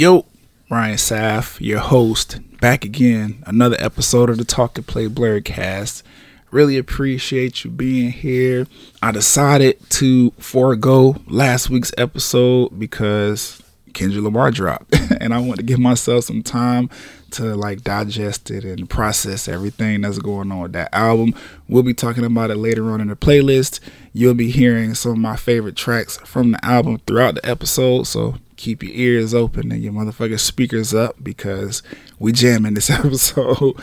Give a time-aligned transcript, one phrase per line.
[0.00, 0.24] Yo,
[0.70, 3.42] Ryan Saff, your host, back again.
[3.46, 6.02] Another episode of the Talk and Play Blurredcast.
[6.50, 8.66] Really appreciate you being here.
[9.02, 15.66] I decided to forego last week's episode because Kendrick Lamar dropped, and I want to
[15.66, 16.88] give myself some time
[17.32, 21.34] to like digest it and process everything that's going on with that album.
[21.68, 23.80] We'll be talking about it later on in the playlist.
[24.14, 28.36] You'll be hearing some of my favorite tracks from the album throughout the episode, so
[28.60, 31.82] keep your ears open and your motherfucking speakers up because
[32.18, 33.74] we jamming this episode.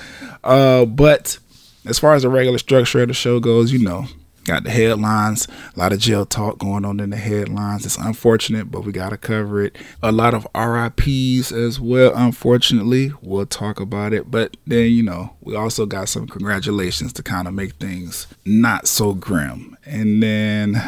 [0.43, 1.39] Uh, but
[1.85, 4.05] as far as the regular structure of the show goes, you know,
[4.47, 7.85] got the headlines, a lot of jail talk going on in the headlines.
[7.85, 9.77] It's unfortunate, but we got to cover it.
[10.01, 13.11] A lot of RIPs as well, unfortunately.
[13.21, 14.31] We'll talk about it.
[14.31, 18.87] But then, you know, we also got some congratulations to kind of make things not
[18.87, 19.77] so grim.
[19.85, 20.81] And then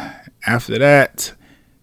[0.46, 1.32] after that,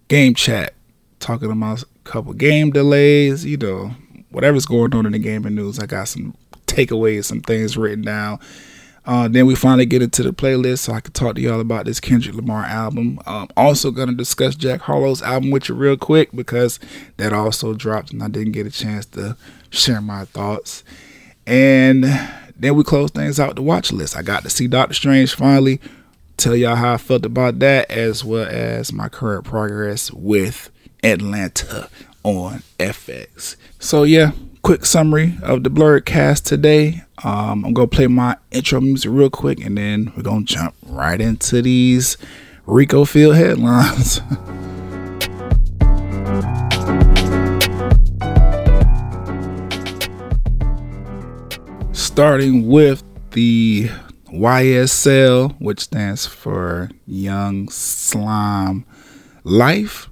[0.08, 0.74] game chat,
[1.20, 3.92] talking about couple game delays, you know,
[4.30, 5.78] whatever's going on in the gaming news.
[5.78, 6.34] I got some
[6.66, 8.40] takeaways, some things written down.
[9.04, 11.86] Uh, then we finally get into the playlist so I can talk to y'all about
[11.86, 13.18] this Kendrick Lamar album.
[13.24, 16.78] Um, also going to discuss Jack Harlow's album with you real quick because
[17.16, 19.36] that also dropped and I didn't get a chance to
[19.70, 20.84] share my thoughts.
[21.46, 22.04] And
[22.54, 24.14] then we close things out the watch list.
[24.14, 25.80] I got to see Doctor Strange finally.
[26.36, 30.70] Tell y'all how I felt about that as well as my current progress with
[31.02, 31.88] Atlanta
[32.22, 33.56] on FX.
[33.78, 37.02] So yeah, quick summary of the Blurredcast today.
[37.24, 41.20] Um, I'm gonna play my intro music real quick, and then we're gonna jump right
[41.20, 42.16] into these
[42.66, 44.20] Rico Field headlines.
[51.92, 53.90] Starting with the
[54.32, 58.84] YSL, which stands for Young Slime
[59.44, 60.08] Life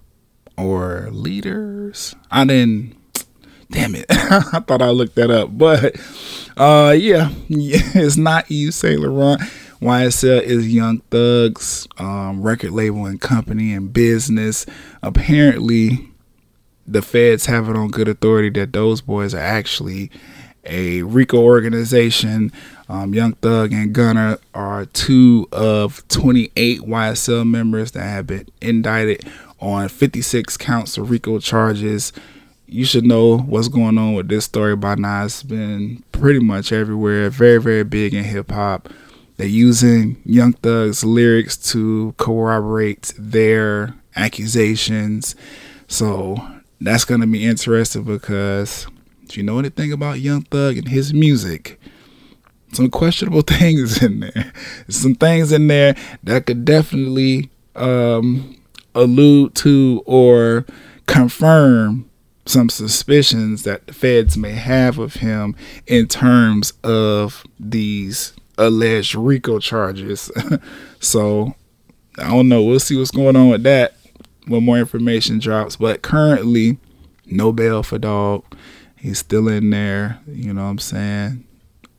[0.57, 2.15] or leaders.
[2.31, 2.97] I didn't.
[3.71, 4.07] Damn it!
[4.11, 5.97] I thought I looked that up, but
[6.57, 9.41] uh, yeah, yeah it's not Yves Saint Laurent.
[9.81, 14.64] YSL is Young Thug's um, record label and company and business.
[15.03, 16.08] Apparently,
[16.86, 20.11] the feds have it on good authority that those boys are actually
[20.64, 22.53] a RICO organization.
[22.89, 29.25] Um, Young Thug and Gunna are two of 28 YSL members that have been indicted
[29.67, 32.13] on 56 counts of RICO charges.
[32.67, 35.25] You should know what's going on with this story by now.
[35.25, 38.89] It's been pretty much everywhere, very, very big in hip hop.
[39.37, 45.35] They're using Young Thug's lyrics to corroborate their accusations.
[45.89, 46.37] So
[46.81, 48.87] that's going to be interesting because
[49.25, 51.81] if you know anything about Young Thug and his music,
[52.73, 54.53] some questionable things in there.
[54.89, 58.57] Some things in there that could definitely um,
[58.96, 60.67] allude to or
[61.07, 62.11] confirm
[62.46, 65.55] some suspicions that the feds may have of him
[65.86, 70.30] in terms of these alleged RICO charges.
[71.01, 71.55] so
[72.18, 72.62] I don't know.
[72.62, 73.95] We'll see what's going on with that
[74.46, 75.77] when more information drops.
[75.77, 76.79] But currently,
[77.27, 78.45] no bail for dog.
[78.96, 80.20] He's still in there.
[80.27, 81.46] You know what I'm saying?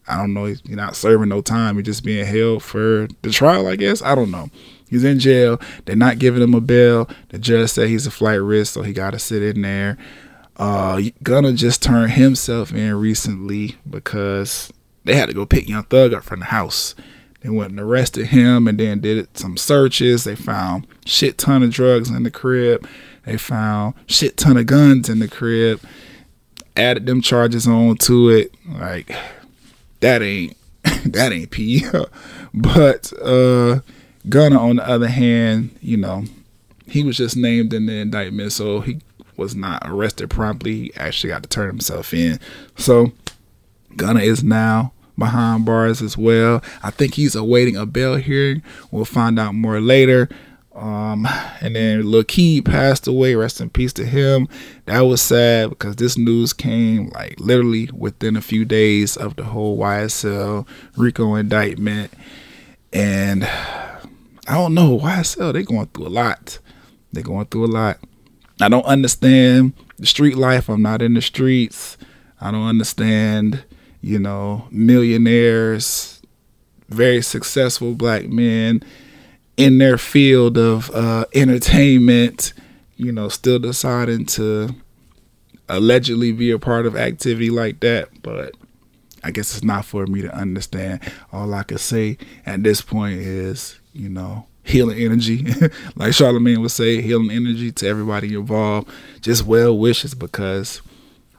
[0.07, 0.45] I don't know.
[0.45, 1.75] He's not serving no time.
[1.75, 4.01] He's just being held for the trial, I guess.
[4.01, 4.49] I don't know.
[4.89, 5.59] He's in jail.
[5.85, 7.09] They're not giving him a bail.
[7.29, 9.97] The judge said he's a flight risk, so he got to sit in there.
[10.55, 14.71] Uh, Gunna just turned himself in recently because
[15.03, 16.95] they had to go pick Young Thug up from the house.
[17.41, 20.23] They went and arrested him and then did some searches.
[20.23, 22.87] They found shit ton of drugs in the crib.
[23.25, 25.81] They found shit ton of guns in the crib.
[26.75, 28.55] Added them charges on to it.
[28.67, 29.15] Like
[29.99, 30.57] that ain't
[31.05, 31.85] that ain't P.
[32.53, 33.81] but uh
[34.29, 36.23] Gunna, on the other hand, you know,
[36.87, 38.99] he was just named in the indictment, so he
[39.35, 40.73] was not arrested promptly.
[40.73, 42.39] He actually got to turn himself in.
[42.77, 43.11] So
[43.95, 46.63] Gunna is now behind bars as well.
[46.83, 48.63] I think he's awaiting a bail hearing.
[48.91, 50.29] We'll find out more later.
[50.73, 51.27] Um,
[51.59, 53.33] and then Keed passed away.
[53.33, 54.47] Rest in peace to him.
[54.85, 59.43] That was sad because this news came like literally within a few days of the
[59.43, 62.13] whole YSL RICO indictment.
[62.93, 63.49] And
[64.47, 65.53] I don't know YSL.
[65.53, 66.59] They going through a lot.
[67.11, 67.99] They going through a lot.
[68.61, 70.69] I don't understand the street life.
[70.69, 71.97] I'm not in the streets.
[72.39, 73.63] I don't understand,
[74.01, 76.21] you know, millionaires,
[76.89, 78.83] very successful black men
[79.57, 82.53] in their field of uh, entertainment,
[82.95, 84.69] you know, still deciding to
[85.67, 88.09] allegedly be a part of activity like that.
[88.21, 88.55] But
[89.23, 91.01] I guess it's not for me to understand.
[91.33, 95.45] All I can say at this point is you know, healing energy.
[95.95, 98.89] like Charlemagne would say, healing energy to everybody involved.
[99.21, 100.81] Just well wishes because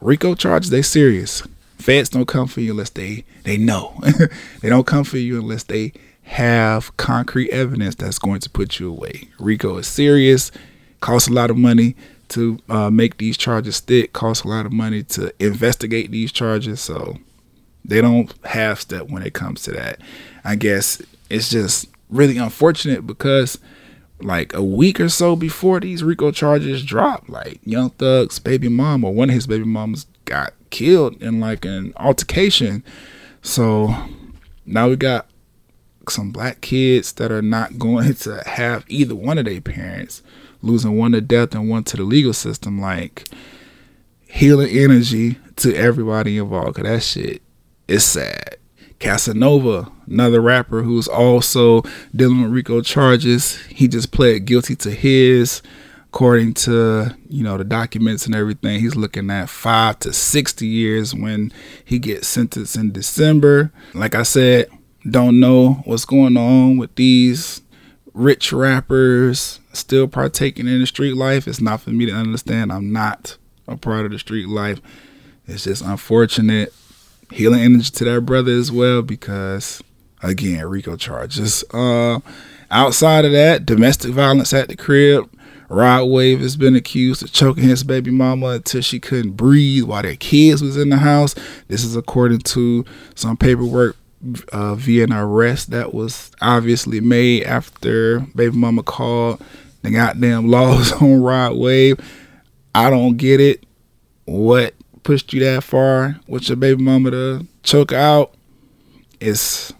[0.01, 1.43] RICO charges, they serious.
[1.77, 3.99] Feds don't come for you unless they they know.
[4.61, 8.89] they don't come for you unless they have concrete evidence that's going to put you
[8.89, 9.29] away.
[9.39, 10.51] RICO is serious,
[10.99, 11.95] costs a lot of money
[12.29, 16.81] to uh, make these charges stick, costs a lot of money to investigate these charges.
[16.81, 17.17] So
[17.83, 19.99] they don't half step when it comes to that.
[20.43, 23.59] I guess it's just really unfortunate because
[24.21, 29.03] like a week or so before these RICO charges dropped, like Young Thug's baby mom
[29.03, 32.83] or one of his baby moms got killed in like an altercation.
[33.41, 33.93] So
[34.65, 35.27] now we got
[36.09, 40.21] some black kids that are not going to have either one of their parents
[40.61, 42.81] losing one to death and one to the legal system.
[42.81, 43.27] Like
[44.27, 46.75] healing energy to everybody involved.
[46.75, 47.41] Cause that shit
[47.87, 48.58] is sad.
[48.99, 51.81] Casanova, another rapper who's also
[52.15, 53.57] dealing with RICO charges.
[53.67, 55.61] He just pled guilty to his.
[56.11, 61.13] According to you know the documents and everything, he's looking at five to sixty years
[61.13, 61.53] when
[61.85, 63.71] he gets sentenced in December.
[63.93, 64.69] Like I said,
[65.07, 67.61] don't know what's going on with these
[68.15, 71.47] rich rappers still partaking in the street life.
[71.47, 72.71] It's not for me to understand.
[72.71, 73.37] I'm not
[73.67, 74.81] a part of the street life.
[75.47, 76.73] It's just unfortunate
[77.31, 79.81] healing energy to that brother as well because
[80.23, 81.63] again RICO charges.
[81.73, 82.19] Uh,
[82.71, 85.29] outside of that, domestic violence at the crib.
[85.69, 90.01] Rod Wave has been accused of choking his baby mama until she couldn't breathe while
[90.01, 91.35] their kids was in the house.
[91.67, 92.83] This is according to
[93.13, 93.95] some paperwork
[94.51, 99.43] uh, via an arrest that was obviously made after baby mama called
[99.83, 101.99] the goddamn laws on Rod Wave.
[102.73, 103.63] I don't get it.
[104.25, 104.73] What
[105.03, 108.33] pushed you that far with your baby mama to choke out,
[109.19, 109.73] it's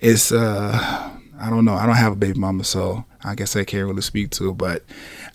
[0.00, 1.10] it's uh
[1.42, 1.74] I don't know.
[1.74, 4.58] I don't have a baby mama, so I guess I can't really speak to it.
[4.58, 4.84] But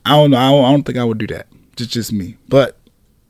[0.05, 0.37] I don't know.
[0.37, 1.47] I don't, I don't think I would do that.
[1.75, 2.37] Just just me.
[2.47, 2.77] But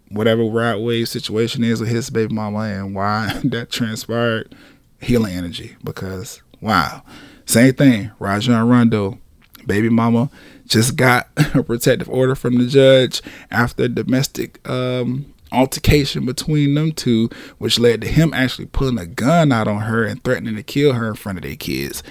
[0.10, 4.56] whatever Rod Wave situation is with his baby mama and why that transpired,
[5.02, 5.76] healing energy.
[5.84, 7.04] Because wow,
[7.46, 8.12] same thing.
[8.20, 9.18] Rajon Rondo,
[9.66, 10.30] baby mama,
[10.68, 17.30] just got a protective order from the judge after domestic um, altercation between them two,
[17.58, 20.94] which led to him actually pulling a gun out on her and threatening to kill
[20.94, 22.04] her in front of their kids.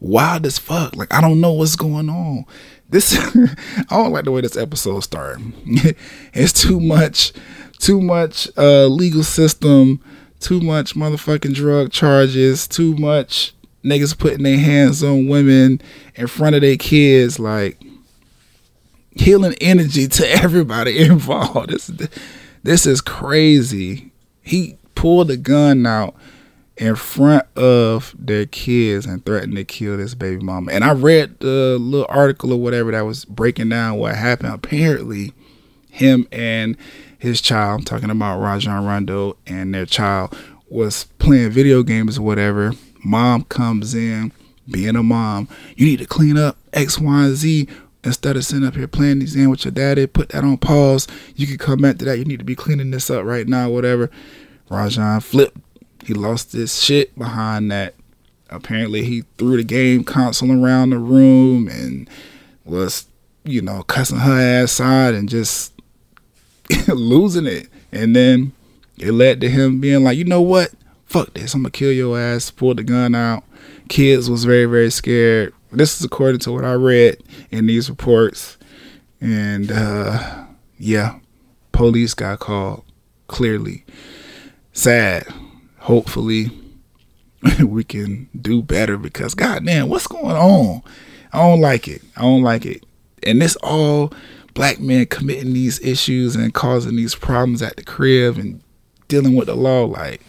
[0.00, 0.94] Wild as fuck.
[0.96, 2.44] Like I don't know what's going on.
[2.88, 5.52] This I don't like the way this episode started.
[6.32, 7.32] it's too much,
[7.78, 10.00] too much uh, legal system,
[10.40, 15.80] too much motherfucking drug charges, too much niggas putting their hands on women
[16.14, 17.38] in front of their kids.
[17.38, 17.80] Like
[19.16, 22.08] healing energy to everybody involved.
[22.66, 24.10] This is crazy.
[24.42, 26.16] He pulled a gun out
[26.76, 30.72] in front of their kids and threatened to kill this baby mama.
[30.72, 34.52] And I read the little article or whatever that was breaking down what happened.
[34.52, 35.32] Apparently,
[35.90, 36.76] him and
[37.16, 40.36] his child, I'm talking about Rajon Rondo and their child,
[40.68, 42.72] was playing video games or whatever.
[43.04, 44.32] Mom comes in,
[44.68, 47.68] being a mom, you need to clean up X, Y, and Z
[48.06, 51.06] instead of sitting up here playing these games with your daddy, put that on pause.
[51.34, 52.18] You can come back to that.
[52.18, 54.10] You need to be cleaning this up right now, whatever.
[54.70, 55.58] Rajon flipped.
[56.04, 57.94] He lost his shit behind that.
[58.48, 62.08] Apparently, he threw the game console around the room and
[62.64, 63.06] was,
[63.44, 65.72] you know, cussing her ass out and just
[66.88, 67.68] losing it.
[67.90, 68.52] And then
[68.98, 70.70] it led to him being like, you know what?
[71.06, 71.54] Fuck this.
[71.54, 72.52] I'm going to kill your ass.
[72.52, 73.42] Pulled the gun out.
[73.88, 78.56] Kids was very, very scared this is according to what I read in these reports.
[79.20, 80.44] And uh,
[80.78, 81.18] yeah,
[81.72, 82.84] police got called.
[83.28, 83.84] Clearly,
[84.72, 85.26] sad.
[85.78, 86.50] Hopefully,
[87.64, 90.82] we can do better because goddamn, what's going on?
[91.32, 92.02] I don't like it.
[92.16, 92.84] I don't like it.
[93.22, 94.12] And this all
[94.54, 98.62] black men committing these issues and causing these problems at the crib and
[99.08, 99.84] dealing with the law.
[99.84, 100.22] Like,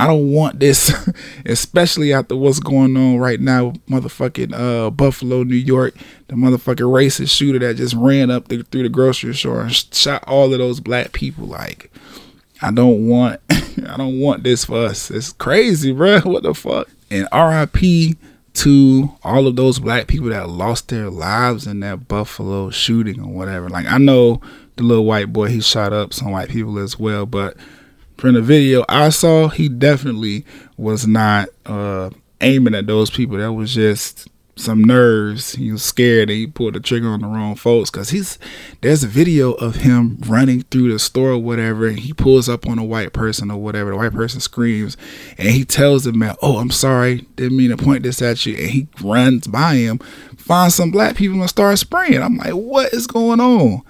[0.00, 0.90] I don't want this,
[1.44, 5.94] especially after what's going on right now, motherfucking uh, Buffalo, New York,
[6.28, 10.24] the motherfucking racist shooter that just ran up the, through the grocery store and shot
[10.26, 11.44] all of those black people.
[11.44, 11.92] Like,
[12.62, 15.10] I don't want, I don't want this for us.
[15.10, 16.20] It's crazy, bro.
[16.20, 16.88] What the fuck?
[17.10, 18.16] And R.I.P.
[18.54, 23.30] to all of those black people that lost their lives in that Buffalo shooting or
[23.30, 23.68] whatever.
[23.68, 24.40] Like, I know
[24.76, 27.54] the little white boy he shot up some white people as well, but
[28.20, 30.44] from the video I saw, he definitely
[30.76, 32.10] was not uh,
[32.40, 33.38] aiming at those people.
[33.38, 35.54] That was just some nerves.
[35.54, 37.88] He was scared and he pulled the trigger on the wrong folks.
[37.88, 38.38] Cause he's
[38.82, 42.66] there's a video of him running through the store or whatever, and he pulls up
[42.66, 43.90] on a white person or whatever.
[43.90, 44.98] The white person screams
[45.38, 48.54] and he tells the man, "Oh, I'm sorry, didn't mean to point this at you."
[48.56, 49.98] And he runs by him,
[50.36, 52.22] finds some black people and starts spraying.
[52.22, 53.82] I'm like, what is going on?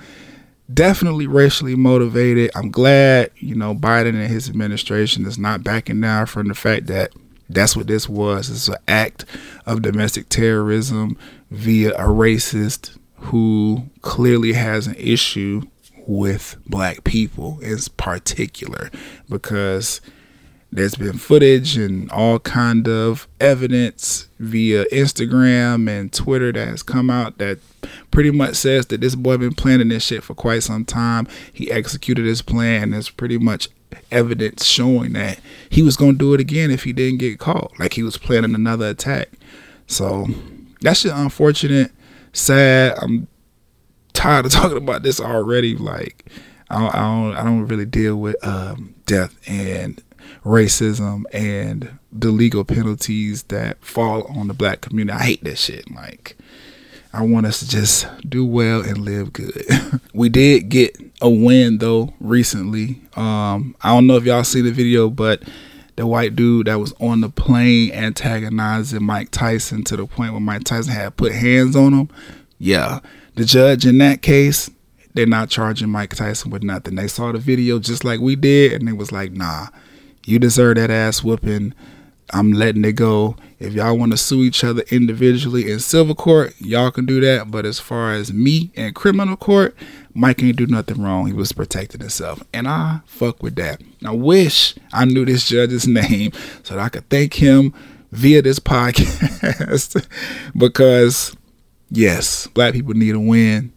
[0.73, 2.50] Definitely racially motivated.
[2.55, 6.87] I'm glad, you know, Biden and his administration is not backing down from the fact
[6.87, 7.12] that
[7.49, 8.49] that's what this was.
[8.50, 9.25] It's an act
[9.67, 11.17] of domestic terrorism
[11.50, 15.62] via a racist who clearly has an issue
[16.07, 18.91] with black people in particular
[19.29, 20.00] because
[20.73, 27.11] there's been footage and all kind of evidence via Instagram and Twitter that has come
[27.11, 27.59] out that
[28.11, 31.27] pretty much says that this boy been planning this shit for quite some time.
[31.53, 32.91] He executed his plan.
[32.91, 33.69] There's pretty much
[34.12, 37.73] evidence showing that he was to do it again if he didn't get caught.
[37.81, 39.31] Like he was planning another attack.
[39.89, 40.29] So
[40.81, 41.91] that's just unfortunate,
[42.33, 42.97] sad.
[43.03, 43.27] I'm
[44.12, 45.77] tired of talking about this already.
[45.77, 46.27] Like
[46.69, 50.00] I don't, I don't, I don't really deal with um, death and
[50.45, 55.19] racism and the legal penalties that fall on the black community.
[55.19, 55.91] I hate that shit.
[55.91, 56.37] Like
[57.13, 59.67] I want us to just do well and live good.
[60.15, 63.03] we did get a win though recently.
[63.17, 65.43] Um, I don't know if y'all see the video, but
[65.97, 70.41] the white dude that was on the plane antagonizing Mike Tyson to the point where
[70.41, 72.09] Mike Tyson had put hands on him.
[72.59, 73.01] Yeah,
[73.35, 74.71] the judge in that case,
[75.15, 76.95] they're not charging Mike Tyson with nothing.
[76.95, 79.67] They saw the video just like we did, and they was like, "Nah,
[80.25, 81.75] you deserve that ass whooping."
[82.33, 83.37] I'm letting it go.
[83.59, 87.50] If y'all want to sue each other individually in civil court, y'all can do that.
[87.50, 89.75] But as far as me and criminal court,
[90.15, 91.27] Mike ain't do nothing wrong.
[91.27, 92.43] He was protecting himself.
[92.53, 93.83] And I fuck with that.
[94.05, 97.75] I wish I knew this judge's name so that I could thank him
[98.12, 100.07] via this podcast.
[100.57, 101.37] because,
[101.91, 103.73] yes, black people need a win,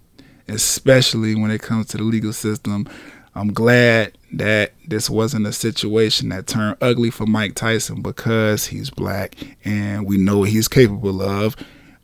[0.47, 2.87] especially when it comes to the legal system.
[3.35, 8.89] I'm glad that this wasn't a situation that turned ugly for Mike Tyson because he's
[8.89, 11.55] black and we know what he's capable of.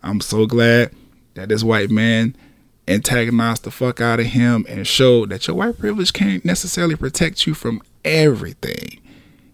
[0.04, 0.92] I'm so glad
[1.34, 2.36] that this white man
[2.88, 7.48] antagonized the fuck out of him and showed that your white privilege can't necessarily protect
[7.48, 9.00] you from everything.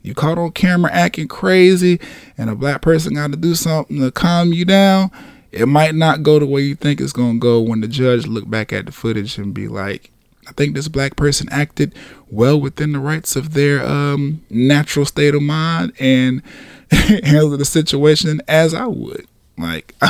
[0.02, 2.00] You caught on camera acting crazy
[2.38, 5.12] and a black person got to do something to calm you down.
[5.52, 8.28] It might not go the way you think it's going to go when the judge
[8.28, 10.12] look back at the footage and be like,
[10.48, 11.94] I think this black person acted
[12.30, 16.42] well within the rights of their um, natural state of mind and
[16.92, 19.28] handled the situation as I would.
[19.58, 19.96] Like,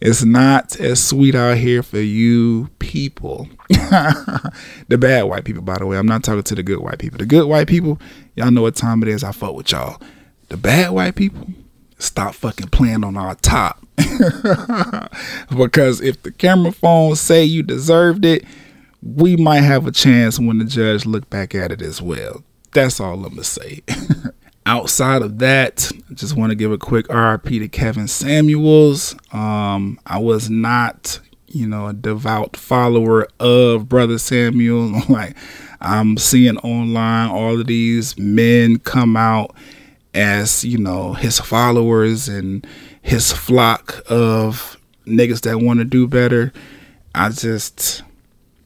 [0.00, 3.48] it's not as sweet out here for you people.
[3.68, 5.96] the bad white people, by the way.
[5.96, 7.18] I'm not talking to the good white people.
[7.18, 7.98] The good white people,
[8.36, 9.24] y'all know what time it is.
[9.24, 10.00] I fuck with y'all.
[10.48, 11.46] The bad white people,
[11.98, 13.84] stop fucking playing on our top.
[15.56, 18.44] because if the camera phones say you deserved it,
[19.02, 22.42] we might have a chance when the judge look back at it as well.
[22.72, 23.82] That's all I'm gonna say.
[24.66, 29.16] Outside of that, I just want to give a quick RIP to Kevin Samuels.
[29.32, 35.00] Um, I was not, you know, a devout follower of Brother Samuel.
[35.08, 35.36] like
[35.80, 39.54] I'm seeing online all of these men come out
[40.12, 42.66] as, you know, his followers and
[43.00, 44.76] his flock of
[45.06, 46.52] niggas that want to do better.
[47.14, 48.02] I just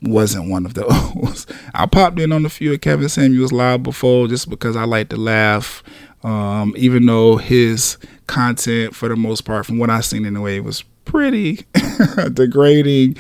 [0.03, 1.47] wasn't one of those.
[1.75, 5.09] I popped in on a few of Kevin Samuels live before just because I like
[5.11, 5.83] to laugh.
[6.25, 10.85] Um, even though his content, for the most part, from what I've seen anyway, was
[11.05, 11.67] pretty
[12.33, 13.17] degrading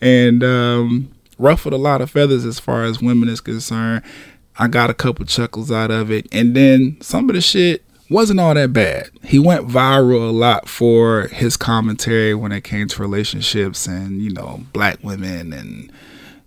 [0.00, 4.02] and um, ruffled a lot of feathers as far as women is concerned.
[4.58, 8.40] I got a couple chuckles out of it, and then some of the shit wasn't
[8.40, 9.10] all that bad.
[9.22, 14.32] He went viral a lot for his commentary when it came to relationships and you
[14.32, 15.92] know black women and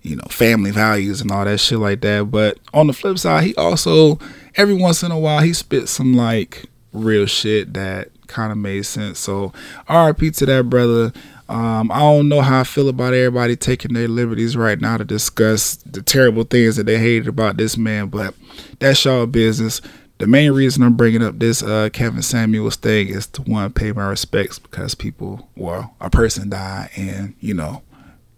[0.09, 2.31] you know, family values and all that shit like that.
[2.31, 4.17] But on the flip side, he also
[4.55, 8.85] every once in a while he spits some like real shit that kind of made
[8.85, 9.19] sense.
[9.19, 9.53] So
[9.89, 11.13] RIP to that brother.
[11.47, 15.05] Um, I don't know how I feel about everybody taking their liberties right now to
[15.05, 18.35] discuss the terrible things that they hated about this man, but
[18.77, 19.81] that's y'all business.
[20.19, 23.91] The main reason I'm bringing up this uh, Kevin Samuels thing is to one pay
[23.93, 27.81] my respects because people, well, a person died, and you know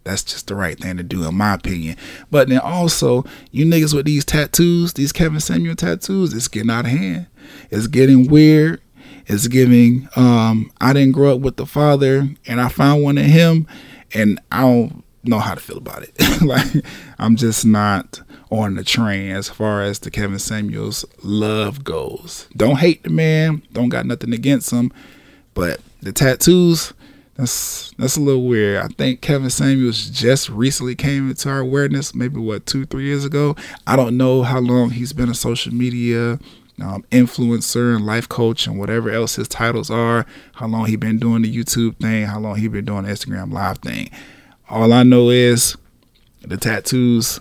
[0.03, 1.97] that's just the right thing to do, in my opinion.
[2.29, 6.85] But then also, you niggas with these tattoos, these Kevin Samuel tattoos, it's getting out
[6.85, 7.27] of hand.
[7.69, 8.81] It's getting weird.
[9.27, 10.09] It's giving.
[10.15, 13.67] Um, I didn't grow up with the father, and I found one in him,
[14.13, 16.13] and I don't know how to feel about it.
[16.41, 16.85] like,
[17.19, 22.47] I'm just not on the train as far as the Kevin Samuels love goes.
[22.57, 23.61] Don't hate the man.
[23.71, 24.91] Don't got nothing against him,
[25.53, 26.93] but the tattoos
[27.41, 28.83] that's that's a little weird.
[28.83, 33.25] I think Kevin Samuels just recently came into our awareness, maybe what two, three years
[33.25, 33.55] ago.
[33.87, 36.33] I don't know how long he's been a social media
[36.79, 40.27] um, influencer and life coach and whatever else his titles are.
[40.53, 42.27] How long he been doing the YouTube thing?
[42.27, 44.11] How long he been doing the Instagram live thing?
[44.69, 45.75] All I know is
[46.43, 47.39] The tattoos,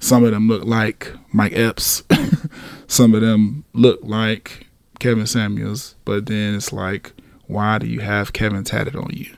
[0.00, 2.04] some of them look like Mike Epps.
[2.86, 4.66] some of them look like
[4.98, 5.94] Kevin Samuels.
[6.06, 7.12] But then it's like,
[7.46, 9.34] why do you have Kevin tatted on you?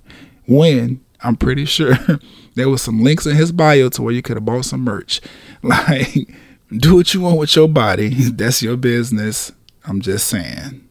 [0.47, 1.97] When I'm pretty sure
[2.55, 5.21] there was some links in his bio to where you could have bought some merch.
[5.63, 6.29] Like,
[6.71, 8.09] do what you want with your body.
[8.31, 9.51] That's your business.
[9.85, 10.87] I'm just saying.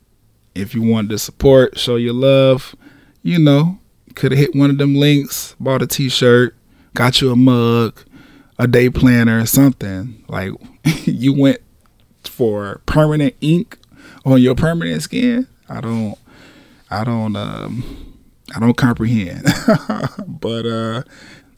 [0.54, 2.76] If you wanted to support, show your love,
[3.22, 3.80] you know,
[4.16, 6.56] could have hit one of them links, bought a t-shirt,
[6.94, 7.98] got you a mug,
[8.60, 10.24] a day planner or something.
[10.28, 10.52] Like
[11.06, 11.60] you went
[12.24, 13.78] for permanent ink
[14.26, 15.48] on your permanent skin.
[15.70, 16.18] I don't
[16.90, 17.84] I don't um
[18.56, 19.46] I don't comprehend.
[20.28, 21.04] but uh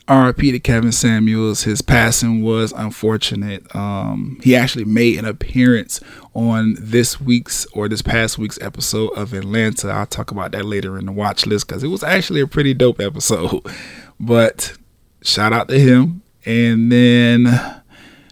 [0.09, 1.63] RIP to Kevin Samuels.
[1.63, 3.75] His passing was unfortunate.
[3.75, 5.99] Um, he actually made an appearance
[6.33, 9.89] on this week's or this past week's episode of Atlanta.
[9.89, 12.73] I'll talk about that later in the watch list because it was actually a pretty
[12.73, 13.65] dope episode.
[14.19, 14.75] But
[15.21, 16.23] shout out to him.
[16.43, 17.45] And then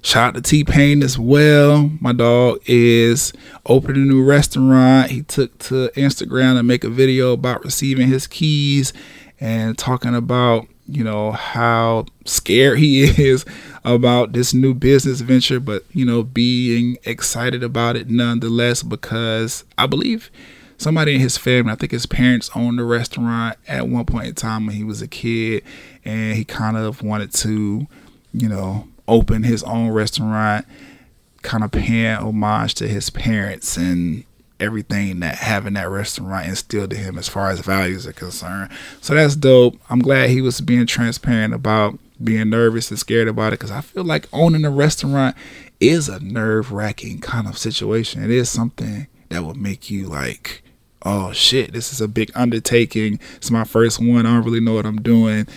[0.05, 1.89] shout out to T Pain as well.
[1.99, 3.33] My dog is
[3.65, 5.09] opening a new restaurant.
[5.09, 8.93] He took to Instagram to make a video about receiving his keys
[9.39, 13.43] and talking about you know how scared he is
[13.83, 19.87] about this new business venture but you know being excited about it nonetheless because i
[19.87, 20.29] believe
[20.77, 24.35] somebody in his family i think his parents owned a restaurant at one point in
[24.35, 25.63] time when he was a kid
[26.05, 27.87] and he kind of wanted to
[28.31, 30.65] you know open his own restaurant
[31.41, 34.25] kind of paying homage to his parents and
[34.59, 38.71] everything that having that restaurant instilled to him as far as values are concerned.
[39.01, 39.77] So that's dope.
[39.89, 43.81] I'm glad he was being transparent about being nervous and scared about it because I
[43.81, 45.35] feel like owning a restaurant
[45.79, 48.23] is a nerve wracking kind of situation.
[48.23, 50.63] It is something that will make you like,
[51.03, 53.19] oh shit, this is a big undertaking.
[53.35, 54.25] It's my first one.
[54.25, 55.47] I don't really know what I'm doing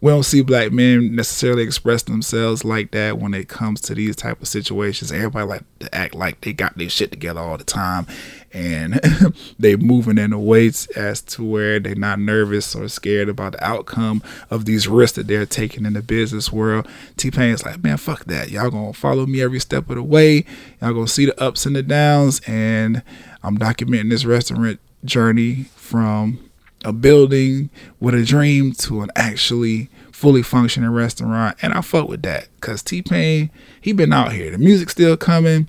[0.00, 4.14] we don't see black men necessarily express themselves like that when it comes to these
[4.14, 5.10] type of situations.
[5.10, 8.06] Everybody like to act like they got their shit together all the time,
[8.52, 8.94] and
[9.58, 13.64] they moving in a way as to where they're not nervous or scared about the
[13.64, 16.86] outcome of these risks that they're taking in the business world.
[17.16, 18.50] T Pain's like, man, fuck that.
[18.50, 20.44] Y'all gonna follow me every step of the way.
[20.80, 23.02] Y'all gonna see the ups and the downs, and
[23.42, 26.38] I'm documenting this restaurant journey from
[26.84, 27.70] a building
[28.00, 31.56] with a dream to an actually fully functioning restaurant.
[31.62, 33.50] And I fuck with that because T Pain,
[33.80, 34.50] he been out here.
[34.50, 35.68] The music's still coming.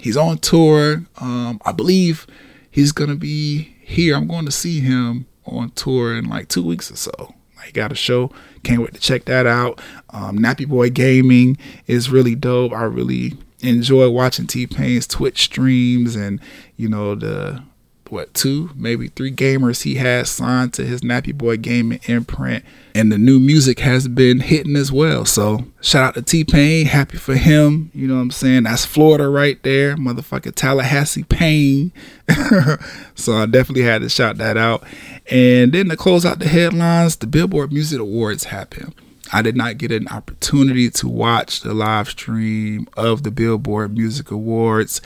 [0.00, 1.04] He's on tour.
[1.18, 2.26] Um, I believe
[2.70, 4.16] he's gonna be here.
[4.16, 7.34] I'm going to see him on tour in like two weeks or so.
[7.66, 8.32] He got a show.
[8.62, 9.82] Can't wait to check that out.
[10.08, 12.72] Um, Nappy Boy Gaming is really dope.
[12.72, 16.40] I really enjoy watching T Pain's Twitch streams and
[16.76, 17.62] you know the
[18.10, 23.10] what two, maybe three gamers he has signed to his Nappy Boy Gaming imprint, and
[23.10, 25.24] the new music has been hitting as well.
[25.24, 27.90] So shout out to T Pain, happy for him.
[27.94, 28.64] You know what I'm saying?
[28.64, 31.92] That's Florida right there, motherfucking Tallahassee Pain.
[33.14, 34.84] so I definitely had to shout that out.
[35.30, 38.94] And then to close out the headlines, the Billboard Music Awards happened.
[39.32, 44.30] I did not get an opportunity to watch the live stream of the Billboard Music
[44.30, 45.00] Awards.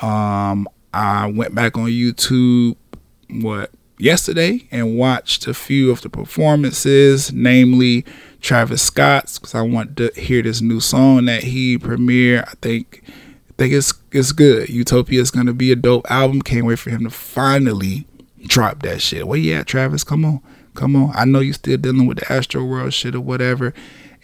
[0.00, 2.76] Um, I went back on YouTube,
[3.28, 8.04] what, yesterday and watched a few of the performances, namely
[8.40, 12.46] Travis Scott's, because I want to hear this new song that he premiered.
[12.46, 14.68] I think I think it's it's good.
[14.68, 16.42] Utopia is gonna be a dope album.
[16.42, 18.06] Can't wait for him to finally
[18.46, 19.26] drop that shit.
[19.26, 20.40] Well, yeah, Travis, come on,
[20.74, 21.12] come on.
[21.14, 23.74] I know you're still dealing with the Astroworld shit or whatever,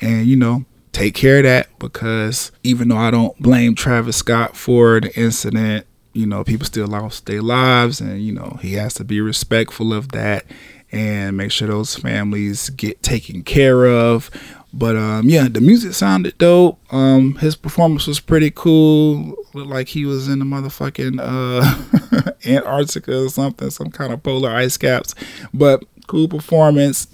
[0.01, 4.57] and you know, take care of that because even though I don't blame Travis Scott
[4.57, 8.95] for the incident you know, people still lost their lives, and you know, he has
[8.95, 10.45] to be respectful of that
[10.93, 14.31] and make sure those families get taken care of.
[14.73, 16.79] But um, yeah, the music sounded dope.
[16.93, 19.37] Um, his performance was pretty cool.
[19.53, 24.51] Looked like he was in the motherfucking uh, Antarctica or something, some kind of polar
[24.51, 25.15] ice caps.
[25.53, 27.09] But cool performance.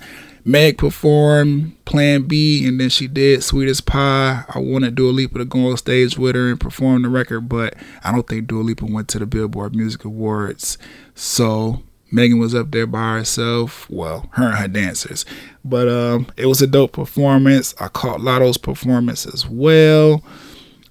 [0.49, 4.45] Meg performed Plan B, and then she did Sweetest Pie.
[4.49, 7.75] I wanted Dua Lipa to go on stage with her and perform the record, but
[8.05, 10.79] I don't think Dua Lipa went to the Billboard Music Awards.
[11.17, 11.83] So
[12.13, 13.91] Megan was up there by herself.
[13.91, 15.25] Well, her and her dancers.
[15.65, 17.75] But um, it was a dope performance.
[17.81, 20.23] I caught Latto's performance as well.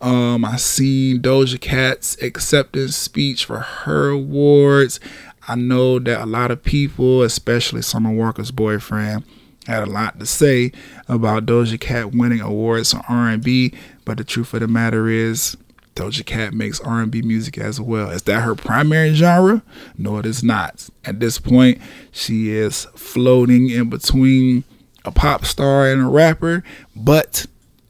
[0.01, 4.99] Um, I seen Doja Cat's acceptance speech for her awards.
[5.47, 9.23] I know that a lot of people, especially Summer Walker's boyfriend,
[9.67, 10.71] had a lot to say
[11.07, 13.73] about Doja Cat winning awards on R&B,
[14.03, 15.57] but the truth of the matter is
[15.95, 18.09] Doja Cat makes R&B music as well.
[18.09, 19.63] Is that her primary genre?
[19.97, 20.89] No, it is not.
[21.05, 21.79] At this point,
[22.11, 24.65] she is floating in between
[25.05, 26.63] a pop star and a rapper,
[26.95, 27.45] but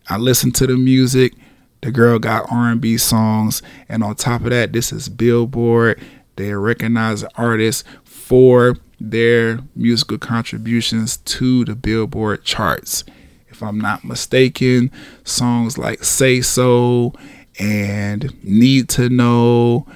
[0.07, 1.33] I listen to the music.
[1.81, 5.99] The girl got R&B songs, and on top of that, this is Billboard.
[6.35, 13.03] They recognize artists for their musical contributions to the Billboard charts.
[13.49, 14.91] If I'm not mistaken,
[15.23, 17.13] songs like Say So
[17.59, 19.87] and Need to Know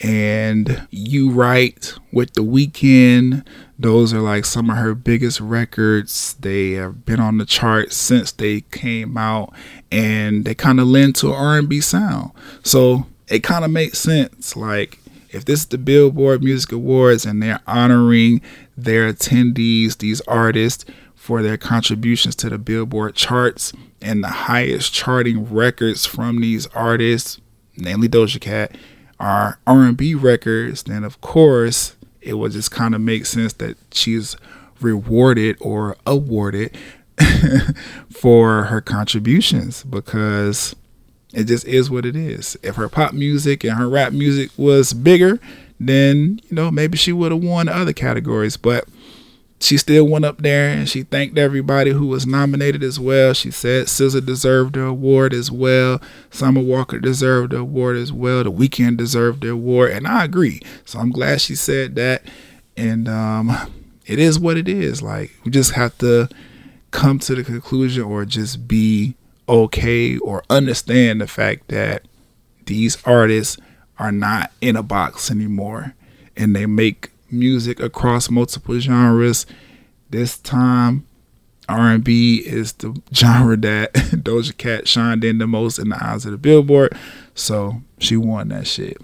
[0.00, 3.44] and You Right with The Weeknd.
[3.78, 6.34] Those are like some of her biggest records.
[6.34, 9.52] They have been on the chart since they came out
[9.90, 12.32] and they kind of lend to R&B sound.
[12.62, 14.56] So it kind of makes sense.
[14.56, 14.98] Like
[15.30, 18.40] if this is the Billboard Music Awards and they're honoring
[18.76, 25.52] their attendees, these artists, for their contributions to the Billboard charts and the highest charting
[25.52, 27.38] records from these artists,
[27.76, 28.76] namely Doja Cat,
[29.20, 34.36] are R&B records, then of course it would just kind of make sense that she's
[34.80, 36.76] rewarded or awarded
[38.10, 40.74] for her contributions because
[41.32, 42.56] it just is what it is.
[42.62, 45.38] If her pop music and her rap music was bigger,
[45.78, 48.88] then you know maybe she would have won other categories, but
[49.60, 53.34] she still went up there and she thanked everybody who was nominated as well.
[53.34, 56.00] She said SZA deserved the award as well.
[56.30, 58.44] Summer Walker deserved the award as well.
[58.44, 60.60] The Weeknd deserved the award, and I agree.
[60.84, 62.22] So I'm glad she said that.
[62.76, 63.50] And um,
[64.06, 65.02] it is what it is.
[65.02, 66.28] Like we just have to
[66.90, 69.16] come to the conclusion, or just be
[69.48, 72.04] okay, or understand the fact that
[72.66, 73.56] these artists
[73.98, 75.94] are not in a box anymore,
[76.36, 79.46] and they make music across multiple genres.
[80.10, 81.06] This time,
[81.68, 86.32] R&B is the genre that Doja Cat shined in the most in the eyes of
[86.32, 86.96] the Billboard,
[87.34, 88.98] so she won that shit.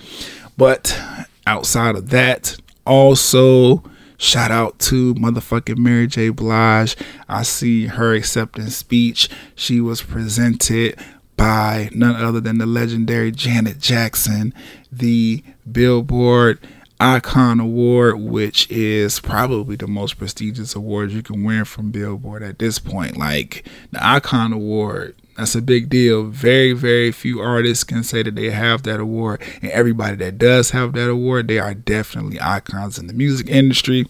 [0.56, 0.98] But
[1.46, 3.82] outside of that, also
[4.18, 6.30] shout out to motherfucking Mary J.
[6.30, 6.96] Blige.
[7.28, 9.28] I see her acceptance speech.
[9.54, 10.98] She was presented
[11.36, 14.54] by none other than the legendary Janet Jackson,
[14.90, 16.58] the Billboard
[17.00, 22.58] Icon Award, which is probably the most prestigious award you can win from Billboard at
[22.58, 23.16] this point.
[23.16, 26.24] Like the Icon Award, that's a big deal.
[26.24, 29.42] Very, very few artists can say that they have that award.
[29.62, 34.06] And everybody that does have that award, they are definitely icons in the music industry.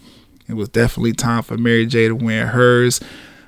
[0.49, 3.01] It was definitely time for Mary J to win hers.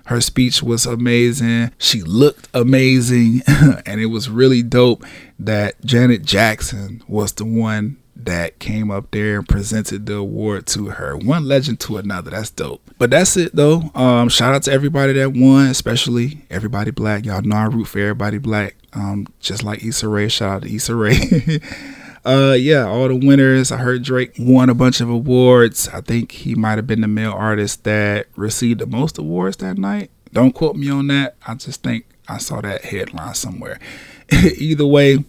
[0.06, 1.72] Her speech was amazing.
[1.78, 3.42] She looked amazing.
[3.86, 5.04] and it was really dope
[5.38, 10.86] that Janet Jackson was the one that came up there and presented the award to
[10.86, 11.16] her.
[11.16, 12.30] One legend to another.
[12.30, 12.82] That's dope.
[12.98, 13.90] But that's it though.
[13.94, 17.24] Um, shout out to everybody that won, especially everybody black.
[17.24, 18.76] Y'all know I root for everybody black.
[18.92, 20.28] Um, just like Issa Rae.
[20.28, 21.60] Shout out to Issa Rae.
[22.24, 23.70] uh, yeah, all the winners.
[23.70, 25.88] I heard Drake won a bunch of awards.
[25.88, 29.76] I think he might have been the male artist that received the most awards that
[29.76, 30.10] night.
[30.32, 31.36] Don't quote me on that.
[31.46, 33.78] I just think I saw that headline somewhere.
[34.32, 35.24] Either way,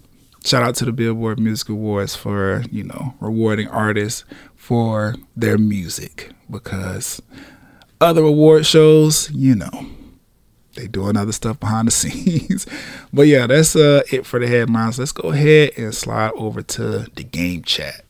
[0.47, 4.23] shout out to the Billboard Music Awards for, you know, rewarding artists
[4.55, 7.21] for their music because
[7.99, 9.87] other award shows, you know,
[10.75, 12.65] they doing other stuff behind the scenes.
[13.11, 14.97] but yeah, that's uh, it for the headlines.
[14.97, 18.05] Let's go ahead and slide over to the game chat.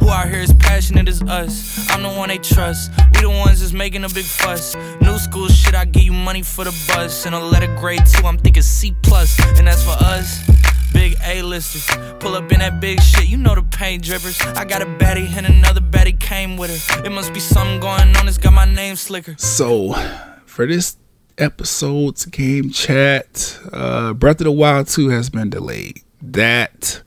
[0.00, 1.90] Who out here as passionate as us?
[1.90, 2.90] I'm the one they trust.
[3.14, 4.76] We the ones that's making a big fuss.
[5.00, 7.26] New school shit, I give you money for the bus.
[7.26, 9.38] And a letter grade two, I'm thinking C plus.
[9.58, 10.42] And that's for us.
[10.92, 11.86] Big A-listers,
[12.20, 14.40] pull up in that big shit, you know the paint drippers.
[14.56, 17.04] I got a baddie and another baddie came with her.
[17.04, 19.34] It must be something going on, it's got my name slicker.
[19.38, 19.94] So,
[20.46, 20.96] for this
[21.38, 26.02] episode's game chat, uh, Breath of the Wild 2 has been delayed.
[26.20, 27.02] That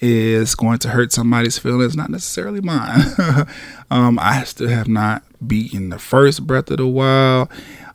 [0.00, 3.02] is going to hurt somebody's feelings, not necessarily mine.
[3.90, 7.48] um, I still have not beaten the first Breath of the Wild.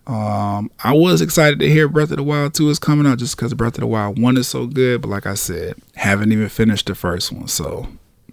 [0.08, 3.36] Um, I was excited to hear Breath of the Wild 2 is coming out just
[3.36, 6.50] because Breath of the Wild 1 is so good, but like I said, haven't even
[6.50, 7.48] finished the first one.
[7.48, 7.88] So,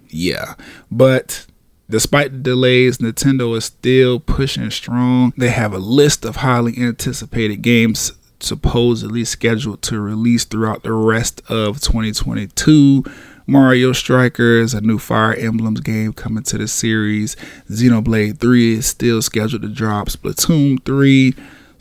[0.09, 0.53] yeah.
[0.91, 1.47] But
[1.89, 5.33] despite the delays, Nintendo is still pushing strong.
[5.35, 11.41] They have a list of highly anticipated games supposedly scheduled to release throughout the rest
[11.49, 13.03] of 2022.
[13.45, 17.35] Mario Strikers, a new Fire Emblems game coming to the series.
[17.69, 20.07] Xenoblade 3 is still scheduled to drop.
[20.07, 21.33] Splatoon 3,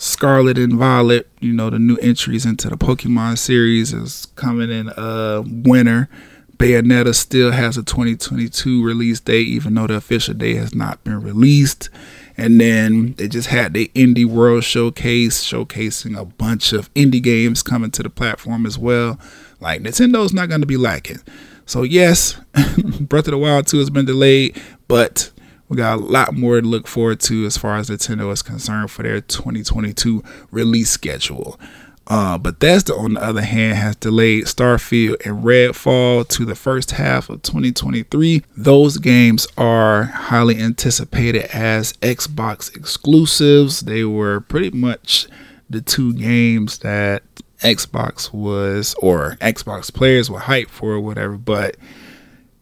[0.02, 4.88] Scarlet and Violet, you know, the new entries into the Pokemon series is coming in
[4.88, 6.08] uh winter.
[6.56, 11.22] Bayonetta still has a 2022 release date, even though the official date has not been
[11.22, 11.88] released.
[12.36, 17.62] And then they just had the Indie World Showcase, showcasing a bunch of indie games
[17.62, 19.20] coming to the platform as well.
[19.60, 21.20] Like Nintendo's not going to be lacking.
[21.64, 22.40] So yes,
[23.00, 25.31] Breath of the Wild 2 has been delayed, but
[25.72, 28.90] we got a lot more to look forward to as far as Nintendo is concerned
[28.90, 31.58] for their 2022 release schedule.
[32.06, 37.30] Uh, Bethesda, on the other hand, has delayed Starfield and Redfall to the first half
[37.30, 38.42] of 2023.
[38.54, 43.80] Those games are highly anticipated as Xbox exclusives.
[43.80, 45.26] They were pretty much
[45.70, 47.22] the two games that
[47.60, 51.78] Xbox was, or Xbox players were hyped for, or whatever, but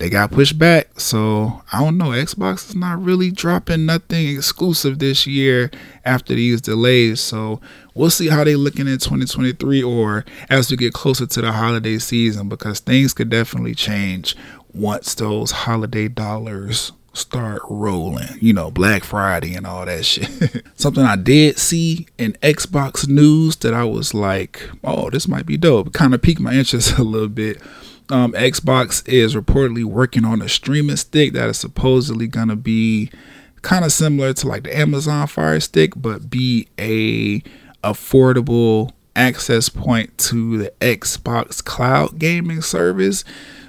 [0.00, 0.98] they got pushed back.
[0.98, 2.08] So I don't know.
[2.08, 5.70] Xbox is not really dropping nothing exclusive this year
[6.06, 7.20] after these delays.
[7.20, 7.60] So
[7.94, 11.98] we'll see how they looking in 2023 or as we get closer to the holiday
[11.98, 14.34] season because things could definitely change
[14.72, 18.38] once those holiday dollars start rolling.
[18.40, 20.64] You know, Black Friday and all that shit.
[20.76, 25.58] Something I did see in Xbox news that I was like, oh, this might be
[25.58, 25.92] dope.
[25.92, 27.60] Kind of piqued my interest a little bit
[28.10, 33.10] um, Xbox is reportedly working on a streaming stick that is supposedly gonna be
[33.62, 37.40] kind of similar to like the Amazon Fire Stick, but be a
[37.82, 43.24] affordable access point to the Xbox Cloud gaming service,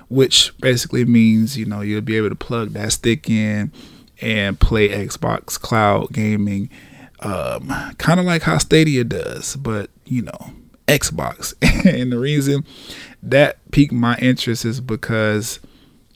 [0.10, 3.72] which basically means you know you'll be able to plug that stick in
[4.22, 6.70] and play Xbox Cloud gaming,
[7.22, 10.54] um, kind of like how Stadia does, but you know
[10.98, 11.54] Xbox.
[11.86, 12.66] and the reason
[13.24, 15.60] that piqued my interest is because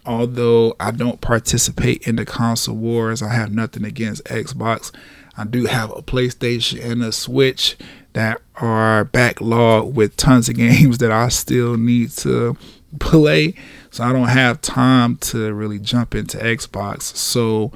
[0.05, 4.93] although I don't participate in the console wars, I have nothing against Xbox.
[5.38, 7.77] I do have a PlayStation and a Switch
[8.13, 12.57] that are backlogged with tons of games that I still need to
[12.99, 13.55] play.
[13.91, 17.03] So I don't have time to really jump into Xbox.
[17.15, 17.71] So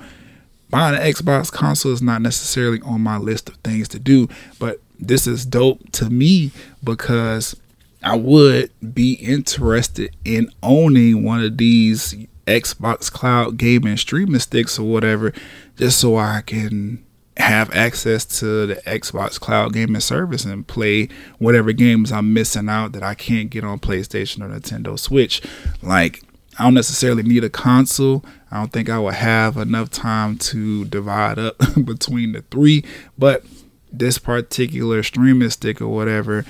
[0.69, 4.27] buying an Xbox console is not necessarily on my list of things to do,
[4.59, 6.51] but this is dope to me
[6.83, 7.55] because
[8.03, 14.89] I would be interested in owning one of these Xbox Cloud gaming streaming sticks or
[14.89, 15.33] whatever,
[15.77, 17.03] just so I can
[17.38, 21.07] have access to the Xbox Cloud gaming service and play
[21.38, 25.41] whatever games I'm missing out that I can't get on PlayStation or Nintendo Switch.
[25.81, 26.23] Like,
[26.57, 28.25] I don't necessarily need a console.
[28.51, 32.83] I don't think I will have enough time to divide up between the three,
[33.17, 33.45] but
[33.91, 36.45] this particular streaming stick or whatever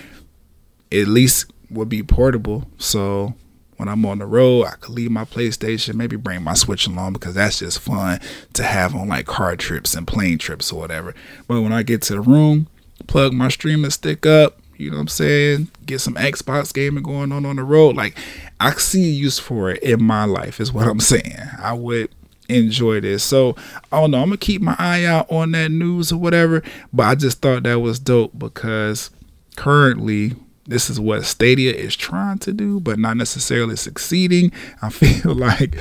[0.91, 2.67] at least would be portable.
[2.77, 3.35] So
[3.77, 7.13] when I'm on the road, I could leave my PlayStation, maybe bring my Switch along
[7.13, 8.19] because that's just fun
[8.53, 11.15] to have on like car trips and plane trips or whatever.
[11.47, 12.67] But when I get to the room,
[13.07, 15.69] plug my streaming stick up, you know what I'm saying?
[15.85, 17.95] Get some Xbox gaming going on on the road.
[17.95, 18.17] Like
[18.59, 21.37] I see use for it in my life is what I'm saying.
[21.61, 22.09] I would
[22.49, 23.23] enjoy this.
[23.23, 23.55] So
[23.91, 24.21] I don't know.
[24.21, 26.63] I'm gonna keep my eye out on that news or whatever.
[26.91, 29.11] But I just thought that was dope because
[29.55, 30.35] currently
[30.65, 34.51] this is what Stadia is trying to do, but not necessarily succeeding.
[34.81, 35.75] I feel like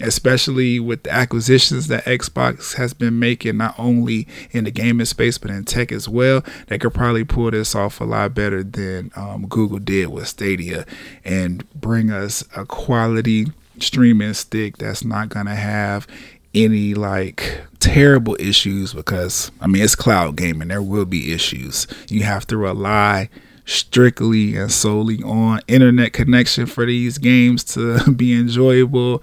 [0.00, 5.38] especially with the acquisitions that Xbox has been making, not only in the gaming space
[5.38, 6.42] but in tech as well.
[6.68, 10.86] They could probably pull this off a lot better than um, Google did with Stadia
[11.24, 13.48] and bring us a quality
[13.80, 16.06] streaming stick that's not gonna have
[16.54, 20.68] any like terrible issues because I mean it's cloud gaming.
[20.68, 21.86] There will be issues.
[22.08, 23.28] You have to rely
[23.64, 29.22] strictly and solely on internet connection for these games to be enjoyable.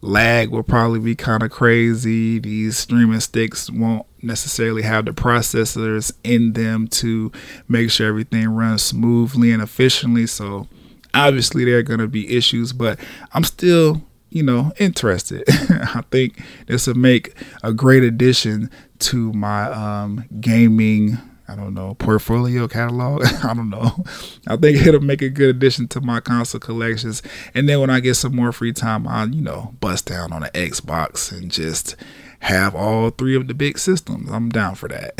[0.00, 2.40] Lag will probably be kind of crazy.
[2.40, 7.30] These streaming sticks won't necessarily have the processors in them to
[7.68, 10.26] make sure everything runs smoothly and efficiently.
[10.26, 10.66] So
[11.14, 12.98] obviously there are going to be issues, but
[13.32, 15.44] I'm still, you know, interested.
[15.48, 18.70] I think this will make a great addition
[19.00, 21.18] to my um, gaming
[21.52, 23.24] I don't know, portfolio catalog.
[23.44, 24.04] I don't know.
[24.46, 27.22] I think it'll make a good addition to my console collections.
[27.54, 30.44] And then when I get some more free time, I'll, you know, bust down on
[30.44, 31.94] an Xbox and just
[32.40, 34.30] have all three of the big systems.
[34.30, 35.14] I'm down for that.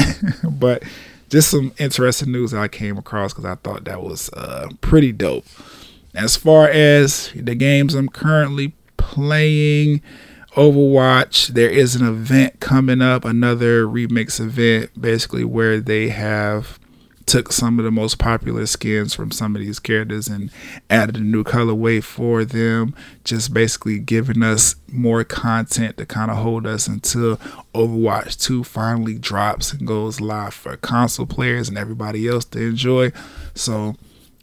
[0.58, 0.82] but
[1.28, 5.12] just some interesting news that I came across because I thought that was uh, pretty
[5.12, 5.44] dope.
[6.14, 10.02] As far as the games I'm currently playing,
[10.56, 16.78] Overwatch, there is an event coming up, another remix event, basically where they have
[17.24, 20.50] took some of the most popular skins from some of these characters and
[20.90, 22.94] added a new colorway for them,
[23.24, 27.36] just basically giving us more content to kind of hold us until
[27.74, 33.12] Overwatch 2 finally drops and goes live for console players and everybody else to enjoy.
[33.54, 33.94] So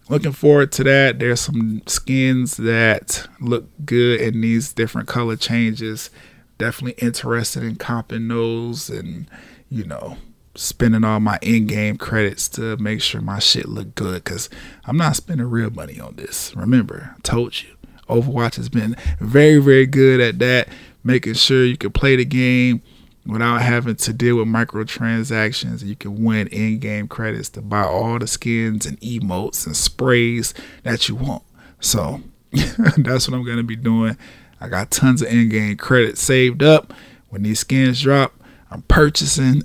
[0.10, 1.20] looking forward to that.
[1.20, 6.10] There's some skins that look good in these different color changes.
[6.58, 9.30] Definitely interested in copping those and,
[9.70, 10.18] you know,
[10.56, 14.50] spending all my in-game credits to make sure my shit look good because
[14.86, 16.54] I'm not spending real money on this.
[16.56, 17.70] Remember, I told you.
[18.10, 20.68] Overwatch has been very, very good at that,
[21.04, 22.82] making sure you can play the game
[23.30, 25.84] without having to deal with microtransactions.
[25.84, 31.08] You can win in-game credits to buy all the skins and emotes and sprays that
[31.08, 31.44] you want.
[31.80, 32.22] So
[32.98, 34.18] that's what I'm gonna be doing.
[34.60, 36.94] I got tons of in-game credits saved up.
[37.30, 38.34] When these skins drop,
[38.72, 39.62] I'm purchasing.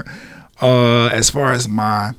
[0.62, 2.14] uh, as far as my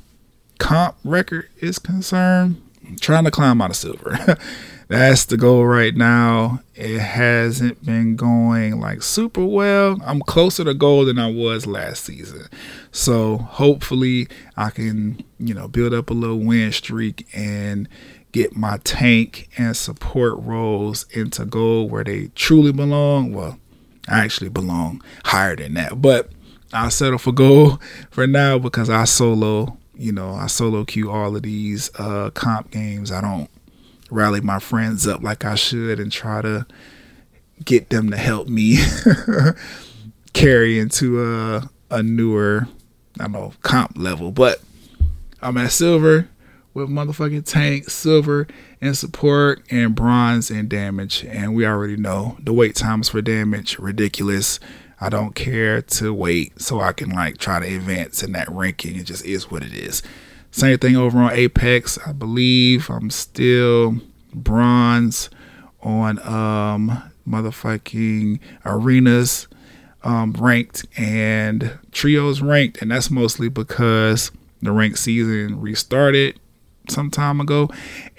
[0.58, 4.38] comp record is concerned, I'm trying to climb out of silver.
[4.88, 6.60] That's the goal right now.
[6.74, 9.98] It hasn't been going like super well.
[10.04, 12.46] I'm closer to goal than I was last season.
[12.92, 17.88] So hopefully I can, you know, build up a little win streak and
[18.32, 23.32] get my tank and support roles into gold where they truly belong.
[23.32, 23.58] Well,
[24.08, 26.30] I actually belong higher than that, but
[26.72, 31.36] I'll settle for gold for now because I solo, you know, I solo queue all
[31.36, 33.12] of these uh, comp games.
[33.12, 33.48] I don't
[34.10, 36.66] rally my friends up like I should and try to
[37.64, 38.78] get them to help me
[40.32, 42.66] carry into a a newer,
[43.20, 44.32] I don't know, comp level.
[44.32, 44.60] But
[45.40, 46.28] I'm at silver
[46.72, 48.46] with motherfucking tank, silver
[48.80, 51.24] and support, and bronze and damage.
[51.24, 54.58] And we already know the wait times for damage ridiculous.
[55.00, 58.96] I don't care to wait so I can like try to advance in that ranking.
[58.96, 60.02] It just is what it is.
[60.54, 61.98] Same thing over on Apex.
[62.06, 63.96] I believe I'm still
[64.32, 65.28] bronze
[65.82, 69.48] on um motherfucking arenas
[70.04, 74.30] um ranked and trios ranked and that's mostly because
[74.62, 76.38] the ranked season restarted
[76.88, 77.68] some time ago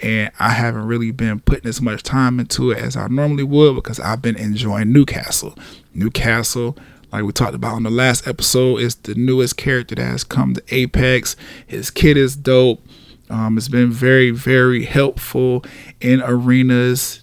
[0.02, 3.76] and I haven't really been putting as much time into it as I normally would
[3.76, 5.54] because I've been enjoying Newcastle.
[5.94, 6.76] Newcastle
[7.12, 10.54] like we talked about on the last episode, is the newest character that has come
[10.54, 11.36] to Apex.
[11.66, 12.82] His kit is dope.
[13.30, 15.64] Um, it's been very, very helpful
[16.00, 17.22] in arenas,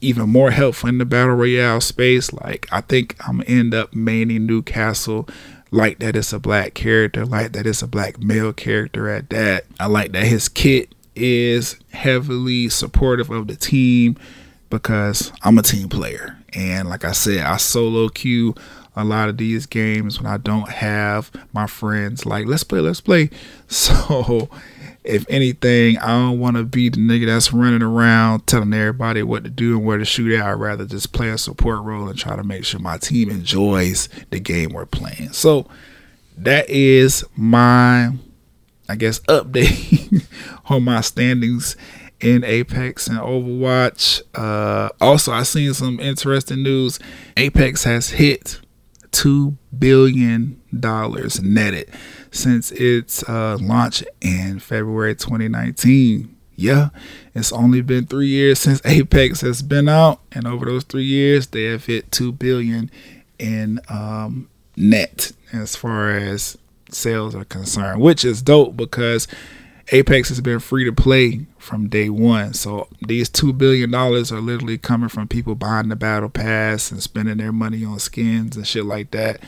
[0.00, 2.32] even more helpful in the battle royale space.
[2.32, 5.28] Like I think I'm gonna end up maining Newcastle.
[5.70, 9.66] Like that it's a black character, like that it's a black male character at that.
[9.78, 14.16] I like that his kit is heavily supportive of the team
[14.70, 16.38] because I'm a team player.
[16.54, 18.54] And like I said, I solo queue
[18.98, 23.00] a lot of these games when I don't have my friends like let's play, let's
[23.00, 23.30] play.
[23.70, 24.48] So
[25.04, 29.44] if anything, I don't want to be the nigga that's running around telling everybody what
[29.44, 30.44] to do and where to shoot at.
[30.44, 34.08] I'd rather just play a support role and try to make sure my team enjoys
[34.30, 35.32] the game we're playing.
[35.32, 35.66] So
[36.38, 38.10] that is my,
[38.88, 40.24] I guess, update
[40.66, 41.76] on my standings
[42.20, 44.22] in Apex and Overwatch.
[44.34, 46.98] Uh, also, I seen some interesting news.
[47.36, 48.60] Apex has hit
[49.12, 51.90] two billion dollars netted
[52.30, 56.34] since its uh, launch in February 2019.
[56.56, 56.88] Yeah,
[57.34, 61.46] it's only been three years since Apex has been out, and over those three years,
[61.48, 62.90] they have hit two billion
[63.38, 66.58] in um, net as far as
[66.90, 69.28] sales are concerned, which is dope because
[69.92, 72.54] Apex has been free to play from day one.
[72.54, 77.02] So these two billion dollars are literally coming from people buying the battle pass and
[77.02, 79.40] spending their money on skins and shit like that.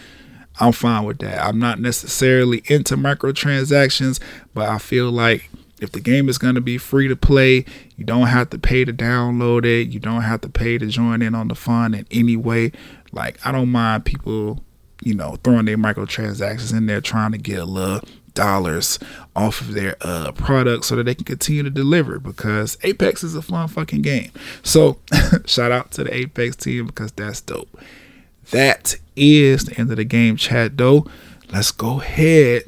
[0.58, 1.42] I'm fine with that.
[1.42, 4.20] I'm not necessarily into microtransactions,
[4.52, 5.48] but I feel like
[5.80, 7.64] if the game is going to be free to play,
[7.96, 9.88] you don't have to pay to download it.
[9.88, 12.72] You don't have to pay to join in on the fun in any way.
[13.12, 14.62] Like, I don't mind people,
[15.02, 18.00] you know, throwing their microtransactions in there trying to get a little
[18.40, 18.98] dollars
[19.36, 23.34] off of their uh, product so that they can continue to deliver because Apex is
[23.34, 24.30] a fun fucking game.
[24.62, 24.98] So,
[25.44, 27.68] shout out to the Apex team because that's dope.
[28.50, 31.06] That is the end of the game chat, though.
[31.52, 32.64] Let's go ahead,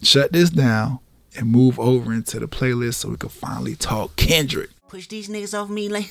[0.00, 1.00] shut this down,
[1.36, 4.70] and move over into the playlist so we can finally talk Kendrick.
[4.88, 6.08] Push these niggas off me like,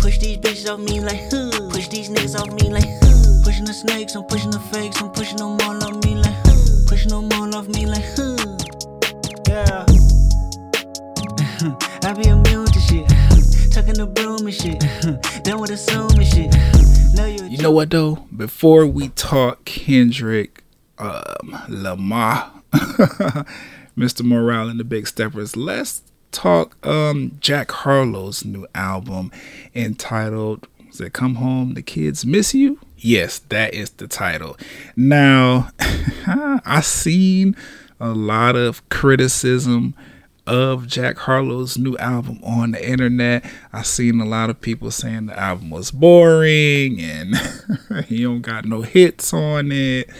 [0.00, 1.28] push these bitches off me like,
[1.70, 2.88] push these niggas off me like,
[3.44, 7.10] pushing the snakes, I'm pushing the fakes, I'm pushing them all off me like, pushing
[7.10, 8.33] them all off me like,
[9.54, 9.86] yeah.
[12.02, 13.08] I be immune to shit,
[13.72, 14.80] tucking the broom and shit,
[15.44, 16.52] done with assuming shit.
[17.50, 18.16] You know what though?
[18.36, 20.64] Before we talk Kendrick,
[20.98, 22.50] um, Lamar,
[23.96, 24.22] Mr.
[24.22, 26.02] Morale and the Big Steppers, let's
[26.32, 29.30] talk um Jack Harlow's new album
[29.72, 34.56] entitled "Does it Come Home, the Kids Miss You?" Yes, that is the title.
[34.96, 35.68] Now,
[36.26, 37.54] I seen
[38.00, 39.94] a lot of criticism
[40.46, 43.44] of Jack Harlow's new album on the internet.
[43.72, 47.34] I seen a lot of people saying the album was boring and
[48.06, 50.10] he don't got no hits on it.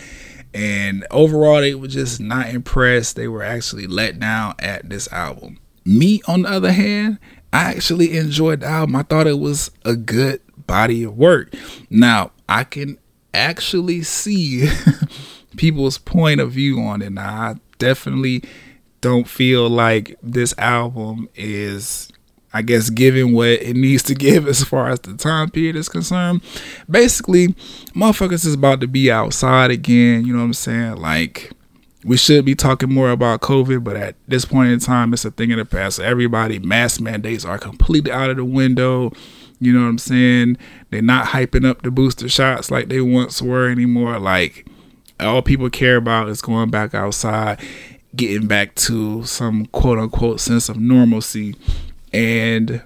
[0.54, 3.16] And overall, they were just not impressed.
[3.16, 5.58] They were actually let down at this album.
[5.84, 7.18] Me, on the other hand,
[7.52, 8.96] I actually enjoyed the album.
[8.96, 11.54] I thought it was a good body of work.
[11.90, 12.98] Now, I can
[13.34, 14.68] actually see
[15.56, 17.10] people's point of view on it.
[17.10, 18.42] Now, I definitely
[19.00, 22.10] don't feel like this album is
[22.54, 25.88] I guess giving what it needs to give as far as the time period is
[25.88, 26.40] concerned.
[26.88, 27.48] Basically,
[27.94, 30.96] motherfuckers is about to be outside again, you know what I'm saying?
[30.96, 31.50] Like
[32.04, 35.30] we should be talking more about COVID, but at this point in time, it's a
[35.30, 35.98] thing in the past.
[35.98, 39.10] Everybody, mask mandates are completely out of the window.
[39.58, 40.58] You know what I'm saying?
[40.90, 44.18] They're not hyping up the booster shots like they once were anymore.
[44.18, 44.66] Like
[45.24, 47.60] all people care about is going back outside,
[48.14, 51.56] getting back to some quote unquote sense of normalcy.
[52.12, 52.82] And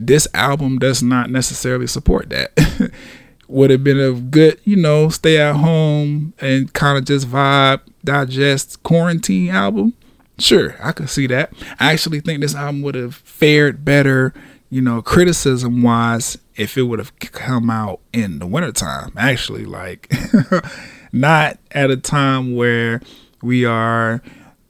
[0.00, 2.92] this album does not necessarily support that.
[3.48, 7.82] Would have been a good, you know, stay at home and kind of just vibe,
[8.02, 9.92] digest quarantine album.
[10.38, 11.52] Sure, I could see that.
[11.78, 14.32] I actually think this album would have fared better
[14.72, 20.10] you know, criticism wise, if it would have come out in the wintertime, actually, like
[21.12, 23.00] not at a time where
[23.42, 24.22] we are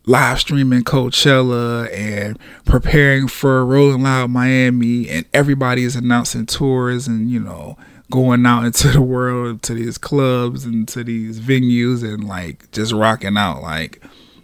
[0.06, 7.30] live streaming Coachella and preparing for Rolling Loud Miami, and everybody is announcing tours and,
[7.30, 7.76] you know,
[8.10, 12.92] going out into the world to these clubs and to these venues and like just
[12.92, 13.62] rocking out.
[13.62, 14.02] Like,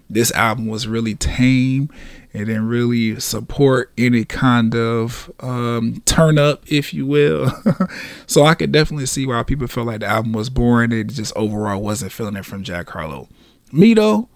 [0.08, 1.90] this album was really tame
[2.38, 7.50] it didn't really support any kind of um, turn up, if you will.
[8.26, 10.92] so I could definitely see why people felt like the album was boring.
[10.92, 13.28] It just overall wasn't feeling it from Jack Harlow.
[13.72, 14.28] Me though,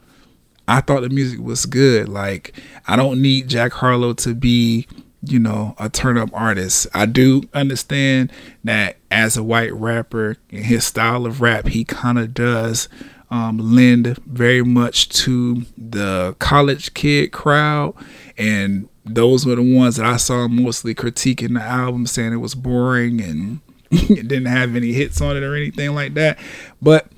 [0.68, 2.08] I thought the music was good.
[2.08, 4.86] Like I don't need Jack Harlow to be,
[5.22, 6.86] you know, a turn up artist.
[6.94, 8.32] I do understand
[8.64, 12.88] that as a white rapper, in his style of rap, he kind of does
[13.32, 17.94] um, lend very much to the college kid crowd,
[18.36, 22.54] and those were the ones that I saw mostly critiquing the album, saying it was
[22.54, 23.60] boring and
[23.90, 26.38] it didn't have any hits on it or anything like that.
[26.82, 27.10] But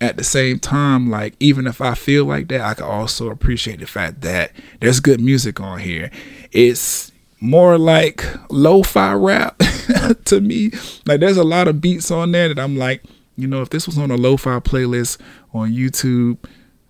[0.00, 3.80] at the same time, like even if I feel like that, I can also appreciate
[3.80, 6.10] the fact that there's good music on here.
[6.50, 9.58] It's more like lo-fi rap
[10.24, 10.70] to me.
[11.04, 13.04] Like there's a lot of beats on there that I'm like,
[13.38, 15.18] you know, if this was on a lo-fi playlist
[15.54, 16.38] on YouTube,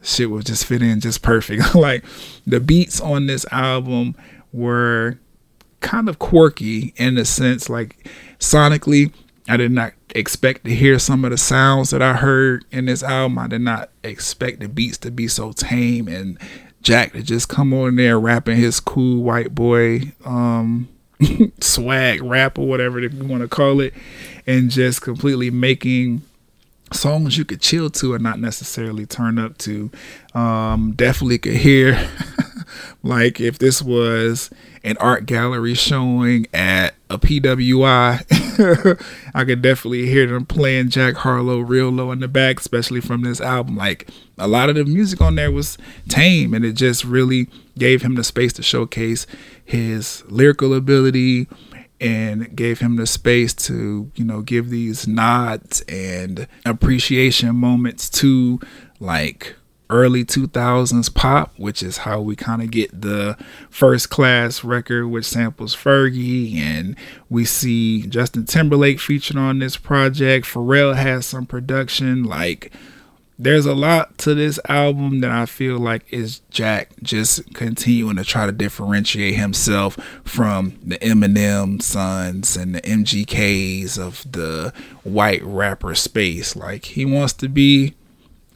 [0.03, 1.75] shit would just fit in just perfect.
[1.75, 2.05] like
[2.47, 4.17] the beats on this album
[4.53, 5.19] were
[5.81, 9.13] kind of quirky in a sense, like sonically,
[9.47, 13.03] I did not expect to hear some of the sounds that I heard in this
[13.03, 13.39] album.
[13.39, 16.39] I did not expect the beats to be so tame and
[16.81, 20.89] Jack to just come on there rapping his cool white boy um
[21.61, 23.93] swag rap or whatever you want to call it
[24.47, 26.23] and just completely making
[26.93, 29.91] songs you could chill to and not necessarily turn up to.
[30.35, 32.09] Um, definitely could hear
[33.03, 34.51] like if this was
[34.85, 39.03] an art gallery showing at a PWI,
[39.35, 43.23] I could definitely hear them playing Jack Harlow real low in the back, especially from
[43.23, 43.77] this album.
[43.77, 45.79] Like a lot of the music on there was
[46.09, 49.27] tame and it just really gave him the space to showcase
[49.65, 51.49] his lyrical ability,
[52.01, 58.61] and gave him the space to, you know, give these nods and appreciation moments to
[59.01, 59.57] like
[59.91, 63.37] early 2000s pop, which is how we kind of get the
[63.71, 66.57] first class record, which samples Fergie.
[66.57, 66.97] And
[67.31, 70.47] we see Justin Timberlake featured on this project.
[70.47, 72.25] Pharrell has some production.
[72.25, 72.73] Like,
[73.39, 78.25] there's a lot to this album that I feel like is Jack just continuing to
[78.25, 84.73] try to differentiate himself from the Eminem sons and the MGKs of the
[85.05, 86.57] white rapper space.
[86.57, 87.95] Like he wants to be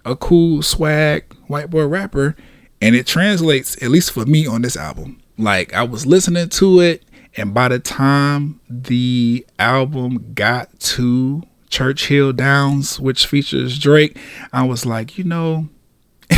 [0.05, 2.35] a cool swag white boy rapper
[2.81, 5.23] and it translates at least for me on this album.
[5.39, 7.05] Like I was listening to it
[7.37, 14.19] and by the time the album got to Churchill Downs, which features Drake,
[14.53, 15.69] I was like, you know,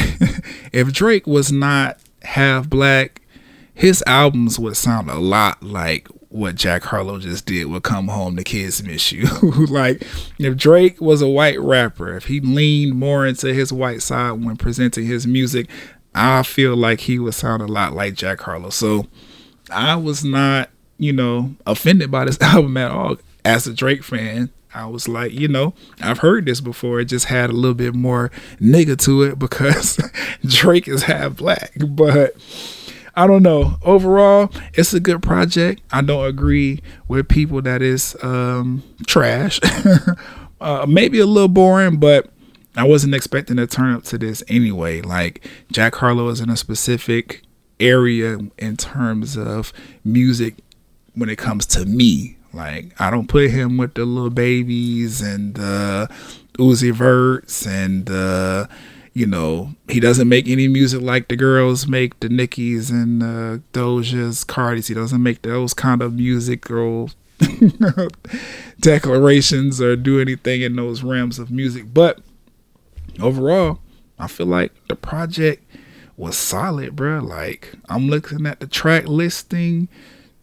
[0.72, 3.20] if Drake was not half black,
[3.74, 8.36] his albums would sound a lot like what Jack Harlow just did with Come Home
[8.36, 9.26] the Kids Miss You.
[9.68, 10.06] like
[10.38, 14.56] if Drake was a white rapper, if he leaned more into his white side when
[14.56, 15.68] presenting his music,
[16.14, 18.70] I feel like he would sound a lot like Jack Harlow.
[18.70, 19.08] So
[19.68, 24.50] I was not, you know, offended by this album at all as a Drake fan.
[24.74, 26.98] I was like, you know, I've heard this before.
[27.00, 28.30] It just had a little bit more
[28.60, 29.98] nigga to it because
[30.44, 31.72] Drake is half black.
[31.88, 32.34] But
[33.14, 33.76] I don't know.
[33.82, 35.80] Overall, it's a good project.
[35.92, 39.60] I don't agree with people that is um, trash.
[40.60, 42.30] uh, maybe a little boring, but
[42.76, 45.00] I wasn't expecting to turn up to this anyway.
[45.02, 47.42] Like Jack Harlow is in a specific
[47.78, 49.72] area in terms of
[50.04, 50.56] music
[51.14, 55.54] when it comes to me like I don't put him with the little babies and
[55.54, 56.08] the
[56.58, 58.68] Uzi Verts and the
[59.14, 63.58] you know, he doesn't make any music like the girls make, the Nickies and uh,
[63.72, 64.88] Doja's, Cardi's.
[64.88, 67.06] He doesn't make those kind of music or
[68.80, 71.94] declarations or do anything in those realms of music.
[71.94, 72.18] But
[73.20, 73.78] overall,
[74.18, 75.64] I feel like the project
[76.16, 77.20] was solid, bro.
[77.20, 79.88] Like I'm looking at the track listing.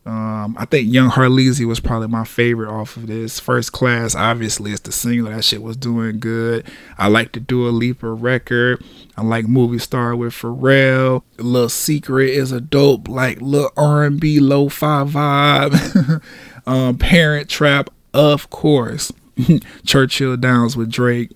[0.04, 3.40] Um, I think Young Harleezy was probably my favorite off of this.
[3.40, 5.32] First Class, obviously, it's the single.
[5.32, 6.66] That shit was doing good.
[6.98, 8.84] I like to Dua Lipa record.
[9.16, 11.22] I like Movie Star with Pharrell.
[11.38, 16.24] Little Secret is a dope, like little R&B lo-fi vibe.
[16.66, 19.12] um, Parent Trap, of course.
[19.86, 21.32] Churchill Downs with Drake,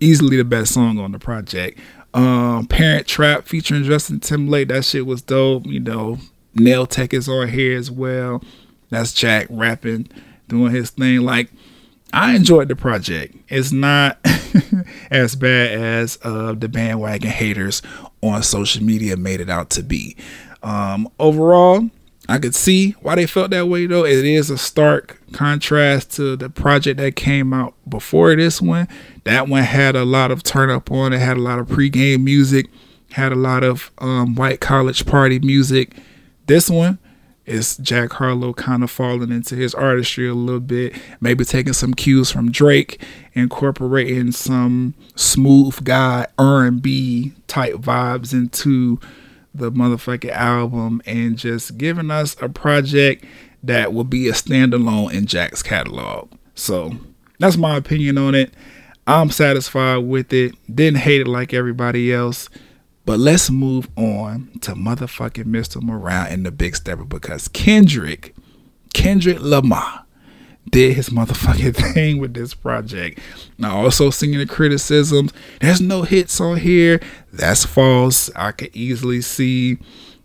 [0.00, 1.78] easily the best song on the project.
[2.14, 5.66] Um, Parent Trap featuring Justin Timberlake, that shit was dope.
[5.66, 6.18] You know,
[6.64, 8.42] Nail Tech is on here as well.
[8.90, 10.08] That's Jack rapping,
[10.48, 11.20] doing his thing.
[11.20, 11.50] Like,
[12.12, 13.36] I enjoyed the project.
[13.48, 14.18] It's not
[15.10, 17.82] as bad as uh, the bandwagon haters
[18.20, 20.16] on social media made it out to be.
[20.62, 21.88] Um, overall,
[22.28, 24.04] I could see why they felt that way though.
[24.04, 28.88] It is a stark contrast to the project that came out before this one.
[29.24, 32.22] That one had a lot of turn up on it, had a lot of pregame
[32.22, 32.66] music,
[33.12, 35.96] had a lot of um, white college party music
[36.50, 36.98] this one
[37.46, 41.94] is Jack Harlow kind of falling into his artistry a little bit, maybe taking some
[41.94, 43.00] cues from Drake,
[43.34, 48.98] incorporating some smooth guy R&B type vibes into
[49.54, 53.24] the motherfucking album and just giving us a project
[53.62, 56.32] that will be a standalone in Jack's catalog.
[56.56, 56.96] So,
[57.38, 58.52] that's my opinion on it.
[59.06, 60.56] I'm satisfied with it.
[60.74, 62.48] Didn't hate it like everybody else.
[63.10, 65.82] But let's move on to motherfucking Mr.
[65.82, 68.36] Morale and the Big Stepper because Kendrick,
[68.94, 70.04] Kendrick Lamar,
[70.70, 73.18] did his motherfucking thing with this project.
[73.58, 75.32] Now, also singing the criticisms.
[75.60, 77.00] There's no hits on here.
[77.32, 78.30] That's false.
[78.36, 79.78] I could easily see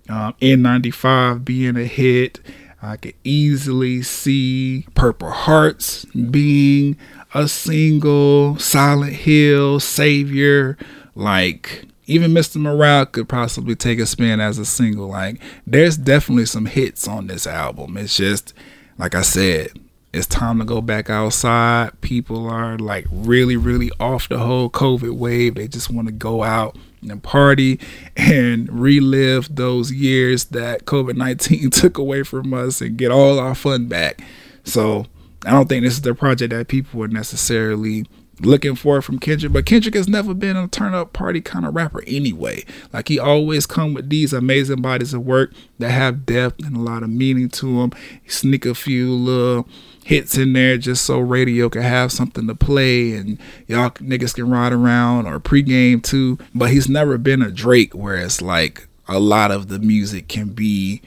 [0.07, 2.39] um, N95 being a hit.
[2.83, 6.97] I could easily see Purple Hearts being
[7.33, 8.59] a single.
[8.59, 10.77] Silent Hill, Savior.
[11.15, 12.57] Like, even Mr.
[12.57, 15.07] Morale could possibly take a spin as a single.
[15.07, 17.97] Like, there's definitely some hits on this album.
[17.97, 18.53] It's just,
[18.97, 19.69] like I said,
[20.13, 21.99] it's time to go back outside.
[22.01, 25.55] People are like really, really off the whole COVID wave.
[25.55, 27.79] They just want to go out and party
[28.15, 33.55] and relive those years that COVID 19 took away from us and get all our
[33.55, 34.21] fun back.
[34.63, 35.05] So,
[35.45, 38.05] I don't think this is the project that people would necessarily
[38.41, 39.53] looking for it from Kendrick.
[39.53, 42.65] But Kendrick has never been a turn up party kind of rapper anyway.
[42.91, 46.81] Like he always come with these amazing bodies of work that have depth and a
[46.81, 47.91] lot of meaning to them.
[48.27, 49.67] Sneak a few little
[50.03, 54.49] hits in there just so radio can have something to play and y'all niggas can
[54.49, 56.37] ride around or pregame too.
[56.53, 60.49] But he's never been a Drake where it's like a lot of the music can
[60.49, 61.01] be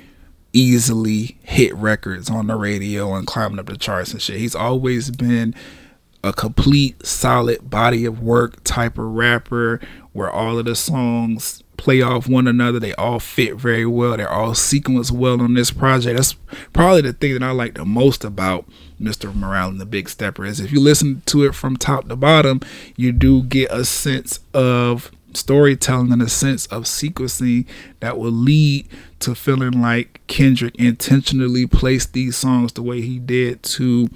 [0.52, 4.38] easily hit records on the radio and climbing up the charts and shit.
[4.38, 5.54] He's always been
[6.24, 9.80] a complete solid body of work type of rapper
[10.12, 12.80] where all of the songs play off one another.
[12.80, 14.16] They all fit very well.
[14.16, 16.16] They're all sequenced well on this project.
[16.16, 16.34] That's
[16.72, 18.64] probably the thing that i like the most about
[19.00, 22.16] mr morale and the big stepper is if you listen to it from top to
[22.16, 22.60] bottom
[22.96, 27.66] you do get a sense of storytelling and a sense of sequencing
[28.00, 28.88] that will lead
[29.20, 34.08] to feeling like kendrick intentionally placed these songs the way he did to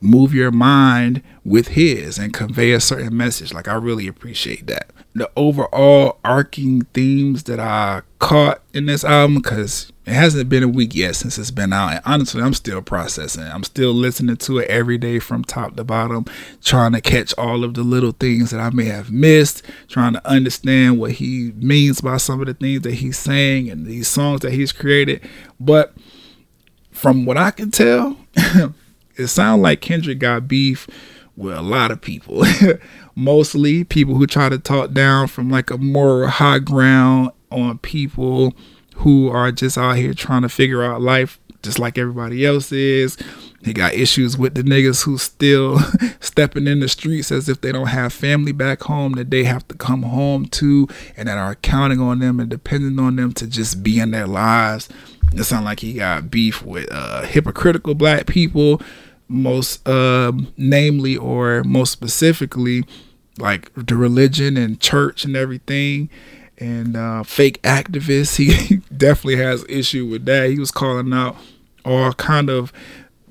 [0.00, 3.52] move your mind with his and convey a certain message.
[3.52, 4.90] Like I really appreciate that.
[5.14, 10.68] The overall arcing themes that I caught in this album, because it hasn't been a
[10.68, 11.92] week yet since it's been out.
[11.92, 13.44] And honestly, I'm still processing.
[13.44, 16.24] I'm still listening to it every day from top to bottom,
[16.62, 20.26] trying to catch all of the little things that I may have missed, trying to
[20.26, 24.40] understand what he means by some of the things that he's saying and these songs
[24.40, 25.28] that he's created.
[25.58, 25.94] But
[26.92, 28.16] from what I can tell,
[29.20, 30.86] it sounds like Kendrick got beef
[31.36, 32.44] with a lot of people.
[33.14, 38.54] Mostly people who try to talk down from like a moral high ground on people
[38.96, 43.16] who are just out here trying to figure out life just like everybody else is.
[43.62, 45.78] He got issues with the niggas who still
[46.20, 49.66] stepping in the streets as if they don't have family back home that they have
[49.68, 53.46] to come home to and that are counting on them and depending on them to
[53.46, 54.88] just be in their lives.
[55.32, 58.80] It sounds like he got beef with uh, hypocritical black people
[59.30, 62.84] most uh, namely or most specifically
[63.38, 66.10] like the religion and church and everything
[66.58, 68.36] and uh, fake activists.
[68.68, 70.50] He definitely has issue with that.
[70.50, 71.36] He was calling out
[71.84, 72.72] all kind of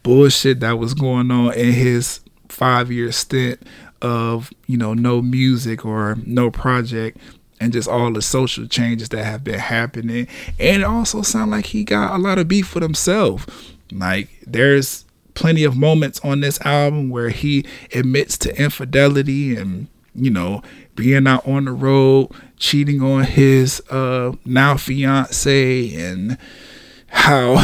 [0.02, 3.62] bullshit that was going on in his five year stint
[4.02, 7.18] of you know no music or no project
[7.60, 10.28] and just all the social changes that have been happening.
[10.58, 15.06] And it also sound like he got a lot of beef with himself like there's
[15.40, 20.62] plenty of moments on this album where he admits to infidelity and you know
[20.96, 26.38] being out on the road cheating on his uh now fiance and
[27.08, 27.56] how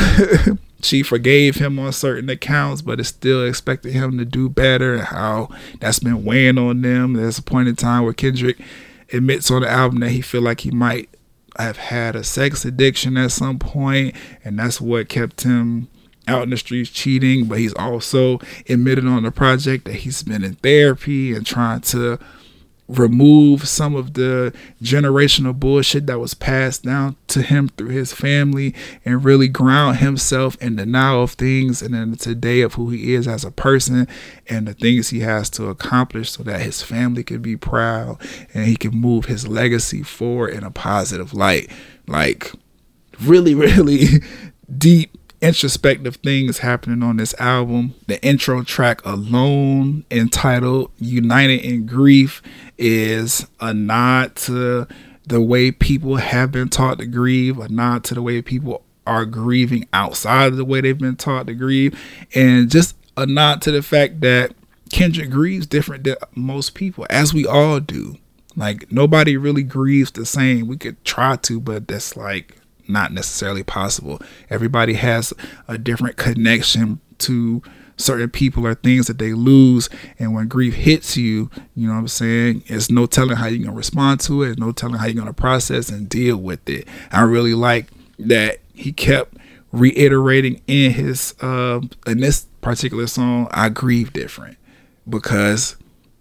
[0.82, 4.95] she forgave him on certain accounts, but is still expecting him to do better.
[4.95, 5.49] And how
[5.80, 7.13] that's been weighing on them.
[7.13, 8.59] There's a point in time where Kendrick
[9.11, 11.09] admits on the album that he feel like he might
[11.57, 15.88] have had a sex addiction at some point, and that's what kept him
[16.28, 17.45] out in the streets cheating.
[17.45, 22.19] But he's also admitted on the project that he's been in therapy and trying to
[22.88, 28.76] remove some of the generational bullshit that was passed down to him through his family
[29.03, 32.89] and really ground himself in the now of things and in the today of who
[32.91, 34.07] he is as a person
[34.47, 38.17] and the things he has to accomplish so that his family can be proud
[38.53, 41.71] and he can move his legacy forward in a positive light
[42.07, 42.51] like
[43.23, 44.05] really really
[44.78, 47.93] deep introspective things happening on this album.
[48.07, 52.41] The intro track alone, entitled United in Grief,
[52.79, 54.87] is a nod to
[55.27, 59.25] the way people have been taught to grieve, a nod to the way people are
[59.25, 61.99] grieving outside of the way they've been taught to grieve,
[62.33, 64.51] and just a nod to the fact that
[64.91, 68.17] Kendrick grieves different than most people, as we all do.
[68.55, 70.65] Like nobody really grieves the same.
[70.65, 72.57] We could try to, but that's like
[72.88, 74.21] not necessarily possible.
[74.49, 75.33] Everybody has
[75.67, 77.61] a different connection to
[77.97, 79.89] certain people or things that they lose.
[80.19, 82.63] And when grief hits you, you know what I'm saying?
[82.67, 85.27] It's no telling how you're going to respond to it, no telling how you're going
[85.27, 86.88] to process and deal with it.
[87.11, 87.88] I really like
[88.19, 89.36] that he kept
[89.71, 94.57] reiterating in his, uh, in this particular song, I grieve different
[95.07, 95.75] because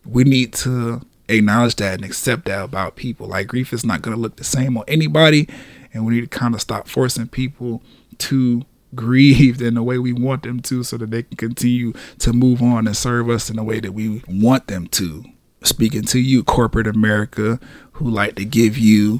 [0.05, 3.29] we need to acknowledge that and accept that about people.
[3.29, 5.49] Like grief is not going to look the same on anybody
[5.95, 7.83] and we need to kind of stop forcing people
[8.19, 8.63] to
[8.95, 12.63] grieve in the way we want them to so that they can continue to move
[12.63, 15.25] on and serve us in the way that we want them to
[15.65, 17.59] speaking to you corporate america
[17.93, 19.19] who like to give you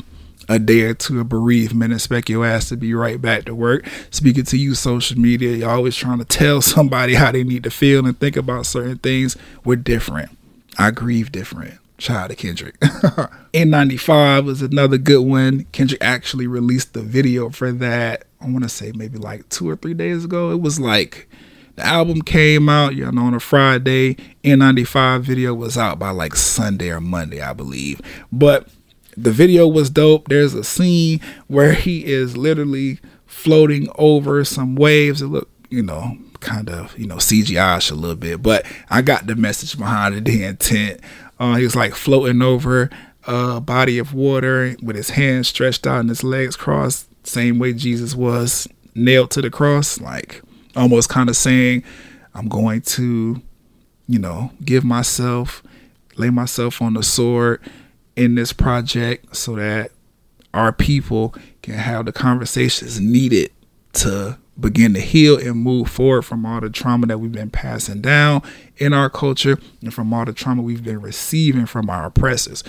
[0.49, 3.55] a day or two of bereavement and expect your ass to be right back to
[3.55, 3.87] work.
[4.11, 7.71] Speaking to you, social media, you're always trying to tell somebody how they need to
[7.71, 9.37] feel and think about certain things.
[9.65, 10.37] We're different.
[10.79, 11.79] I grieve different.
[12.09, 12.79] Out to Kendrick.
[12.81, 15.65] N95 was another good one.
[15.73, 18.25] Kendrick actually released the video for that.
[18.41, 20.51] I want to say maybe like two or three days ago.
[20.51, 21.29] It was like
[21.77, 24.17] the album came out, you know, on a Friday.
[24.43, 28.01] N95 video was out by like Sunday or Monday, I believe.
[28.31, 28.69] But
[29.17, 30.29] the video was dope.
[30.29, 35.23] There's a scene where he is literally floating over some waves.
[35.23, 39.27] It look, you know, kind of, you know, CGI a little bit, but I got
[39.27, 41.01] the message behind it, the intent.
[41.39, 42.91] Uh, he was like floating over
[43.27, 47.73] a body of water with his hands stretched out and his legs crossed, same way
[47.73, 50.43] Jesus was nailed to the cross, like
[50.77, 51.83] almost kind of saying,
[52.35, 53.43] I'm going to,
[54.07, 55.63] you know, give myself,
[56.17, 57.61] lay myself on the sword
[58.17, 59.91] in this project so that
[60.53, 63.51] our people can have the conversations needed
[63.93, 68.01] to begin to heal and move forward from all the trauma that we've been passing
[68.01, 68.43] down
[68.77, 72.63] in our culture and from all the trauma we've been receiving from our oppressors.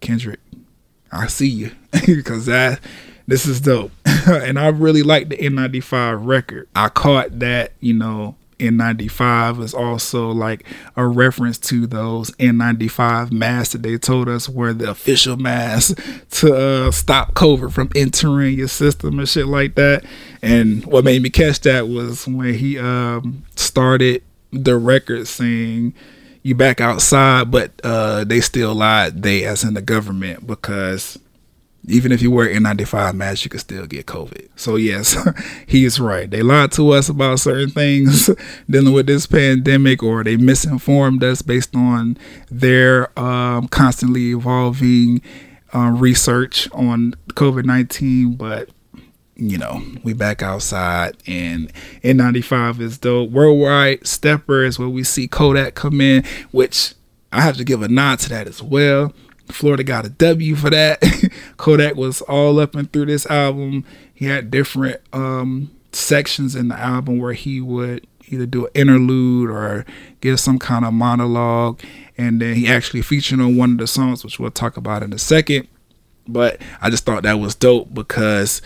[0.00, 0.40] Kendrick,
[1.12, 1.72] I see you
[2.06, 2.80] because that
[3.26, 3.92] this is dope.
[4.04, 6.68] and I really like the N95 record.
[6.74, 10.64] I caught that, you know, N95 is also like
[10.96, 15.94] a reference to those N95 masks that they told us were the official masks
[16.30, 20.04] to uh, stop COVID from entering your system and shit like that.
[20.42, 25.94] And what made me catch that was when he um, started the record saying,
[26.42, 31.18] you back outside, but uh, they still lied, they as in the government, because
[31.86, 34.48] even if you wear N95 mask, you can still get COVID.
[34.56, 35.16] So yes,
[35.66, 36.30] he is right.
[36.30, 38.30] They lied to us about certain things
[38.70, 42.18] dealing with this pandemic, or they misinformed us based on
[42.50, 45.22] their um, constantly evolving
[45.74, 48.34] uh, research on COVID nineteen.
[48.34, 48.68] But
[49.36, 51.72] you know, we back outside, and
[52.04, 56.94] N95 is the worldwide stepper is where we see Kodak come in, which
[57.32, 59.14] I have to give a nod to that as well
[59.52, 61.02] Florida got a W for that.
[61.56, 63.84] Kodak was all up and through this album.
[64.14, 69.50] He had different um, sections in the album where he would either do an interlude
[69.50, 69.84] or
[70.20, 71.80] give some kind of monologue.
[72.16, 75.12] And then he actually featured on one of the songs, which we'll talk about in
[75.12, 75.68] a second.
[76.28, 78.62] But I just thought that was dope because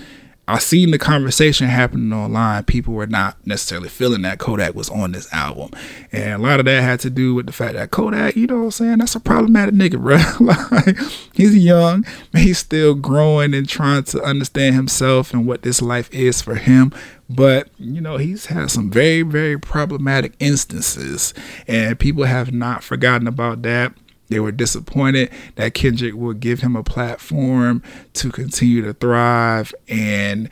[0.46, 2.64] I seen the conversation happening online.
[2.64, 5.70] People were not necessarily feeling that Kodak was on this album.
[6.12, 8.58] And a lot of that had to do with the fact that Kodak, you know
[8.58, 10.18] what I'm saying, that's a problematic nigga, bro.
[10.46, 10.98] like
[11.32, 16.42] he's young, he's still growing and trying to understand himself and what this life is
[16.42, 16.92] for him.
[17.30, 21.32] But, you know, he's had some very, very problematic instances.
[21.66, 23.94] And people have not forgotten about that
[24.28, 27.82] they were disappointed that Kendrick would give him a platform
[28.14, 30.48] to continue to thrive and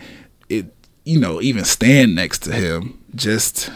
[0.48, 2.98] it, you know, even stand next to him.
[3.14, 3.70] Just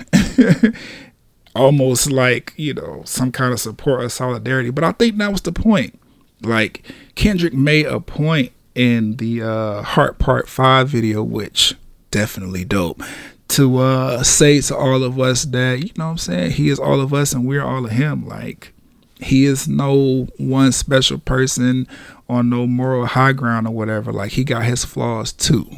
[1.55, 4.71] almost like, you know, some kind of support or solidarity.
[4.71, 5.99] But I think that was the point.
[6.43, 6.85] Like
[7.15, 11.75] Kendrick made a point in the uh Heart Part 5 video, which
[12.11, 13.03] definitely dope.
[13.49, 16.79] To uh say to all of us that, you know what I'm saying, he is
[16.79, 18.27] all of us and we're all of him.
[18.29, 18.73] Like
[19.21, 21.89] he is no one special person
[22.29, 24.13] on no moral high ground or whatever.
[24.13, 25.69] Like he got his flaws too.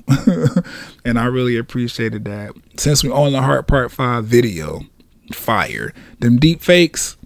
[1.04, 2.52] and I really appreciated that.
[2.76, 4.82] Since we on the Heart Part 5 video,
[5.32, 5.92] fire.
[6.18, 7.16] Them deep fakes,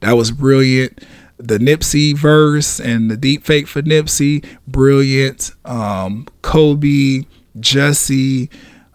[0.00, 1.02] that was brilliant.
[1.38, 5.52] The Nipsey verse and the deep fake for Nipsey, brilliant.
[5.64, 7.24] Um, Kobe,
[7.58, 8.50] Jesse,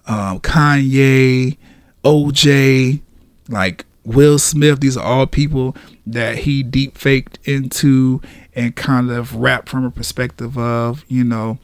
[0.07, 1.57] um, Kanye,
[2.03, 3.01] OJ,
[3.49, 5.75] like Will Smith, these are all people
[6.05, 8.21] that he deep faked into
[8.53, 11.57] and kind of rapped from a perspective of, you know,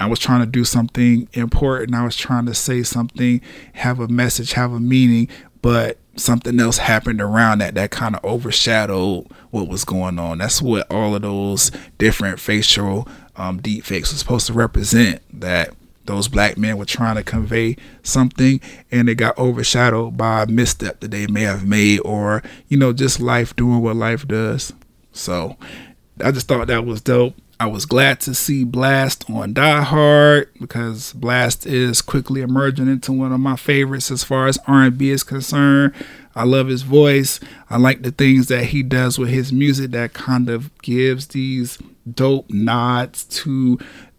[0.00, 1.94] I was trying to do something important.
[1.94, 3.40] I was trying to say something,
[3.74, 5.28] have a message, have a meaning,
[5.60, 10.38] but something else happened around that that kind of overshadowed what was going on.
[10.38, 15.20] That's what all of those different facial um, deep fakes were supposed to represent.
[15.40, 15.74] That
[16.08, 21.00] those black men were trying to convey something and it got overshadowed by a misstep
[21.00, 24.72] that they may have made or you know just life doing what life does.
[25.12, 25.56] So
[26.24, 27.34] i just thought that was dope.
[27.60, 33.12] I was glad to see Blxst on die hard because Blxst is quickly emerging into
[33.12, 35.92] one of my favorites as far as r&b is concerned.
[36.36, 37.40] I love his voice.
[37.68, 41.78] I like the things that he does with his music that kind of gives these
[42.14, 43.78] dope nods to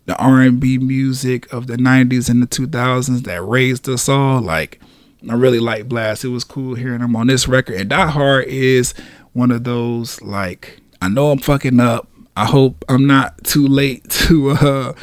[0.10, 4.42] the R&B music of the 90s and the 2000s that raised us all.
[4.42, 4.82] Like,
[5.30, 6.26] I really like Blxst.
[6.26, 7.76] It was cool hearing him on this record.
[7.76, 8.96] And Die Hard is
[9.34, 12.10] one of those, like, I know I'm fucking up.
[12.36, 14.94] I hope I'm not too late to, uh,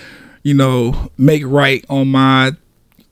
[0.43, 2.53] you know, make right on my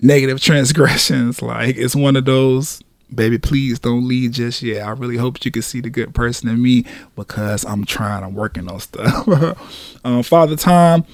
[0.00, 1.40] negative transgressions.
[1.42, 2.82] Like, it's one of those
[3.14, 6.48] baby please don't leave just yet i really hope you can see the good person
[6.48, 6.84] in me
[7.14, 9.28] because i'm trying i'm working on stuff
[10.04, 11.04] um, father time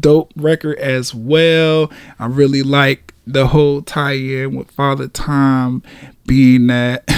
[0.00, 1.90] dope record as well.
[2.18, 5.82] I really like the whole tie-in with Father Time
[6.26, 7.08] being that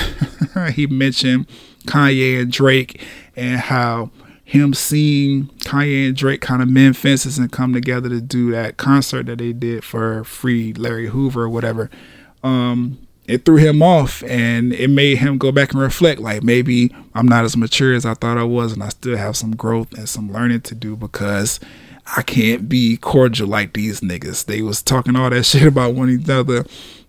[0.74, 1.46] he mentioned
[1.86, 3.00] Kanye and Drake
[3.36, 4.10] and how
[4.44, 8.76] him seeing Kanye and Drake kind of mend fences and come together to do that
[8.76, 11.90] concert that they did for Free Larry Hoover or whatever.
[12.42, 16.94] Um, it threw him off and it made him go back and reflect like maybe
[17.14, 19.92] I'm not as mature as I thought I was and I still have some growth
[19.94, 21.60] and some learning to do because
[22.06, 24.46] I can't be cordial like these niggas.
[24.46, 26.64] They was talking all that shit about one another,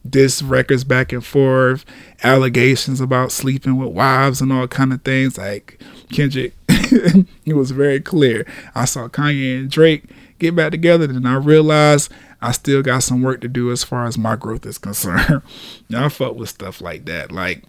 [0.08, 1.86] diss records back and forth,
[2.24, 5.38] allegations about sleeping with wives and all kind of things.
[5.38, 5.80] Like
[6.12, 8.46] Kendrick, it was very clear.
[8.76, 10.04] I saw Kanye and Drake
[10.40, 14.06] get back together, and I realized I still got some work to do as far
[14.06, 15.42] as my growth is concerned.
[15.96, 17.32] I fuck with stuff like that.
[17.32, 17.64] Like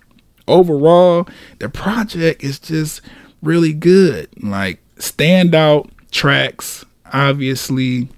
[0.46, 1.26] overall,
[1.58, 3.00] the project is just
[3.42, 4.28] really good.
[4.42, 6.84] Like standout tracks
[7.14, 8.10] obviously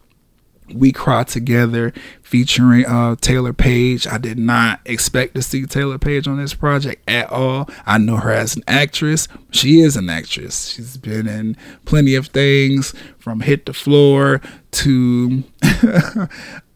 [0.75, 1.93] we cry together
[2.23, 4.07] featuring uh Taylour Paige.
[4.09, 7.69] I did not expect to see Taylour Paige on this project at all.
[7.85, 9.29] I know her as an actress.
[9.53, 10.71] She is an actress.
[10.71, 14.41] She's been in plenty of things from Hit the Floor
[14.73, 15.45] to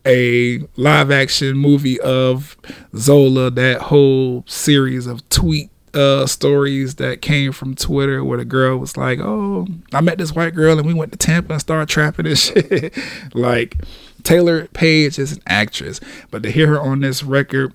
[0.06, 2.56] a live action movie of
[2.96, 8.78] Zola, that whole series of tweet uh stories that came from Twitter where the girl
[8.78, 11.88] was like, "Oh, I met this white girl and we went to Tampa and started
[11.88, 12.96] trapping and shit."
[13.34, 13.76] like
[14.22, 17.72] Taylour Paige is an actress, but to hear her on this record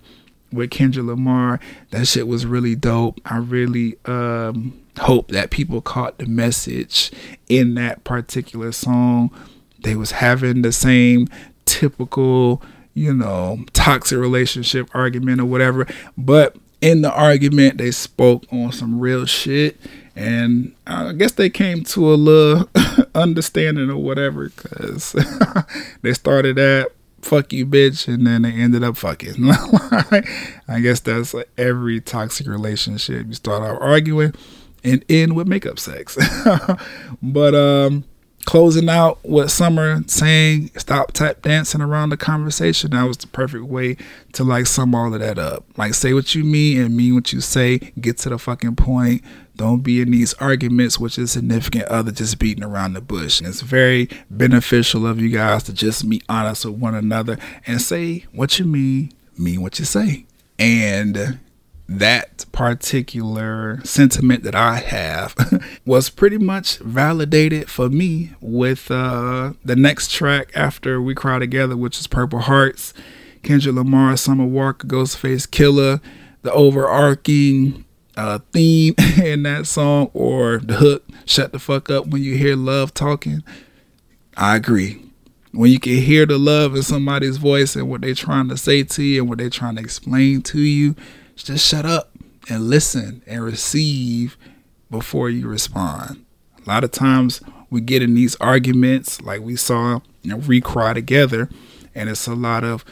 [0.51, 1.59] with Kendrick Lamar,
[1.91, 3.19] that shit was really dope.
[3.25, 7.11] I really um hope that people caught the message
[7.49, 9.29] in that particular song.
[9.79, 11.27] They was having the same
[11.65, 12.61] typical,
[12.93, 15.85] you know, toxic relationship argument or whatever,
[16.17, 19.77] but in the argument, they spoke on some real shit,
[20.15, 22.69] and I guess they came to a little
[23.15, 25.15] understanding or whatever, because
[26.01, 26.91] they started at
[27.25, 29.33] fuck you bitch and then they ended up fucking.
[30.67, 33.25] I guess that's like every toxic relationship.
[33.27, 34.33] You start out arguing
[34.83, 36.17] and end with makeup sex.
[37.21, 38.05] But um
[38.45, 42.91] closing out what Summer saying, stop tap dancing around the conversation.
[42.91, 43.97] That was the perfect way
[44.33, 45.65] to like sum all of that up.
[45.77, 47.79] Like say what you mean and mean what you say.
[47.99, 49.23] Get to the fucking point.
[49.55, 53.39] Don't be in these arguments with your significant other just beating around the bush.
[53.39, 57.81] And it's very beneficial of you guys to just be honest with one another and
[57.81, 60.25] say what you mean, mean what you say.
[60.59, 61.39] And
[61.87, 65.35] that particular sentiment that I have
[65.85, 71.77] was pretty much validated for me with uh, the next track after We Cry Together,
[71.77, 72.93] which is Purple Hearts,
[73.43, 76.01] Kendrick Lamar, Summer Walker, Ghostface Killah,
[76.41, 77.85] the overarching
[78.17, 82.55] uh, theme in that song or the hook, Shut the Fuck Up When You Hear
[82.55, 83.43] Love Talking.
[84.35, 85.01] I agree.
[85.51, 88.83] When you can hear the love in somebody's voice and what they're trying to say
[88.83, 90.95] to you and what they're trying to explain to you,
[91.43, 92.11] just shut up
[92.49, 94.37] and listen and receive
[94.89, 96.25] before you respond.
[96.65, 100.61] A lot of times we get in these arguments like we saw you know, We
[100.61, 101.49] Cry Together,
[101.93, 102.83] and it's a lot of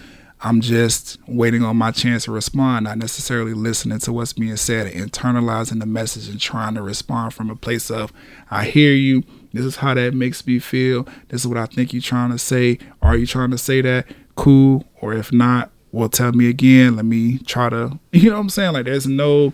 [0.45, 4.87] I'm just waiting on my chance to respond, not necessarily listening to what's being said
[4.87, 8.11] and internalizing the message and trying to respond from a place of
[8.51, 9.23] I hear you.
[9.53, 11.07] This is how that makes me feel.
[11.29, 12.77] This is what I think you're trying to say.
[13.01, 14.05] Are you trying to say that?
[14.35, 14.85] Cool.
[14.99, 16.97] Or if not, well, tell me again.
[16.97, 18.73] Let me try to, you know what I'm saying?
[18.73, 19.53] Like, there's no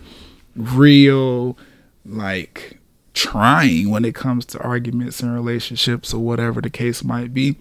[0.56, 1.56] real,
[2.06, 2.80] like,
[3.14, 7.58] trying when it comes to arguments and relationships or whatever the case might be.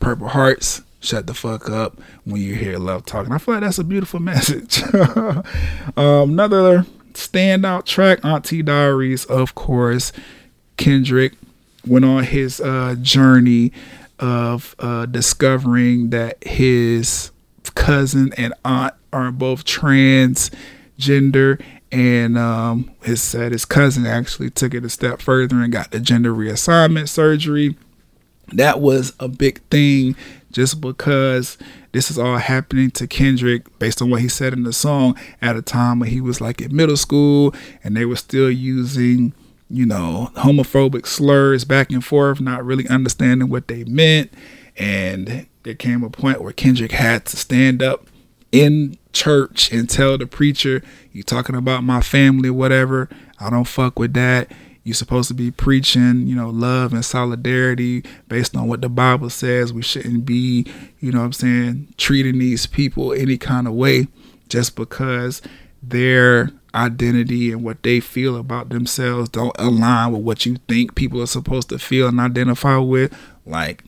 [0.00, 3.32] Purple Hearts, shut the fuck up when you hear love talking.
[3.32, 4.82] I feel like that's a beautiful message.
[4.94, 10.12] um, another standout track, Auntie Diaries, of course.
[10.78, 11.34] Kendrick
[11.86, 13.72] went on his uh, journey
[14.18, 17.32] of uh, discovering that his
[17.70, 21.60] cousin and aunt are both transgender
[21.90, 26.00] and um, his said his cousin actually took it a step further and got the
[26.00, 27.76] gender reassignment surgery.
[28.52, 30.16] That was a big thing
[30.50, 31.58] just because
[31.92, 35.56] this is all happening to Kendrick based on what he said in the song at
[35.56, 37.54] a time when he was like in middle school
[37.84, 39.34] and they were still using,
[39.68, 44.32] you know, homophobic slurs back and forth, not really understanding what they meant.
[44.76, 48.06] And there came a point where Kendrick had to stand up
[48.52, 53.10] in church and tell the preacher, You talking about my family, whatever.
[53.38, 54.50] I don't fuck with that.
[54.82, 59.28] You're supposed to be preaching, you know, love and solidarity based on what the Bible
[59.28, 59.74] says.
[59.74, 60.64] We shouldn't be,
[61.00, 64.06] you know what I'm saying, treating these people any kind of way
[64.48, 65.42] just because
[65.82, 71.20] their identity and what they feel about themselves don't align with what you think people
[71.20, 73.14] are supposed to feel and identify with.
[73.44, 73.84] Like,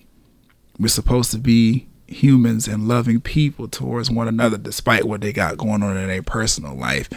[0.81, 5.59] we're supposed to be humans and loving people towards one another despite what they got
[5.59, 7.09] going on in their personal life.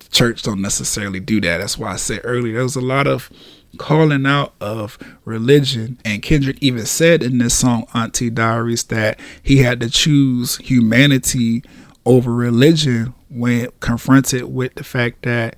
[0.00, 1.58] The church don't necessarily do that.
[1.58, 3.30] That's why I said earlier there was a lot of
[3.78, 5.98] calling out of religion.
[6.04, 11.62] And Kendrick even said in this song, Auntie Diaries, that he had to choose humanity
[12.04, 15.54] over religion when confronted with the fact that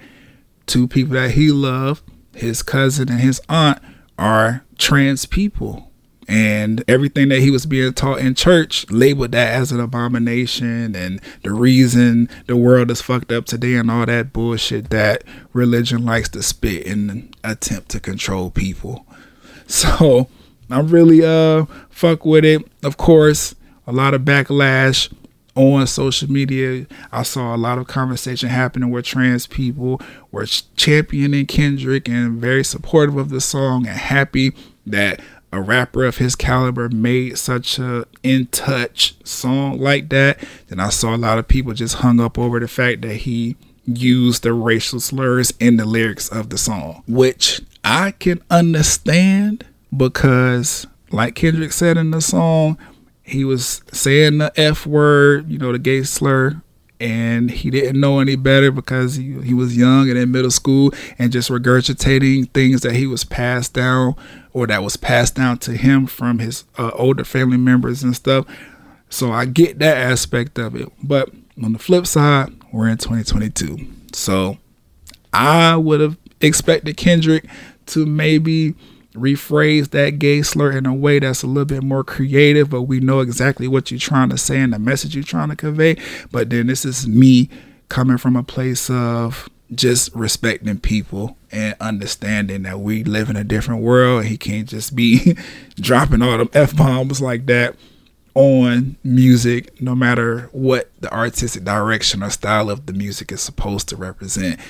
[0.67, 2.03] two people that he loved,
[2.35, 3.81] his cousin and his aunt,
[4.19, 5.90] are trans people
[6.31, 11.21] and everything that he was being taught in church labeled that as an abomination and
[11.43, 16.29] the reason the world is fucked up today and all that bullshit that religion likes
[16.29, 19.05] to spit in attempt to control people.
[19.67, 20.29] So
[20.69, 22.67] I'm really uh fuck with it.
[22.83, 23.55] Of course,
[23.87, 25.13] a lot of backlash
[25.55, 26.87] on social media.
[27.13, 30.01] I saw a lot of conversation happening where trans people
[30.33, 34.53] were championing Kendrick and very supportive of the song and happy
[34.87, 35.21] that
[35.53, 40.91] a rapper of his caliber made such a in touch song like that, then I
[40.91, 44.53] saw a lot of people just hung up over the fact that he used the
[44.53, 49.65] racial slurs in the lyrics of the song, which I can understand
[49.97, 52.79] because, like Kendrick said in the song,
[53.23, 56.63] he was saying the F word, you know, the gay slur
[57.01, 60.93] and he didn't know any better because he, he was young and in middle school
[61.19, 64.15] and just regurgitating things that he was passed down
[64.53, 68.45] or that was passed down to him from his uh, older family members and stuff.
[69.09, 70.89] So I get that aspect of it.
[71.03, 71.31] But
[71.63, 73.79] on the flip side, we're in 2022.
[74.13, 74.59] So
[75.33, 77.47] I would have expected Kendrick
[77.87, 78.75] to maybe
[79.15, 83.01] rephrase that gay slur in a way that's a little bit more creative, but we
[83.01, 85.97] know exactly what you're trying to say and the message you're trying to convey.
[86.31, 87.49] But then this is me
[87.89, 93.45] coming from a place of just respecting people and understanding that we live in a
[93.45, 94.25] different world.
[94.25, 95.37] He can't just be
[95.77, 97.77] dropping all them F bombs like that
[98.35, 103.89] on music, no matter what the artistic direction or style of the music is supposed
[103.89, 104.61] to represent.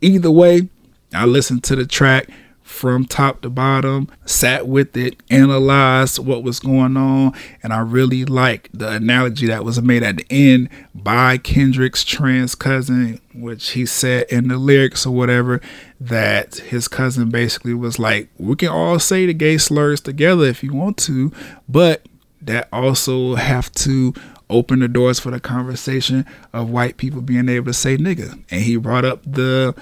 [0.00, 0.68] Either way,
[1.12, 2.28] I listened to the track
[2.68, 8.26] from top to bottom, sat with it, analyzed what was going on, and I really
[8.26, 13.86] like the analogy that was made at the end by Kendrick's trans cousin, which he
[13.86, 15.62] said in the lyrics or whatever,
[15.98, 20.62] that his cousin basically was like, We can all say the gay slurs together if
[20.62, 21.32] you want to,
[21.68, 22.06] but
[22.42, 24.12] that also have to
[24.50, 28.32] open the doors for the conversation of white people being able to say nigga.
[28.50, 29.74] And he brought up the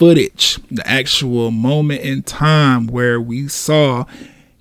[0.00, 4.06] footage, the actual moment in time where we saw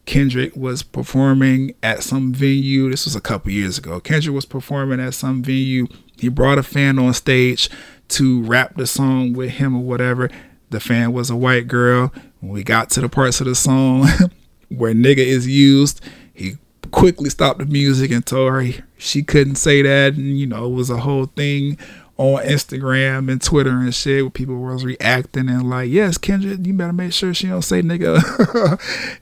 [0.05, 2.89] Kendrick was performing at some venue.
[2.89, 4.01] This was a couple years ago.
[4.01, 5.87] Kendrick was performing at some venue.
[6.17, 7.69] He brought a fan on stage
[8.09, 10.29] to rap the song with him or whatever.
[10.71, 12.11] The fan was a white girl.
[12.41, 14.09] When we got to the parts of the song
[14.67, 16.01] where nigga is used,
[16.33, 16.57] he
[16.91, 20.15] quickly stopped the music and told her she couldn't say that.
[20.15, 21.77] And, you know, it was a whole thing
[22.19, 26.73] on Instagram and Twitter and shit where people was reacting and like, yes, Kendrick, you
[26.73, 28.19] better make sure she don't say nigga.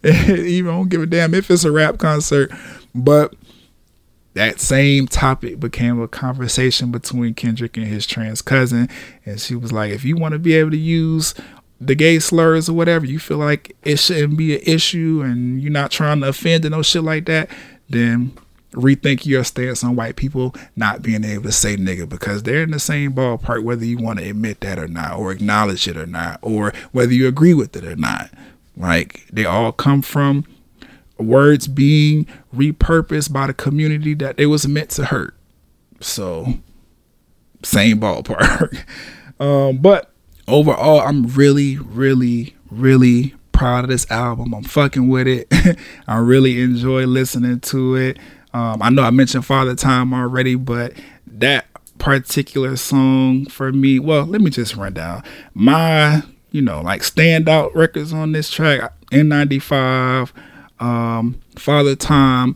[0.47, 2.51] Even don't give a damn if it's a rap concert.
[2.95, 3.35] But
[4.33, 8.89] that same topic became a conversation between Kendrick and his trans cousin.
[9.27, 11.35] And she was like, if you want to be able to use
[11.79, 15.71] the gay slurs or whatever, you feel like it shouldn't be an issue and you're
[15.71, 17.47] not trying to offend and no shit like that,
[17.87, 18.35] then
[18.77, 22.71] rethink your stance on white people not being able to say nigga because they're in
[22.71, 26.05] the same ballpark whether you want to admit that or not or acknowledge it or
[26.05, 28.29] not or whether you agree with it or not.
[28.75, 30.45] Like they all come from
[31.17, 35.35] words being repurposed by the community that they was meant to hurt.
[35.99, 36.53] So
[37.63, 38.83] same ballpark.
[39.39, 40.11] Um, but
[40.47, 44.53] overall i'm really really really proud of this album.
[44.53, 45.51] I'm fucking with it.
[46.07, 48.19] I really enjoy listening to it
[48.53, 50.93] um, I know I mentioned Father Time already, but
[51.25, 51.67] that
[51.97, 55.23] particular song for me, well, let me just run down
[55.53, 60.31] my, you know, like standout records on this track N95,
[60.79, 62.55] um, Father Time.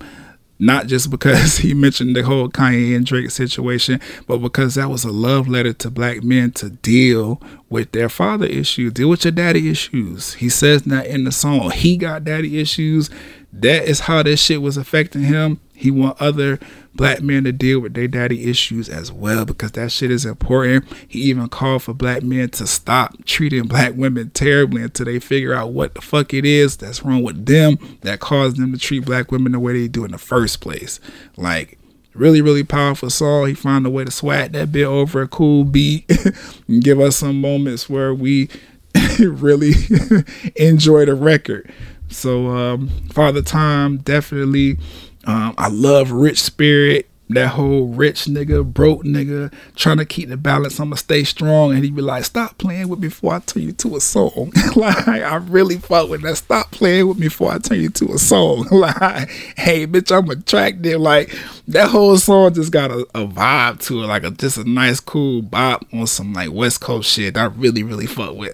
[0.63, 5.03] Not just because he mentioned the whole Kanye and Drake situation, but because that was
[5.03, 9.31] a love letter to black men to deal with their father issues, deal with your
[9.31, 10.33] daddy issues.
[10.35, 11.71] He says that in the song.
[11.71, 13.09] He got daddy issues.
[13.51, 16.59] That is how this shit was affecting him he want other
[16.93, 20.85] black men to deal with their daddy issues as well because that shit is important.
[21.07, 25.55] He even called for black men to stop treating black women terribly until they figure
[25.55, 29.05] out what the fuck it is that's wrong with them that caused them to treat
[29.05, 30.99] black women the way they do in the first place.
[31.35, 31.79] Like
[32.13, 33.47] really, really powerful song.
[33.47, 36.05] He found a way to swat that bit over a cool beat
[36.67, 38.49] and give us some moments where we
[39.19, 39.73] really
[40.55, 41.73] enjoy the record.
[42.09, 44.77] So um, Father Time definitely
[45.25, 47.07] um, I love Rich Spirit.
[47.33, 50.81] That whole rich nigga, broke nigga, trying to keep the balance.
[50.81, 53.71] I'ma stay strong, and he be like, "Stop playing with me before I turn you
[53.71, 56.35] to a song." like I really fuck with that.
[56.35, 58.67] Stop playing with me before I turn you to a song.
[58.71, 60.99] like, hey, bitch, I'm attractive.
[60.99, 61.33] Like
[61.69, 64.99] that whole song just got a, a vibe to it, like a just a nice,
[64.99, 67.37] cool bop on some like West Coast shit.
[67.37, 68.53] I really, really fuck with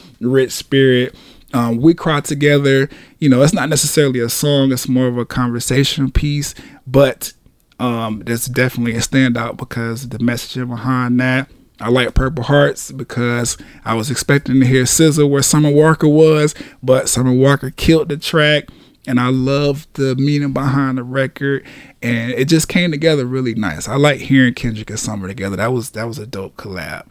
[0.22, 1.14] Rich Spirit.
[1.56, 2.90] Um, we cry together.
[3.18, 6.54] You know, it's not necessarily a song; it's more of a conversation piece.
[6.86, 7.32] But
[7.80, 11.48] um, that's definitely a standout because the messaging behind that.
[11.78, 16.54] I like Purple Hearts because I was expecting to hear SZA where Summer Walker was,
[16.82, 18.68] but Summer Walker killed the track,
[19.06, 21.66] and I love the meaning behind the record,
[22.00, 23.88] and it just came together really nice.
[23.88, 25.56] I like hearing Kendrick and Summer together.
[25.56, 27.10] That was that was a dope collab.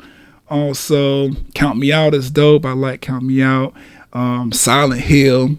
[0.49, 2.65] Also, Count Me Out is dope.
[2.65, 3.75] I like Count Me Out
[4.15, 5.57] um, Silent Hill.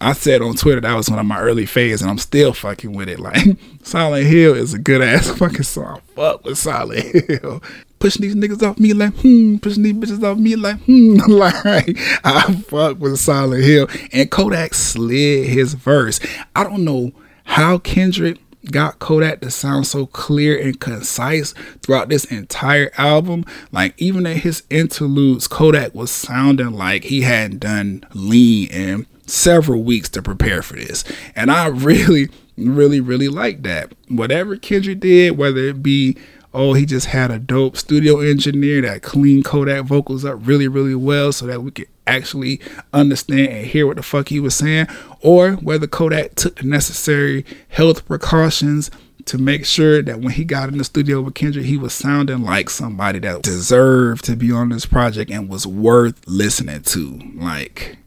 [0.00, 2.92] I said on Twitter that was one of my early phases, and I'm still fucking
[2.92, 3.20] with it.
[3.20, 6.02] Like Silent Hill is a good ass fucking song.
[6.16, 7.62] Fuck with Silent Hill.
[8.00, 11.18] Pushing these niggas off me like hmm, pushing these bitches off me like hmm.
[11.28, 13.86] like I fuck with Silent Hill.
[14.12, 16.18] And Kodak slid his verse.
[16.56, 17.12] I don't know
[17.44, 18.38] how Kendrick
[18.70, 21.52] got Kodak to sound so clear and concise
[21.82, 23.44] throughout this entire album.
[23.70, 29.82] Like even at his interludes, Kodak was sounding like he hadn't done lean in several
[29.82, 31.04] weeks to prepare for this.
[31.34, 33.92] And I really, really, really like that.
[34.08, 36.16] Whatever Kendrick did, whether it be
[36.54, 40.94] oh, he just had a dope studio engineer that cleaned Kodak vocals up really, really
[40.94, 42.60] well so that we could actually
[42.92, 44.86] understand and hear what the fuck he was saying,
[45.20, 48.90] or whether Kodak took the necessary health precautions
[49.26, 52.42] to make sure that when he got in the studio with Kendrick, he was sounding
[52.42, 57.20] like somebody that deserved to be on this project and was worth listening to.
[57.36, 57.98] Like,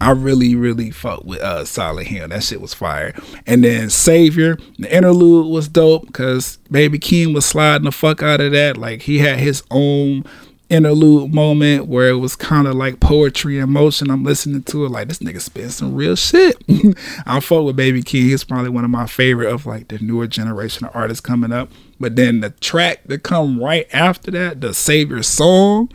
[0.00, 2.28] I really, really fucked with uh Silent Hill.
[2.28, 3.14] That shit was fire.
[3.46, 8.40] And then Savior, the interlude was dope because Baby Keem was sliding the fuck out
[8.40, 8.76] of that.
[8.76, 10.24] Like he had his own
[10.68, 14.10] interlude moment where it was kind of like poetry in motion.
[14.10, 16.56] I'm listening to it like this nigga spit some real shit.
[17.26, 18.22] I fuck with Baby Keem.
[18.22, 21.70] He's probably one of my favorite of like the newer generation of artists coming up.
[22.00, 25.90] But then the track that come right after that, the Savior song,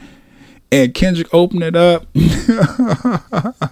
[0.71, 2.07] and Kendrick opened it up.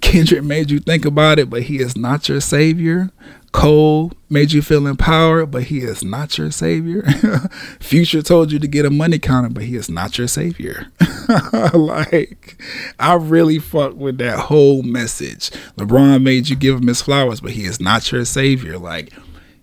[0.00, 3.10] Kendrick made you think about it, but he is not your savior.
[3.58, 7.02] Cole made you feel empowered, but he is not your savior.
[7.80, 10.86] Future told you to get a money counter, but he is not your savior.
[11.74, 12.62] like,
[13.00, 15.50] I really fuck with that whole message.
[15.76, 18.78] LeBron made you give him his flowers, but he is not your savior.
[18.78, 19.12] Like,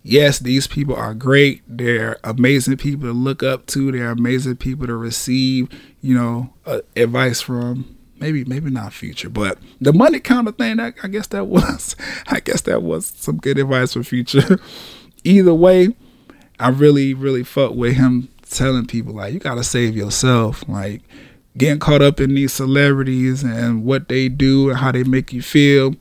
[0.04, 1.62] yes, these people are great.
[1.66, 3.94] They're amazing people to look up to.
[3.94, 5.70] They're amazing people to receive,
[6.02, 10.78] you know, uh, advice from maybe maybe not future, but the money kind of thing.
[10.78, 11.96] That I guess that was,
[12.28, 14.60] I guess that was some good advice for future.
[15.24, 15.96] Either way,
[16.60, 21.02] I really really fuck with him telling people like you gotta save yourself, like
[21.58, 25.42] getting caught up in these celebrities and what they do and how they make you
[25.42, 25.96] feel.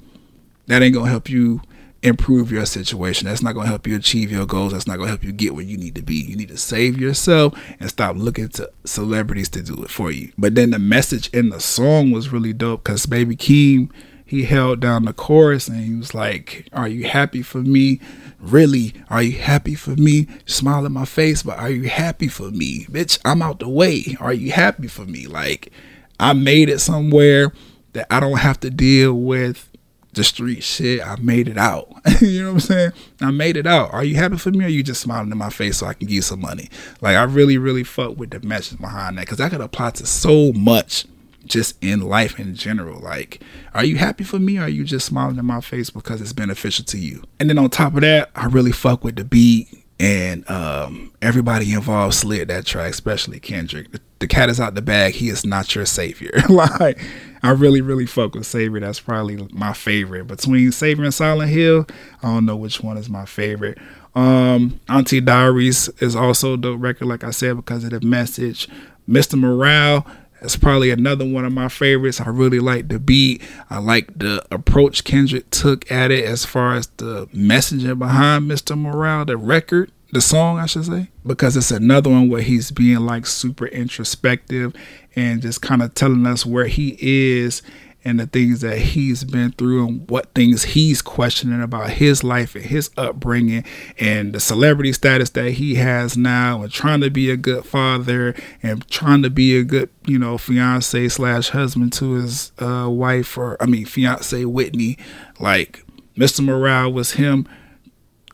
[0.66, 1.60] That ain't gonna help you
[2.04, 3.26] improve your situation.
[3.26, 4.72] That's not going to help you achieve your goals.
[4.72, 6.14] That's not going to help you get where you need to be.
[6.14, 10.30] You need to save yourself and stop looking to celebrities to do it for you.
[10.36, 13.90] But then the message in the song was really dope because Baby Keem,
[14.26, 18.00] he held down the chorus and he was like, Are you happy for me?
[18.38, 18.92] Really?
[19.08, 20.28] Are you happy for me?
[20.44, 22.84] Smile in my face, but are you happy for me?
[22.84, 24.16] Bitch, I'm out the way.
[24.20, 25.26] Are you happy for me?
[25.26, 25.72] Like,
[26.20, 27.52] I made it somewhere
[27.94, 29.70] that I don't have to deal with
[30.14, 31.06] the street shit.
[31.06, 31.88] I made it out.
[32.20, 32.92] you know what I'm saying?
[33.20, 33.92] I made it out.
[33.92, 36.06] Are you happy for me or you just smiling in my face so I can
[36.06, 36.70] give you some money?
[37.00, 40.06] Like, I really, really fuck with the message behind that because that could apply to
[40.06, 41.06] so much
[41.46, 43.00] just in life in general.
[43.00, 43.42] Like,
[43.74, 46.32] are you happy for me or are you just smiling in my face because it's
[46.32, 47.22] beneficial to you?
[47.38, 51.72] And then on top of that, I really fuck with the beat and um, everybody
[51.72, 53.92] involved slid that track, especially Kendrick.
[53.92, 55.14] The, the, cat is out the bag.
[55.14, 56.32] He is not your savior.
[56.48, 57.00] like
[57.42, 58.80] I really, really fuck with Savior.
[58.80, 60.26] That's probably my favorite.
[60.26, 61.86] Between Savior and Silent Hill,
[62.22, 63.78] I don't know which one is my favorite.
[64.14, 68.68] Um, Auntie Diaries is also the record, like I said, because of the message.
[69.08, 69.38] Mr.
[69.38, 70.06] Morale
[70.44, 72.20] is probably another one of my favorites.
[72.20, 73.42] I really like the beat.
[73.70, 78.78] I like the approach Kendrick took at it as far as the messaging behind Mr.
[78.78, 83.00] Morale, the record the song I should say because it's another one where he's being
[83.00, 84.72] like super introspective
[85.16, 87.62] and just kind of telling us where he is
[88.04, 92.54] and the things that he's been through and what things he's questioning about his life
[92.54, 93.64] and his upbringing
[93.98, 98.34] and the celebrity status that he has now and trying to be a good father
[98.62, 103.38] and trying to be a good you know fiance slash husband to his uh, wife
[103.38, 104.98] or i mean fiance whitney.
[105.40, 105.84] Like
[106.16, 107.48] mr morale was him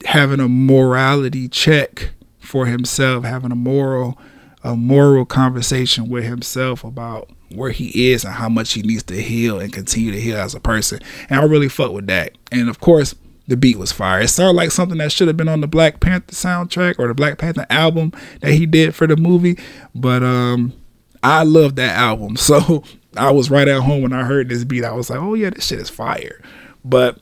[0.07, 4.19] having a morality check for himself, having a moral
[4.63, 9.21] a moral conversation with himself about where he is and how much he needs to
[9.21, 11.01] heal and continue to heal as a person.
[11.29, 12.37] And I really fuck with that.
[12.53, 13.15] And of course,
[13.49, 14.21] the beat was fire.
[14.21, 17.15] It sounded like something that should have been on the Black Panther soundtrack or the
[17.15, 19.59] Black Panther album that he did for the movie.
[19.95, 20.73] But um
[21.23, 22.37] I love that album.
[22.51, 22.85] So
[23.17, 24.85] I was right at home when I heard this beat.
[24.85, 26.41] I was like, oh yeah, this shit is fire.
[26.85, 27.19] But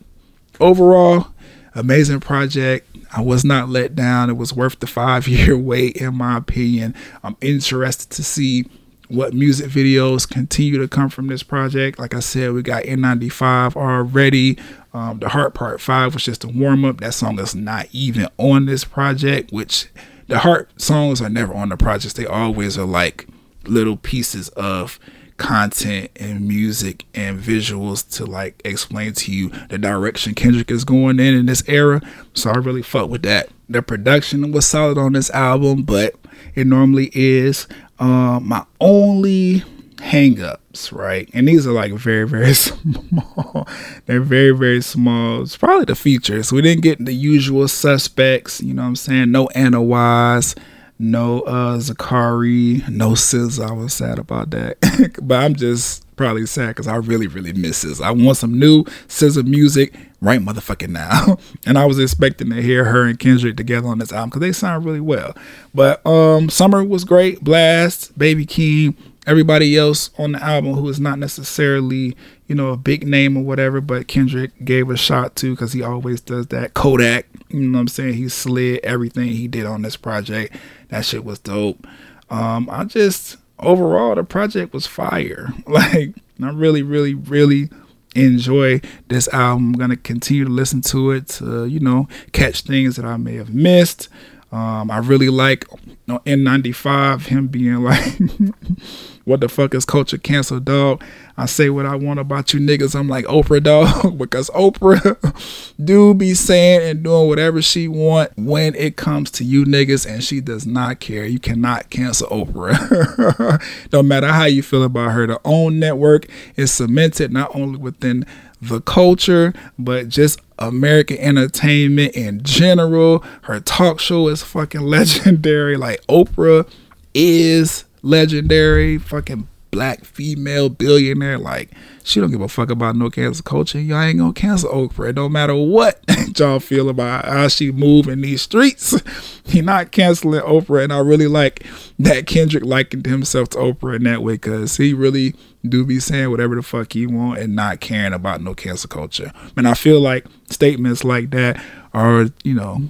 [0.60, 1.28] overall,
[1.74, 2.86] amazing project.
[3.10, 4.28] I was not let down.
[4.28, 6.94] It was worth the five year wait, in my opinion.
[7.24, 8.66] I'm interested to see
[9.08, 11.98] what music videos continue to come from this project.
[11.98, 14.58] Like I said, we got N95 already.
[14.92, 17.00] Um, the Heart Part 5 was just a warm up.
[17.00, 19.88] That song is not even on this project, which
[20.26, 22.14] the Heart songs are never on the projects.
[22.14, 23.26] They always are like
[23.64, 24.98] little pieces of
[25.38, 31.20] content and music and visuals to like explain to you the direction Kendrick is going
[31.20, 32.02] in in this era.
[32.34, 33.48] So I really fuck with that.
[33.68, 36.14] The production was solid on this album, but
[36.54, 37.66] it normally is.
[37.98, 39.64] Um, my only
[39.96, 41.28] hangups, right?
[41.34, 43.66] And these are like very, very small.
[44.06, 45.42] They're very, very small.
[45.42, 46.52] It's probably the features.
[46.52, 49.30] We didn't get the usual suspects, you know what I'm saying?
[49.30, 50.54] No Anna Wise
[50.98, 53.68] no uh Zacari, no SZA.
[53.68, 54.78] I was sad about that,
[55.22, 58.02] but I'm just probably sad because I really, really miss SZA.
[58.02, 62.84] I want some new SZA music right motherfucking now, and I was expecting to hear
[62.84, 65.34] her and Kendrick together on this album because they sound really well.
[65.74, 68.96] But um, Summer was great, Blxst, Baby Keem,
[69.26, 72.16] everybody else on the album who is not necessarily
[72.48, 75.82] you know a big name or whatever, but Kendrick gave a shot to because he
[75.82, 76.74] always does that.
[76.74, 78.14] Kodak, you know what I'm saying?
[78.14, 80.56] He slid everything he did on this project
[80.88, 81.86] that shit was dope.
[82.30, 85.52] Um, I just overall the project was fire.
[85.66, 87.68] Like I really, really, really
[88.14, 89.68] enjoy this album.
[89.68, 93.34] I'm gonna continue to listen to it to, you know, catch things that I may
[93.34, 94.08] have missed.
[94.50, 95.66] Um, I really like
[96.08, 98.18] N95 him being like,
[99.28, 101.02] "What the fuck is culture cancel, dog?"
[101.36, 102.98] I say what I want about you niggas.
[102.98, 108.74] I'm like Oprah, dog, because Oprah do be saying and doing whatever she want when
[108.74, 111.24] it comes to you niggas, and she does not care.
[111.24, 113.62] You cannot cancel Oprah.
[113.92, 116.26] no matter how you feel about her, the own network
[116.56, 118.26] is cemented not only within
[118.60, 123.24] the culture, but just American entertainment in general.
[123.42, 125.76] Her talk show is fucking legendary.
[125.76, 126.68] Like Oprah
[127.14, 128.98] is legendary.
[128.98, 131.38] Fucking black female billionaire.
[131.38, 131.70] Like
[132.02, 133.80] she don't give a fuck about no cancel culture.
[133.80, 135.14] Y'all ain't gonna cancel Oprah.
[135.14, 136.00] No matter what
[136.38, 139.00] y'all feel about how she move in these streets,
[139.44, 140.84] he not canceling Oprah.
[140.84, 141.64] And I really like
[141.98, 145.34] that Kendrick likened himself to Oprah in that way because he really
[145.68, 149.32] do be saying whatever the fuck he want and not caring about no cancel culture.
[149.56, 151.62] And I feel like statements like that
[151.92, 152.82] are, you know,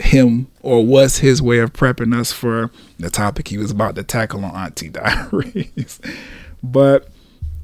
[0.00, 4.02] him or was his way of prepping us for the topic he was about to
[4.02, 6.00] tackle on Auntie Diaries.
[6.62, 7.08] but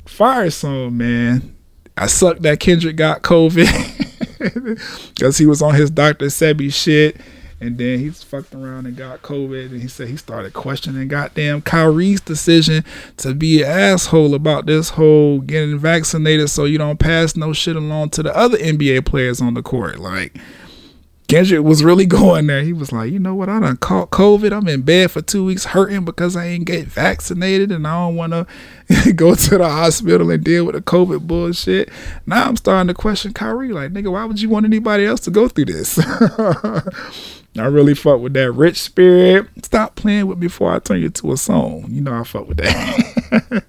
[0.06, 1.55] fire song, man.
[1.97, 3.69] I sucked that Kendrick got COVID
[5.15, 6.27] because he was on his Dr.
[6.27, 7.16] Sebi shit.
[7.61, 9.70] And then he's fucked around and got COVID.
[9.70, 12.85] And he said he started questioning goddamn Kyrie's decision
[13.19, 17.77] to be an asshole about this whole getting vaccinated so you don't pass no shit
[17.77, 19.98] along to the other NBA players on the court.
[19.98, 20.36] Like,
[21.35, 22.62] Kendrick was really going there.
[22.62, 23.48] He was like, you know what?
[23.48, 24.52] I done caught COVID.
[24.52, 28.15] I'm in bed for two weeks hurting because I ain't get vaccinated and I don't
[28.15, 31.90] want to go to the hospital and deal with the COVID bullshit.
[32.24, 33.73] Now I'm starting to question Kyrie.
[33.73, 35.98] Like, nigga, why would you want anybody else to go through this?
[37.59, 39.48] I really fuck with that rich spirit.
[39.65, 41.86] Stop playing with me before I turn you to a song.
[41.89, 43.65] You know I fuck with that.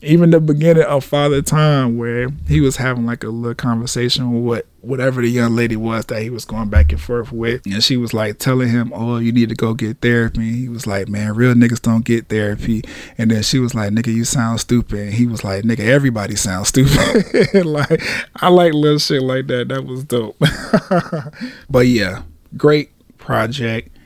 [0.00, 4.44] Even the beginning of Father Time, where he was having like a little conversation with
[4.44, 7.82] what whatever the young lady was that he was going back and forth with, and
[7.82, 11.08] she was like telling him, "Oh, you need to go get therapy." He was like,
[11.08, 12.82] "Man, real niggas don't get therapy."
[13.16, 16.36] And then she was like, "Nigga, you sound stupid." And he was like, "Nigga, everybody
[16.36, 18.00] sounds stupid." like
[18.36, 19.68] I like little shit like that.
[19.68, 20.36] That was dope.
[21.70, 22.22] but yeah,
[22.56, 23.97] great project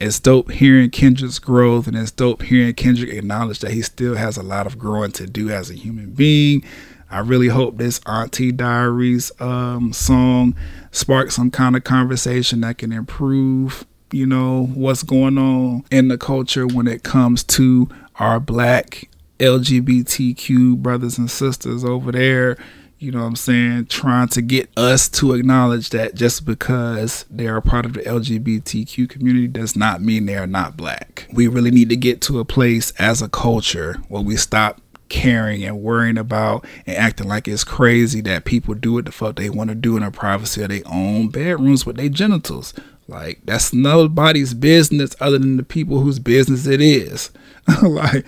[0.00, 4.38] it's dope hearing Kendrick's growth and it's dope hearing Kendrick acknowledge that he still has
[4.38, 6.64] a lot of growing to do as a human being.
[7.10, 10.54] I really hope this Auntie Diaries um, song
[10.90, 16.16] sparks some kind of conversation that can improve, you know, what's going on in the
[16.16, 19.08] culture when it comes to our black
[19.38, 22.56] LGBTQ brothers and sisters over there
[23.00, 27.46] you know what I'm saying, trying to get us to acknowledge that just because they
[27.46, 31.26] are part of the LGBTQ community does not mean they are not black.
[31.32, 35.64] We really need to get to a place as a culture where we stop caring
[35.64, 39.48] and worrying about and acting like it's crazy that people do what the fuck they
[39.48, 42.74] want to do in the privacy of their own bedrooms with their genitals.
[43.08, 47.30] Like that's nobody's business other than the people whose business it is.
[47.82, 48.26] like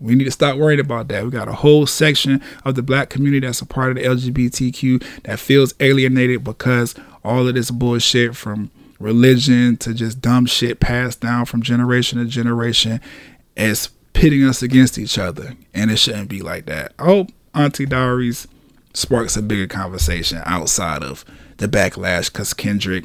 [0.00, 1.24] we need to stop worrying about that.
[1.24, 5.22] We got a whole section of the black community that's a part of the LGBTQ
[5.24, 11.20] that feels alienated because all of this bullshit from religion to just dumb shit passed
[11.20, 13.00] down from generation to generation
[13.56, 15.54] is pitting us against each other.
[15.74, 16.92] And it shouldn't be like that.
[16.98, 18.48] I hope Auntie Diaries
[18.94, 21.24] sparks a bigger conversation outside of
[21.58, 23.04] the backlash because Kendrick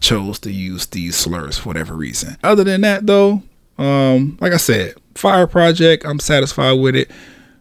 [0.00, 2.36] chose to use these slurs for whatever reason.
[2.44, 3.42] Other than that, though,
[3.78, 6.04] um, like I said, fire project.
[6.04, 7.10] I'm satisfied with it.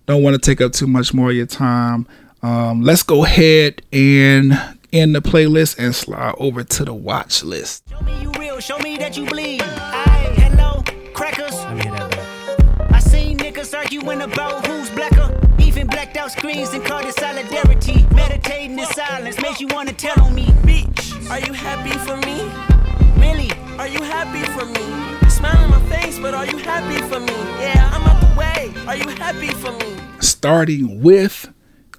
[0.06, 2.08] Don't want to take up too much more of your time.
[2.42, 4.54] Um, let's go ahead and
[4.92, 7.84] end the playlist and slide over to the watch list.
[7.90, 9.62] Show me you real, show me that you bleed.
[9.62, 11.54] I, hello, crackers.
[11.56, 15.40] I seen niggas arguing about who's blacker.
[15.60, 18.06] Even blacked out screens and called it solidarity.
[18.14, 20.48] Meditating in silence makes you want to tell on me.
[20.64, 22.42] Bitch, are you happy for me?
[23.22, 23.53] Really?
[23.80, 25.30] Are you happy for me?
[25.30, 27.34] smile on my face, but are you happy for me?
[27.60, 28.72] Yeah, I'm out the way.
[28.88, 29.98] Are you happy for me?
[30.20, 31.52] Starting with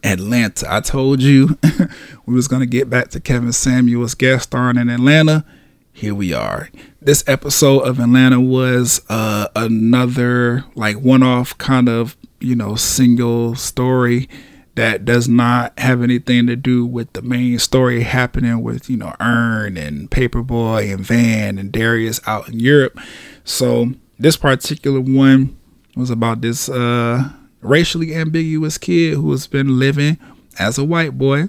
[0.05, 0.72] Atlanta.
[0.72, 1.59] I told you
[2.26, 5.44] we was gonna get back to Kevin Samuels guest starring in Atlanta.
[5.92, 6.70] Here we are.
[7.02, 14.28] This episode of Atlanta was uh, another like one-off kind of you know single story
[14.74, 19.14] that does not have anything to do with the main story happening with you know
[19.20, 22.98] Earn and Paperboy and Van and Darius out in Europe.
[23.44, 25.56] So this particular one
[25.96, 27.30] was about this uh,
[27.60, 30.18] racially ambiguous kid who has been living
[30.59, 31.46] as a white boy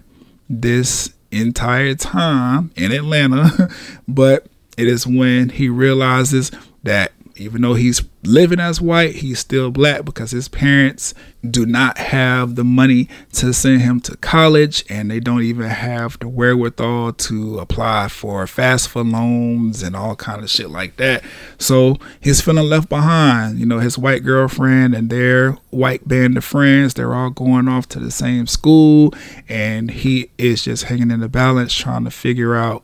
[0.49, 3.69] this entire time in Atlanta,
[4.07, 4.47] but
[4.77, 6.52] it is when he realizes
[6.84, 11.14] that even though he's living as white, he's still black because his parents
[11.48, 16.18] do not have the money to send him to college and they don't even have
[16.20, 21.24] the wherewithal to apply for FAFSA loans and all kind of shit like that.
[21.60, 23.60] So he's feeling left behind.
[23.60, 27.88] You know, his white girlfriend and their white band of friends, they're all going off
[27.90, 29.14] to the same school
[29.49, 32.84] and he is just hanging in the balance trying to figure out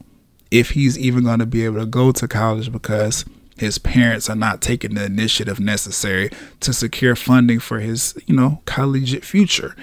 [0.52, 3.24] if he's even going to be able to go to college because
[3.62, 6.30] his parents are not taking the initiative necessary
[6.60, 9.76] to secure funding for his, you know, collegiate future.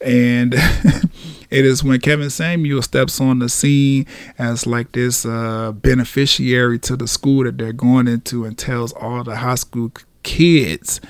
[0.00, 0.54] And
[1.50, 4.06] it is when Kevin Samuel steps on the scene
[4.38, 9.24] as like this uh, beneficiary to the school that they're going into and tells all
[9.24, 9.92] the high school
[10.22, 11.00] kids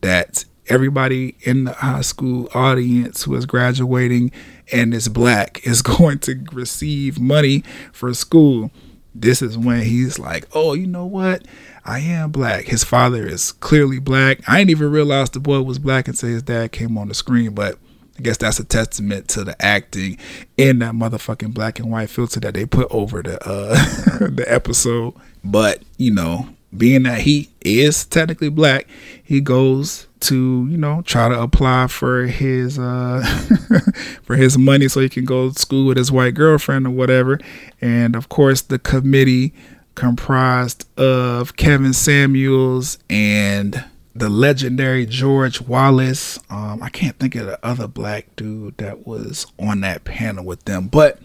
[0.00, 4.30] that everybody in the high school audience who is graduating
[4.72, 8.70] and is black is going to receive money for school
[9.14, 11.46] this is when he's like, oh, you know what?
[11.84, 12.64] I am black.
[12.64, 14.40] His father is clearly black.
[14.48, 17.54] I didn't even realize the boy was black until his dad came on the screen,
[17.54, 17.78] but
[18.18, 20.18] I guess that's a testament to the acting
[20.56, 23.74] in that motherfucking black and white filter that they put over the uh
[24.28, 25.14] the episode.
[25.44, 28.88] But, you know, being that he is technically black,
[29.22, 33.22] he goes to you know try to apply for his uh
[34.22, 37.38] for his money so he can go to school with his white girlfriend or whatever.
[37.80, 39.52] And of course the committee
[39.94, 43.84] comprised of Kevin Samuels and
[44.14, 46.38] the legendary George Wallace.
[46.48, 50.64] Um I can't think of the other black dude that was on that panel with
[50.64, 51.18] them but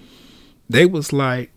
[0.69, 1.51] they was like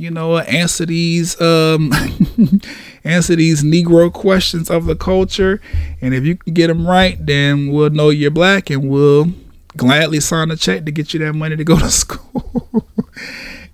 [0.00, 1.92] you know, answer these um
[3.04, 5.60] answer these Negro questions of the culture,
[6.00, 9.28] and if you can get them right, then we'll know you're black, and we'll
[9.76, 12.86] gladly sign a check to get you that money to go to school.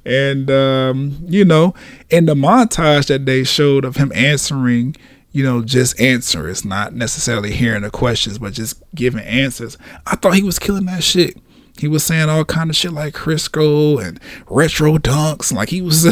[0.04, 1.74] and um, you know,
[2.10, 4.96] in the montage that they showed of him answering,
[5.30, 6.48] you know, just answer.
[6.48, 9.78] It's not necessarily hearing the questions, but just giving answers.
[10.06, 11.36] I thought he was killing that shit
[11.80, 15.52] he was saying all kind of shit like Crisco and retro dunks.
[15.52, 16.06] Like he was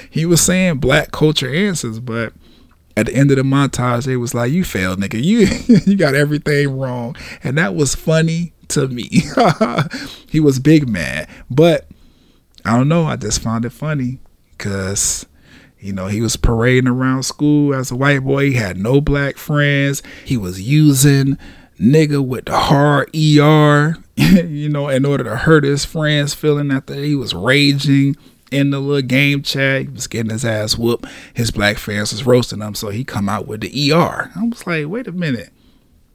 [0.10, 2.32] he was saying black culture answers, but
[2.96, 5.22] at the end of the montage, it was like, you failed, nigga.
[5.22, 5.48] You
[5.86, 7.16] you got everything wrong.
[7.42, 9.08] And that was funny to me.
[10.28, 11.28] he was big mad.
[11.50, 11.88] But
[12.64, 14.20] I don't know, I just found it funny
[14.56, 15.26] because
[15.78, 18.50] you know, he was parading around school as a white boy.
[18.50, 20.02] He had no black friends.
[20.26, 21.38] He was using
[21.80, 23.96] nigga with the hard ER,
[24.46, 28.16] you know, in order to hurt his friends, feeling after he was raging
[28.50, 29.82] in the little game chat.
[29.82, 31.06] He was getting his ass whooped.
[31.34, 34.30] His black fans was roasting him, so he come out with the ER.
[34.34, 35.50] I was like, wait a minute.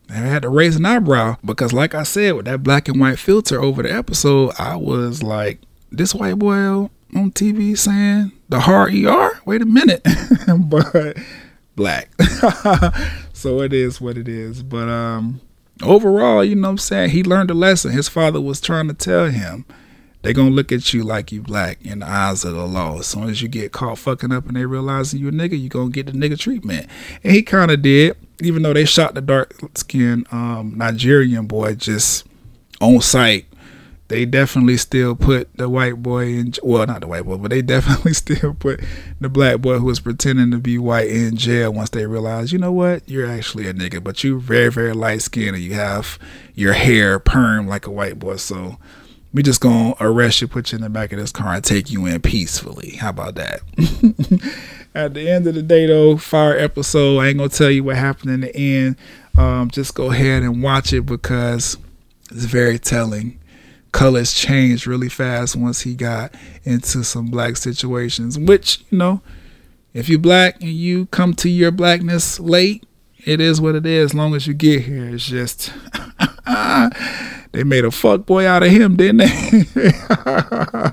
[0.10, 3.18] I had to raise an eyebrow because, like I said, with that black and white
[3.18, 5.62] filter over the episode, I was like,
[5.92, 9.42] this white boy on TV saying the hard ER?
[9.46, 10.06] Wait a minute.
[10.60, 11.18] but
[11.76, 12.10] black.
[13.34, 14.62] so it is what it is.
[14.62, 15.42] But um
[15.82, 17.10] overall, you know what I'm saying?
[17.12, 17.92] He learned a lesson.
[17.92, 19.66] His father was trying to tell him
[20.22, 22.98] they gonna look at you like you black in the eyes of the law.
[23.00, 25.70] As soon as you get caught fucking up and they realize you a nigga, you
[25.70, 26.88] gonna get the nigga treatment.
[27.24, 32.26] And he kinda did, even though they shot the dark skinned um, Nigerian boy just
[32.82, 33.46] on sight
[34.08, 37.62] they definitely still put the white boy in well not the white boy but they
[37.64, 38.80] definitely still put
[39.20, 42.60] the black boy who was pretending to be white in jail once they realized you
[42.60, 43.08] know what?
[43.10, 46.20] You're actually a nigga but you very very light skinned and you have
[46.54, 48.78] your hair perm like a white boy so
[49.34, 51.92] we just gonna arrest you put you in the back of this car and take
[51.92, 52.92] you in peacefully.
[52.92, 53.62] How about that?
[54.96, 57.98] At the end of the day though fire episode i ain't gonna tell you what
[57.98, 58.96] happened in the end.
[59.38, 61.78] Um, just go ahead and watch it because
[62.32, 63.38] it's very telling
[63.96, 66.36] colors changed really fast once he got
[66.66, 69.22] into some black situations, which, you know,
[69.94, 72.86] if you're black and you come to your blackness late,
[73.26, 75.16] it is what it is as long as you get here.
[75.16, 75.72] It's just
[77.54, 79.64] they made a fuck boy out of him, didn't they?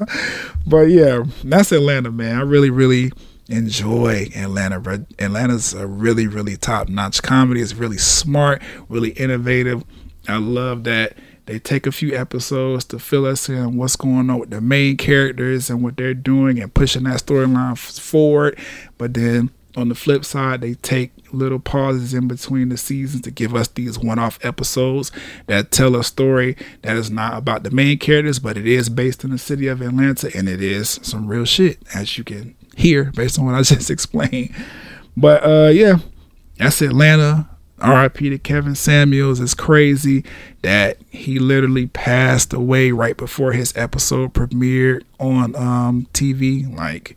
[0.65, 2.37] but yeah, that's Atlanta, man.
[2.37, 3.11] I really, really
[3.49, 5.05] enjoy Atlanta.
[5.19, 7.61] Atlanta's a really, really top notch comedy.
[7.61, 9.83] It's really smart, really innovative.
[10.29, 11.17] I love that
[11.47, 14.97] they take a few episodes to fill us in what's going on with the main
[14.97, 18.59] characters and what they're doing and pushing that storyline forward.
[18.99, 23.31] But then on the flip side, they take little pauses in between the seasons to
[23.31, 25.11] give us these one off episodes
[25.47, 29.25] that tell a story that is not about the main characters, but it is based
[29.25, 33.05] in the city of Atlanta and it is some real shit, as you can hear
[33.13, 34.55] based on what I just explained.
[35.17, 35.99] But uh yeah,
[36.57, 37.49] that's Atlanta.
[37.83, 39.41] RIP to Kevin Samuels.
[39.41, 40.25] It's crazy
[40.63, 46.75] that he literally passed away right before his episode premiered on um, TV.
[46.75, 47.17] Like,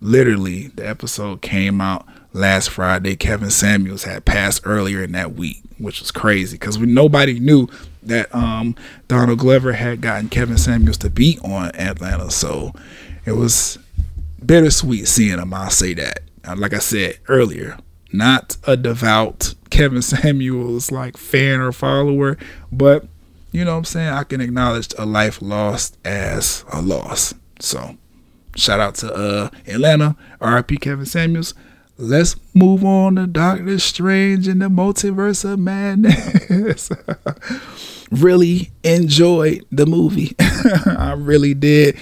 [0.00, 2.06] literally, the episode came out
[2.36, 7.40] last Friday, Kevin Samuels had passed earlier in that week, which was crazy because nobody
[7.40, 7.68] knew
[8.02, 8.76] that um,
[9.08, 12.30] Donald Glover had gotten Kevin Samuels to beat on Atlanta.
[12.30, 12.72] So
[13.24, 13.78] it was
[14.44, 15.52] bittersweet seeing him.
[15.52, 16.20] I'll say that.
[16.56, 17.76] Like I said earlier,
[18.12, 22.36] not a devout Kevin Samuels like fan or follower,
[22.70, 23.06] but
[23.52, 24.08] you know what I'm saying?
[24.08, 27.34] I can acknowledge a life lost as a loss.
[27.60, 27.96] So
[28.54, 31.54] shout out to uh Atlanta, RIP Kevin Samuels.
[31.98, 36.90] Let's move on to Doctor Strange and the Multiverse of Madness.
[38.10, 40.34] really enjoyed the movie.
[40.38, 41.96] I really did.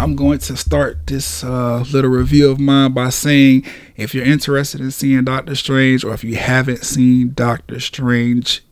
[0.00, 3.64] I'm going to start this uh, little review of mine by saying
[3.96, 8.64] if you're interested in seeing Doctor Strange or if you haven't seen Doctor Strange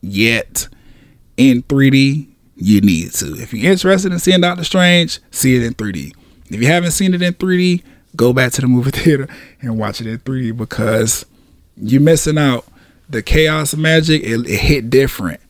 [0.00, 0.68] yet
[1.36, 3.34] in 3D, you need to.
[3.34, 6.14] If you're interested in seeing Doctor Strange, see it in 3D.
[6.50, 7.82] If you haven't seen it in 3D,
[8.16, 9.28] go back to the movie theater
[9.60, 11.26] and watch it in 3D because
[11.76, 12.64] you're missing out.
[13.08, 15.40] The chaos magic, it, it hit different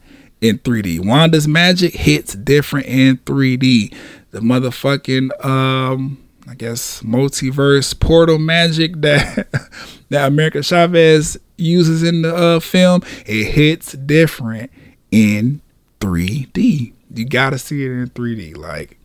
[0.40, 1.05] in 3D.
[1.05, 3.94] Wanda's magic hits different in 3D.
[4.31, 9.48] The motherfucking um I guess multiverse portal magic that
[10.09, 14.70] that America Chavez uses in the uh, film, it hits different
[15.11, 15.61] in
[16.01, 16.93] 3D.
[17.15, 18.57] You gotta see it in 3D.
[18.57, 18.98] Like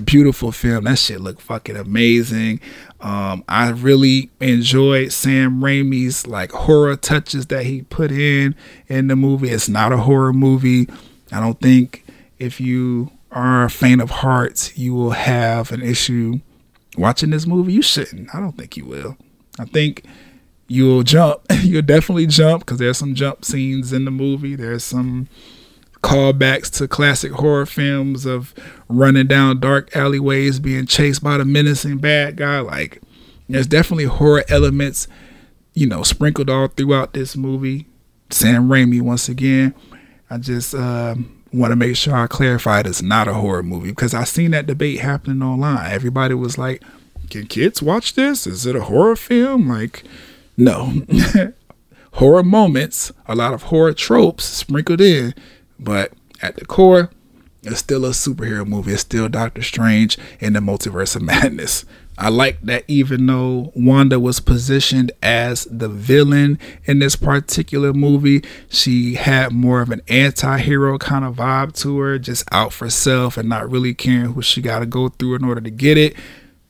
[0.00, 0.84] beautiful film.
[0.84, 2.60] That shit looked fucking amazing.
[3.00, 8.54] Um, I really enjoyed Sam Raimi's like horror touches that he put in
[8.88, 9.50] in the movie.
[9.50, 10.88] It's not a horror movie.
[11.32, 12.04] I don't think
[12.38, 16.40] if you are fan of hearts, you will have an issue
[16.96, 17.72] watching this movie.
[17.72, 18.34] You shouldn't.
[18.34, 19.16] I don't think you will.
[19.58, 20.04] I think
[20.68, 21.40] you'll jump.
[21.62, 24.56] you'll definitely jump because there's some jump scenes in the movie.
[24.56, 25.28] There's some
[26.02, 28.54] callbacks to classic horror films of
[28.88, 32.60] running down dark alleyways, being chased by the menacing bad guy.
[32.60, 33.00] Like,
[33.48, 35.08] there's definitely horror elements,
[35.72, 37.86] you know, sprinkled all throughout this movie.
[38.30, 39.74] Sam Raimi, once again.
[40.30, 44.14] I just um, want to make sure I clarify it's not a horror movie because
[44.14, 45.90] I seen that debate happening online.
[45.90, 46.82] Everybody was like,
[47.30, 48.46] "Can kids watch this?
[48.46, 50.04] Is it a horror film?" Like,
[50.56, 51.02] no.
[52.14, 55.34] horror moments, a lot of horror tropes sprinkled in,
[55.78, 56.12] but
[56.42, 57.10] at the core,
[57.62, 58.92] it's still a superhero movie.
[58.92, 61.84] It's still Doctor Strange in the Multiverse of Madness.
[62.16, 68.44] I like that even though Wanda was positioned as the villain in this particular movie,
[68.68, 72.88] she had more of an anti hero kind of vibe to her, just out for
[72.88, 75.98] self and not really caring who she got to go through in order to get
[75.98, 76.14] it.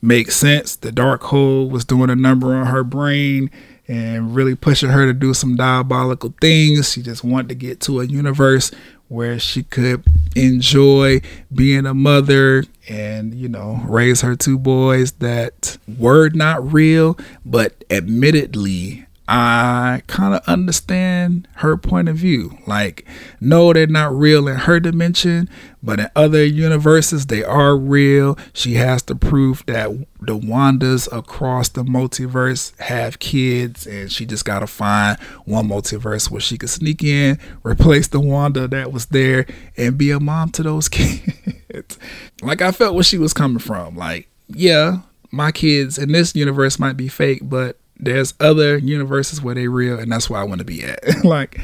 [0.00, 0.76] Makes sense.
[0.76, 3.50] The Darkhold was doing a number on her brain
[3.86, 6.92] and really pushing her to do some diabolical things.
[6.92, 8.70] She just wanted to get to a universe
[9.08, 10.02] where she could
[10.34, 11.20] enjoy
[11.52, 17.84] being a mother and you know raise her two boys that were not real but
[17.90, 22.58] admittedly I kind of understand her point of view.
[22.66, 23.06] Like,
[23.40, 25.48] no, they're not real in her dimension,
[25.82, 28.36] but in other universes, they are real.
[28.52, 29.88] She has to prove that
[30.20, 36.30] the Wandas across the multiverse have kids, and she just got to find one multiverse
[36.30, 39.46] where she could sneak in, replace the Wanda that was there,
[39.78, 41.98] and be a mom to those kids.
[42.42, 43.96] like, I felt where she was coming from.
[43.96, 44.98] Like, yeah,
[45.30, 49.98] my kids in this universe might be fake, but there's other universes where they real,
[49.98, 51.00] and that's where I want to be at.
[51.24, 51.60] like,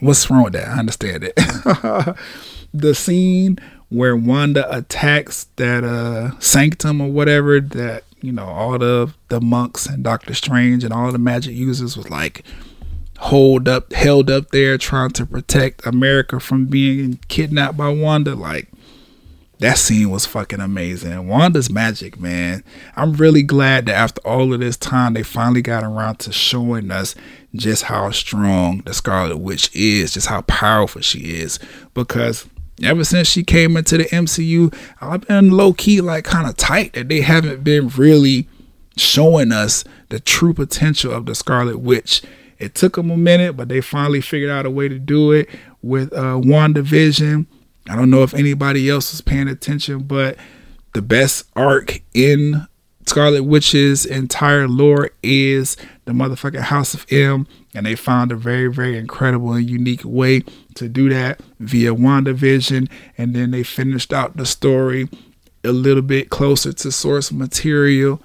[0.00, 0.68] what's wrong with that?
[0.68, 1.36] I understand it.
[2.74, 3.58] the scene
[3.88, 9.86] where Wanda attacks that uh sanctum or whatever that you know all the the monks
[9.86, 12.44] and Doctor Strange and all the magic users was like
[13.18, 18.68] hold up held up there trying to protect America from being kidnapped by Wanda like
[19.58, 21.28] that scene was fucking amazing.
[21.28, 22.62] Wanda's magic, man.
[22.94, 26.90] I'm really glad that after all of this time, they finally got around to showing
[26.90, 27.14] us
[27.54, 31.58] just how strong the Scarlet Witch is, just how powerful she is.
[31.94, 32.46] Because
[32.82, 36.92] ever since she came into the MCU, I've been low key, like kind of tight
[36.92, 38.48] that they haven't been really
[38.98, 42.22] showing us the true potential of the Scarlet Witch.
[42.58, 45.48] It took them a minute, but they finally figured out a way to do it
[45.80, 47.46] with uh, WandaVision
[47.88, 50.36] I don't know if anybody else was paying attention, but
[50.92, 52.66] the best arc in
[53.06, 58.66] Scarlet Witch's entire lore is the motherfucking House of M, and they found a very,
[58.66, 60.42] very incredible and unique way
[60.74, 65.08] to do that via WandaVision, and then they finished out the story
[65.62, 68.20] a little bit closer to source material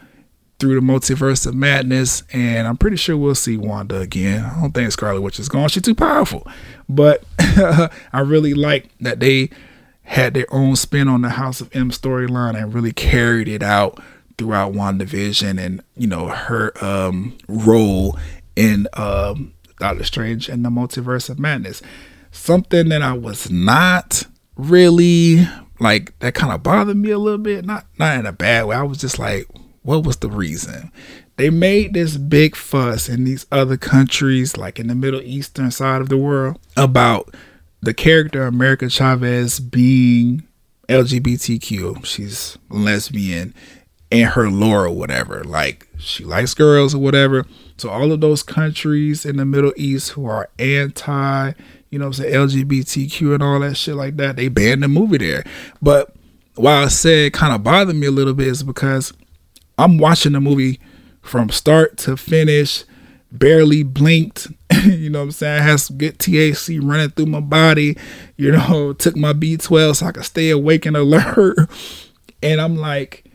[0.61, 4.45] through the multiverse of madness, and I'm pretty sure we'll see Wanda again.
[4.45, 6.47] I don't think Scarlet Witch is gone; she's too powerful.
[6.87, 9.49] But I really like that they
[10.03, 13.99] had their own spin on the House of M storyline and really carried it out
[14.37, 18.17] throughout WandaVision and you know her um, role
[18.55, 21.81] in um, Doctor Strange and the Multiverse of Madness.
[22.29, 24.25] Something that I was not
[24.55, 25.47] really
[25.79, 27.65] like that kind of bothered me a little bit.
[27.65, 28.75] Not not in a bad way.
[28.75, 29.47] I was just like,
[29.83, 30.91] what was the reason?
[31.37, 36.01] They made this big fuss in these other countries, like in the Middle Eastern side
[36.01, 37.33] of the world, about
[37.81, 40.43] the character America Chavez being
[40.87, 42.05] LGBTQ.
[42.05, 43.55] She's lesbian
[44.11, 45.43] and her lore or whatever.
[45.43, 47.45] Like she likes girls or whatever.
[47.77, 51.53] So all of those countries in the Middle East who are anti,
[51.89, 55.43] you know I'm LGBTQ and all that shit like that, they banned the movie there.
[55.81, 56.13] But
[56.55, 59.13] why I said kind of bothered me a little bit is because
[59.77, 60.79] I'm watching the movie
[61.21, 62.83] from start to finish,
[63.31, 64.47] barely blinked.
[64.83, 65.61] you know what I'm saying?
[65.61, 67.97] I had some good THC running through my body.
[68.37, 71.57] You know, took my B12 so I could stay awake and alert.
[72.43, 73.25] And I'm like,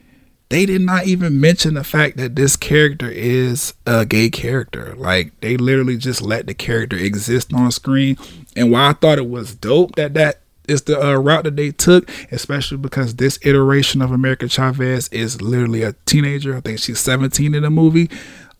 [0.48, 4.94] they did not even mention the fact that this character is a gay character.
[4.96, 8.16] Like they literally just let the character exist on screen.
[8.54, 11.70] And why I thought it was dope that that is the uh, route that they
[11.70, 16.56] took, especially because this iteration of America Chavez is literally a teenager.
[16.56, 18.10] I think she's 17 in the movie.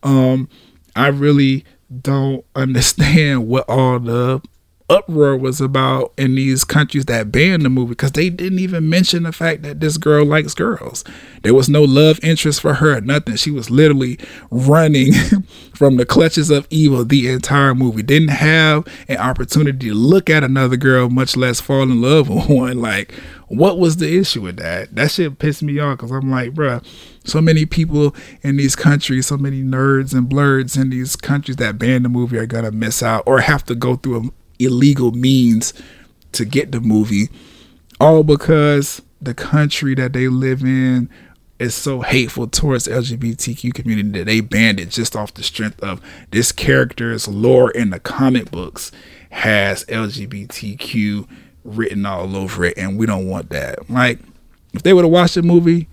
[0.03, 0.49] Um,
[0.95, 1.65] I really
[2.01, 4.41] don't understand what all the
[4.89, 9.23] uproar was about in these countries that banned the movie because they didn't even mention
[9.23, 11.03] the fact that this girl likes girls.
[11.43, 13.35] There was no love interest for her, nothing.
[13.35, 14.17] She was literally
[14.49, 15.13] running
[15.75, 18.01] from the clutches of evil the entire movie.
[18.01, 22.49] Didn't have an opportunity to look at another girl, much less fall in love with
[22.49, 22.81] one.
[22.81, 23.13] Like,
[23.47, 24.95] what was the issue with that?
[24.95, 26.85] That shit pissed me off because I'm like, bruh,
[27.25, 31.77] so many people in these countries, so many nerds and blerds in these countries that
[31.77, 35.73] ban the movie are gonna miss out or have to go through a illegal means
[36.33, 37.29] to get the movie,
[37.99, 41.09] all because the country that they live in
[41.59, 45.99] is so hateful towards LGBTQ community that they banned it just off the strength of
[46.31, 48.91] this character's lore in the comic books
[49.31, 51.27] has LGBTQ
[51.63, 53.89] written all over it, and we don't want that.
[53.89, 54.19] Like,
[54.73, 55.87] if they would have watched the movie,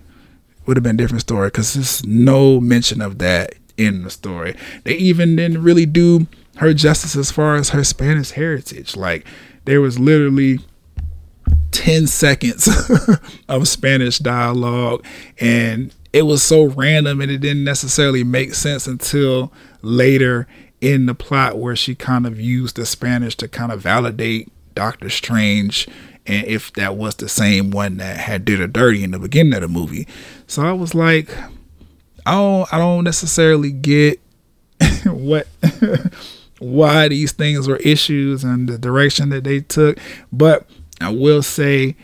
[0.65, 4.55] would have been a different story because there's no mention of that in the story.
[4.83, 6.27] They even didn't really do
[6.57, 8.95] her justice as far as her Spanish heritage.
[8.95, 9.25] Like
[9.65, 10.59] there was literally
[11.71, 12.69] 10 seconds
[13.49, 15.05] of Spanish dialogue
[15.39, 19.51] and it was so random and it didn't necessarily make sense until
[19.81, 20.47] later
[20.79, 25.09] in the plot where she kind of used the Spanish to kind of validate Doctor
[25.09, 25.87] Strange
[26.25, 29.53] and if that was the same one that had did her dirty in the beginning
[29.53, 30.07] of the movie.
[30.47, 31.29] So I was like
[32.25, 34.19] don't I don't necessarily get
[35.05, 35.47] what
[36.59, 39.97] why these things were issues and the direction that they took.
[40.31, 40.67] But
[41.01, 41.95] I will say,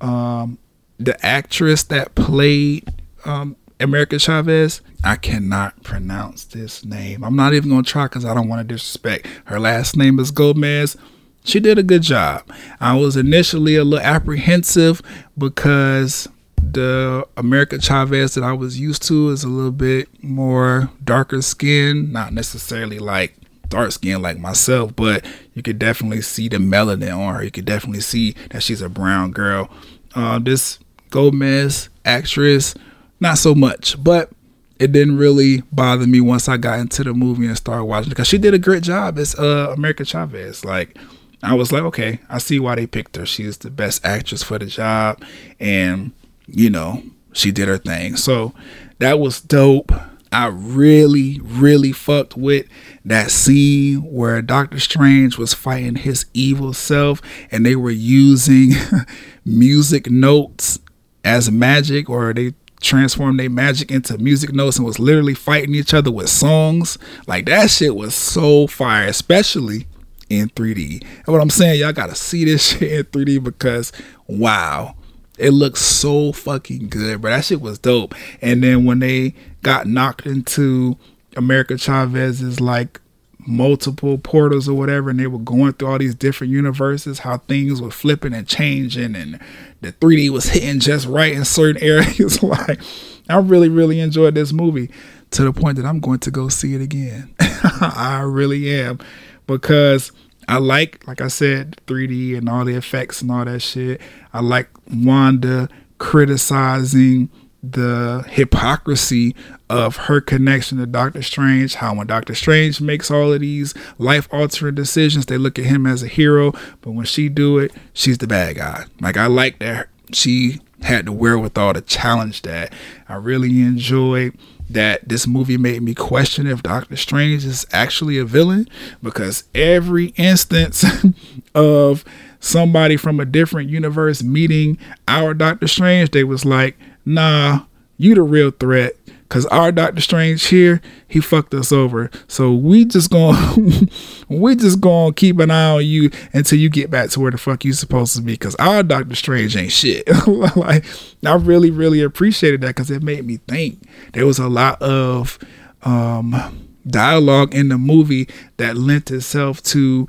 [0.00, 0.58] um,
[0.98, 2.88] the actress that played
[3.24, 7.24] um, America Chavez, I cannot pronounce this name.
[7.24, 9.26] I'm not even gonna try because I don't want to disrespect.
[9.46, 10.96] Her last name is Gomez.
[11.44, 12.48] She did a good job.
[12.80, 15.02] I was initially a little apprehensive
[15.36, 16.26] because
[16.56, 22.10] the America Chavez that I was used to is a little bit more darker skin,
[22.12, 23.34] not necessarily like
[23.68, 25.24] dark skin like myself, but
[25.54, 27.44] you could definitely see the melanin on her.
[27.44, 29.70] You could definitely see that she's a brown girl.
[30.14, 30.78] Uh, this
[31.10, 32.74] Gomez actress,
[33.20, 34.30] not so much, but
[34.78, 38.26] it didn't really bother me once I got into the movie and started watching because
[38.26, 40.64] she did a great job as uh, America Chavez.
[40.64, 40.98] Like,
[41.42, 43.26] I was like, okay, I see why they picked her.
[43.26, 45.22] She's the best actress for the job,
[45.60, 46.12] and
[46.46, 48.16] you know, she did her thing.
[48.16, 48.54] So
[48.98, 49.92] that was dope.
[50.34, 52.66] I really, really fucked with
[53.04, 58.72] that scene where Doctor Strange was fighting his evil self and they were using
[59.44, 60.80] music notes
[61.24, 65.94] as magic or they transformed their magic into music notes and was literally fighting each
[65.94, 66.98] other with songs.
[67.28, 69.86] Like that shit was so fire, especially
[70.28, 71.00] in 3D.
[71.02, 73.92] And what I'm saying, y'all gotta see this shit in 3D because
[74.26, 74.96] wow.
[75.36, 78.14] It looks so fucking good, but that shit was dope.
[78.40, 79.34] And then when they
[79.64, 80.96] got knocked into
[81.36, 83.00] America Chavez's like
[83.46, 87.82] multiple portals or whatever, and they were going through all these different universes, how things
[87.82, 89.40] were flipping and changing, and
[89.80, 92.42] the 3D was hitting just right in certain areas.
[92.42, 92.80] like,
[93.28, 94.90] I really, really enjoyed this movie
[95.32, 97.34] to the point that I'm going to go see it again.
[97.40, 99.00] I really am
[99.46, 100.12] because
[100.46, 104.00] I like, like I said, 3D and all the effects and all that shit.
[104.32, 105.68] I like Wanda
[105.98, 107.30] criticizing
[107.72, 109.34] the hypocrisy
[109.70, 111.74] of her connection to Doctor Strange.
[111.74, 115.86] How when Doctor Strange makes all of these life altering decisions, they look at him
[115.86, 118.84] as a hero, but when she do it, she's the bad guy.
[119.00, 122.72] Like I like that she had the wherewithal to challenge that.
[123.08, 124.36] I really enjoyed
[124.68, 128.68] that this movie made me question if Doctor Strange is actually a villain
[129.02, 130.84] because every instance
[131.54, 132.04] of
[132.40, 134.78] somebody from a different universe meeting
[135.08, 137.64] our Doctor Strange, they was like, nah,
[137.96, 138.94] you the real threat.
[139.30, 142.08] Cause our Doctor Strange here, he fucked us over.
[142.28, 143.56] So we just gonna
[144.28, 147.38] we just gonna keep an eye on you until you get back to where the
[147.38, 148.36] fuck you supposed to be.
[148.36, 150.06] Cause our Doctor Strange ain't shit.
[150.56, 150.84] like
[151.26, 153.82] I really, really appreciated that because it made me think.
[154.12, 155.38] There was a lot of
[155.82, 158.28] um dialogue in the movie
[158.58, 160.06] that lent itself to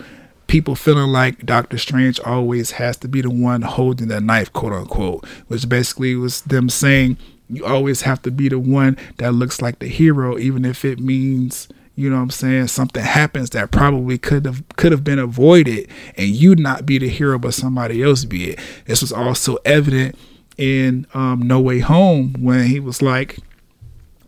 [0.48, 4.74] people feeling like Doctor Strange always has to be the one holding the knife, quote
[4.74, 7.18] unquote, which basically was them saying
[7.50, 11.00] you always have to be the one that looks like the hero, even if it
[11.00, 11.68] means
[11.98, 15.90] you know what I'm saying something happens that probably could have could have been avoided
[16.18, 18.60] and you not be the hero but somebody else be it.
[18.86, 20.18] This was also evident
[20.58, 23.40] in um, No Way Home when he was like,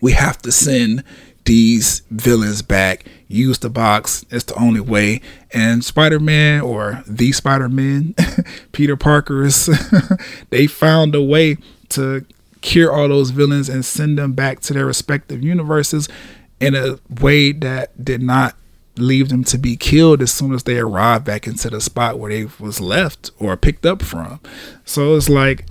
[0.02, 1.04] we have to send
[1.46, 3.06] these villains back.
[3.28, 4.26] Use the box.
[4.30, 5.22] It's the only way.
[5.52, 8.16] And Spider Man or the Spider Man,
[8.72, 9.70] Peter Parker's,
[10.50, 11.58] they found a way
[11.90, 12.26] to
[12.62, 16.08] cure all those villains and send them back to their respective universes
[16.60, 18.56] in a way that did not
[18.98, 22.32] leave them to be killed as soon as they arrived back into the spot where
[22.32, 24.40] they was left or picked up from.
[24.86, 25.66] So it's like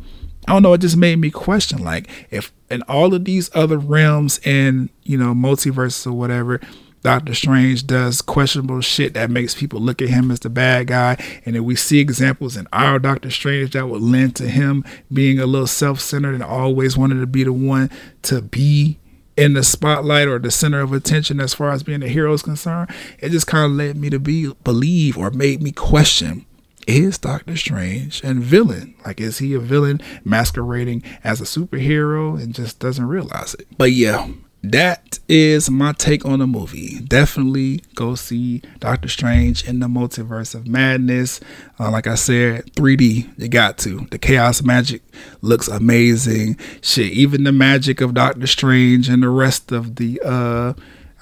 [0.48, 3.78] I don't know, it just made me question like if in all of these other
[3.78, 6.60] realms and, you know, multiverses or whatever,
[7.06, 11.16] Doctor Strange does questionable shit that makes people look at him as the bad guy.
[11.44, 15.38] And then we see examples in our Doctor Strange that would lend to him being
[15.38, 17.92] a little self centered and always wanted to be the one
[18.22, 18.98] to be
[19.36, 22.42] in the spotlight or the center of attention as far as being a hero is
[22.42, 22.90] concerned.
[23.20, 26.44] It just kind of led me to be believe or made me question
[26.88, 28.96] is Doctor Strange and villain?
[29.04, 33.68] Like, is he a villain masquerading as a superhero and just doesn't realize it?
[33.78, 34.28] But yeah,
[34.72, 37.00] that is my take on the movie.
[37.00, 41.40] Definitely go see Doctor Strange in the Multiverse of Madness.
[41.78, 44.06] Uh, like I said, 3D, you got to.
[44.10, 45.02] The chaos magic
[45.42, 46.58] looks amazing.
[46.80, 50.74] Shit, even the magic of Doctor Strange and the rest of the uh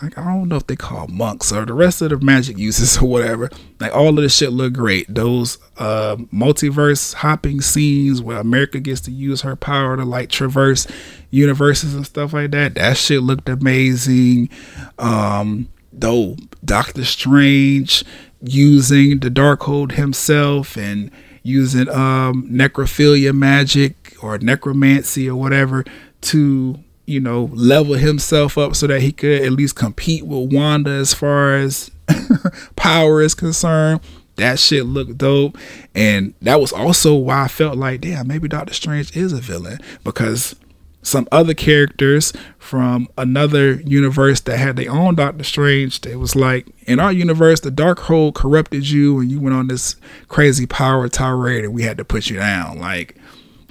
[0.03, 2.99] like I don't know if they call monks or the rest of the magic uses
[2.99, 3.51] or whatever.
[3.81, 5.13] Like all of this shit look great.
[5.13, 10.87] Those uh, multiverse hopping scenes where America gets to use her power to like traverse
[11.31, 12.75] universes and stuff like that.
[12.75, 14.51] That shit looked amazing.
[14.99, 18.05] Um, though Doctor Strange
[18.43, 21.11] using the Darkhold himself and
[21.43, 25.85] using um necrophilia magic or necromancy or whatever
[26.23, 30.91] to you know, level himself up so that he could at least compete with Wanda
[30.91, 31.91] as far as
[32.77, 34.01] power is concerned.
[34.37, 35.57] That shit looked dope.
[35.95, 39.79] And that was also why I felt like, damn, maybe Doctor Strange is a villain
[40.03, 40.57] because
[41.03, 46.05] some other characters from another universe that had their own Doctor Strange.
[46.07, 49.97] It was like in our universe, the Darkhold corrupted you and you went on this
[50.29, 52.79] crazy power tirade and we had to put you down.
[52.79, 53.17] Like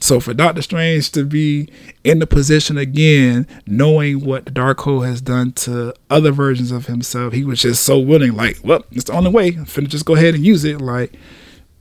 [0.04, 1.70] so for Doctor Strange to be
[2.04, 7.46] in the position again, knowing what Darkhold has done to other versions of himself, he
[7.46, 8.36] was just so willing.
[8.36, 9.48] Like, well, it's the only way.
[9.48, 10.82] I'm finna just go ahead and use it.
[10.82, 11.14] Like,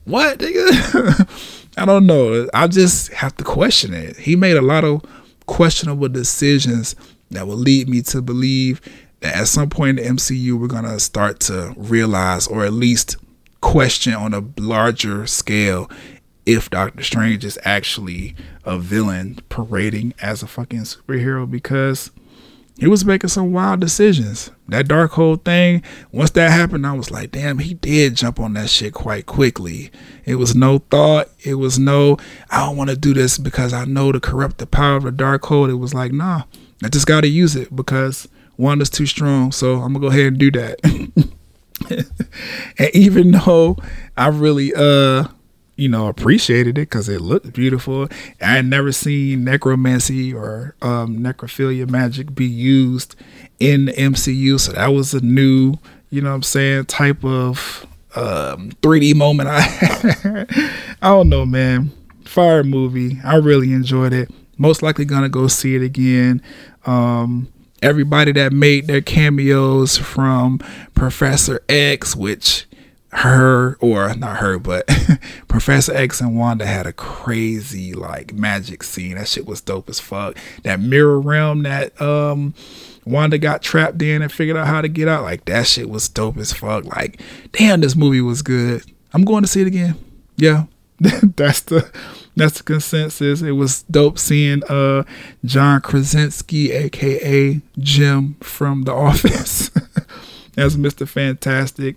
[0.05, 0.40] what?
[1.77, 2.49] I don't know.
[2.55, 4.16] I just have to question it.
[4.19, 5.05] He made a lot of
[5.47, 6.94] questionable decisions
[7.32, 8.81] that will lead me to believe
[9.19, 13.16] that at some point in the MCU we're gonna start to realize, or at least
[13.61, 15.90] question on a larger scale
[16.47, 22.10] if Doctor Strange is actually a villain parading as a fucking superhero because
[22.78, 24.51] he was making some wild decisions.
[24.69, 28.55] That dark Darkhold thing, once that happened, I was like, damn, he did jump on
[28.55, 29.90] that shit quite quickly.
[30.24, 31.28] It was no thought.
[31.44, 32.16] It was no,
[32.51, 35.12] I don't want to do this because I know to corrupt the power of the
[35.12, 35.70] dark Darkhold.
[35.70, 36.44] It was like, nah,
[36.82, 39.52] I just got to use it because Wanda's too strong.
[39.52, 40.81] So I'm going to go ahead and do that.
[42.78, 43.77] and even though
[44.16, 45.28] I really, uh,
[45.77, 48.09] you know, appreciated it because it looked beautiful.
[48.40, 53.16] I had never seen necromancy or um, necrophilia magic be used
[53.59, 55.74] in the MCU, so that was a new,
[56.11, 59.49] you know, I'm saying, type of um, 3D moment.
[59.51, 60.47] I
[61.03, 61.90] I don't know, man.
[62.24, 63.19] Fire movie.
[63.24, 64.31] I really enjoyed it.
[64.59, 66.43] Most likely gonna go see it again.
[66.85, 67.49] Um,
[67.81, 70.59] everybody that made their cameos from
[70.94, 72.66] Professor X, which
[73.12, 74.89] her or not her but
[75.48, 80.01] professor x and wanda had a crazy like magic scene that shit was dope as
[80.01, 82.55] fuck that mirror realm that um
[83.05, 86.09] wanda got trapped in and figured out how to get out like that shit was
[86.09, 87.20] dope as fuck like
[87.52, 88.82] damn this movie was good
[89.12, 89.94] i'm going to see it again
[90.36, 90.64] yeah
[91.36, 91.90] that's the
[92.36, 93.43] that's the consensus.
[93.43, 95.05] It was dope seeing uh
[95.44, 99.70] John Krasinski, aka Jim from The Office,
[100.56, 101.06] as Mr.
[101.06, 101.97] Fantastic.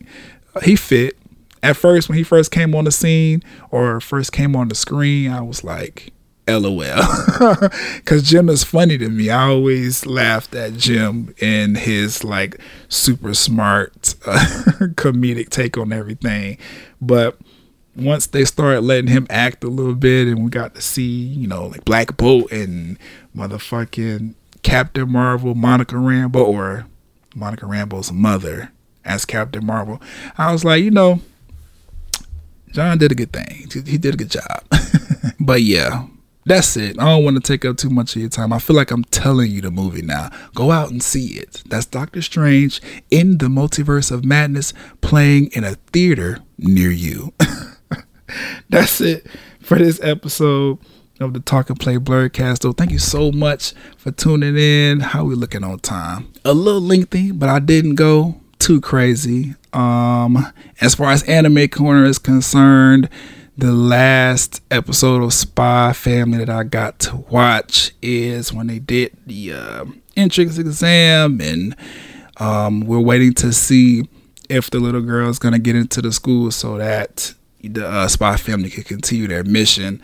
[0.64, 1.18] He fit.
[1.64, 3.41] At first, when he first came on the scene
[3.72, 6.14] or first came on the screen, I was like,
[6.48, 6.69] LOL.
[7.95, 9.30] Because Jim is funny to me.
[9.30, 14.38] I always laughed at Jim and his like super smart uh,
[14.95, 16.57] comedic take on everything.
[17.02, 17.40] But
[17.95, 21.48] once they started letting him act a little bit and we got to see, you
[21.48, 22.99] know, like Black Bolt and
[23.36, 26.86] motherfucking Captain Marvel, Monica Rambeau, or
[27.34, 28.72] Monica Rambeau's mother
[29.06, 30.02] as Captain Marvel,
[30.38, 31.22] I was like, you know,
[32.72, 33.69] John did a good thing.
[33.86, 34.65] He did a good job.
[35.40, 36.07] but yeah,
[36.45, 36.99] that's it.
[36.99, 38.52] I don't want to take up too much of your time.
[38.52, 40.30] I feel like I'm telling you the movie now.
[40.53, 41.64] Go out and see it.
[41.68, 47.34] That's Doctor Strange in the Multiverse of Madness playing in a theater near you.
[48.69, 49.26] that's it
[49.61, 50.80] for this episode
[51.19, 52.60] of the Talk and Play Blerdcast.
[52.60, 54.99] Though, thank you so much for tuning in.
[54.99, 56.32] How we looking on time?
[56.44, 59.54] A little lengthy, but I didn't go too crazy.
[59.74, 60.52] Um,
[60.82, 63.08] as far as Anime Corner is concerned,
[63.56, 69.16] the last episode of Spy Family that I got to watch is when they did
[69.28, 69.86] the uh,
[70.18, 71.76] entrance exam, and
[72.38, 74.10] um, we're waiting to see
[74.50, 78.36] if the little girl is gonna get into the school so that the uh, Spy
[78.36, 80.02] Family can continue their mission.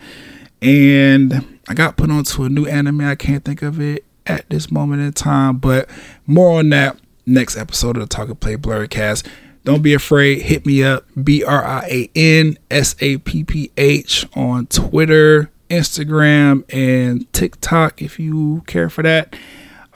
[0.60, 3.00] And I got put onto a new anime.
[3.00, 5.90] I can't think of it at this moment in time, but
[6.28, 6.96] more on that
[7.26, 9.26] next episode of the Talk and Play Blerdcast.
[9.64, 10.42] Don't be afraid.
[10.42, 15.50] Hit me up, B R I A N S A P P H on Twitter,
[15.70, 19.36] Instagram, and TikTok if you care for that.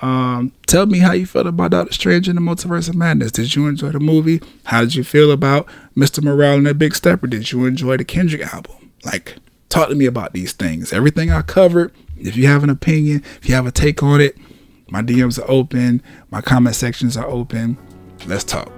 [0.03, 3.33] Um, tell me how you felt about Doctor Strange in the Multiverse of Madness.
[3.33, 4.43] Did you enjoy the movie?
[4.65, 5.67] How did you feel about
[5.97, 6.23] Mr.
[6.23, 7.27] Morale and the Big Stepper?
[7.27, 8.93] Did you enjoy the Kendrick album?
[9.05, 9.37] Like,
[9.69, 10.93] talk to me about these things.
[10.93, 11.93] Everything I covered.
[12.19, 14.37] If you have an opinion, if you have a take on it,
[14.89, 17.77] my DMs are open, my comment sections are open.
[18.27, 18.73] Let's talk.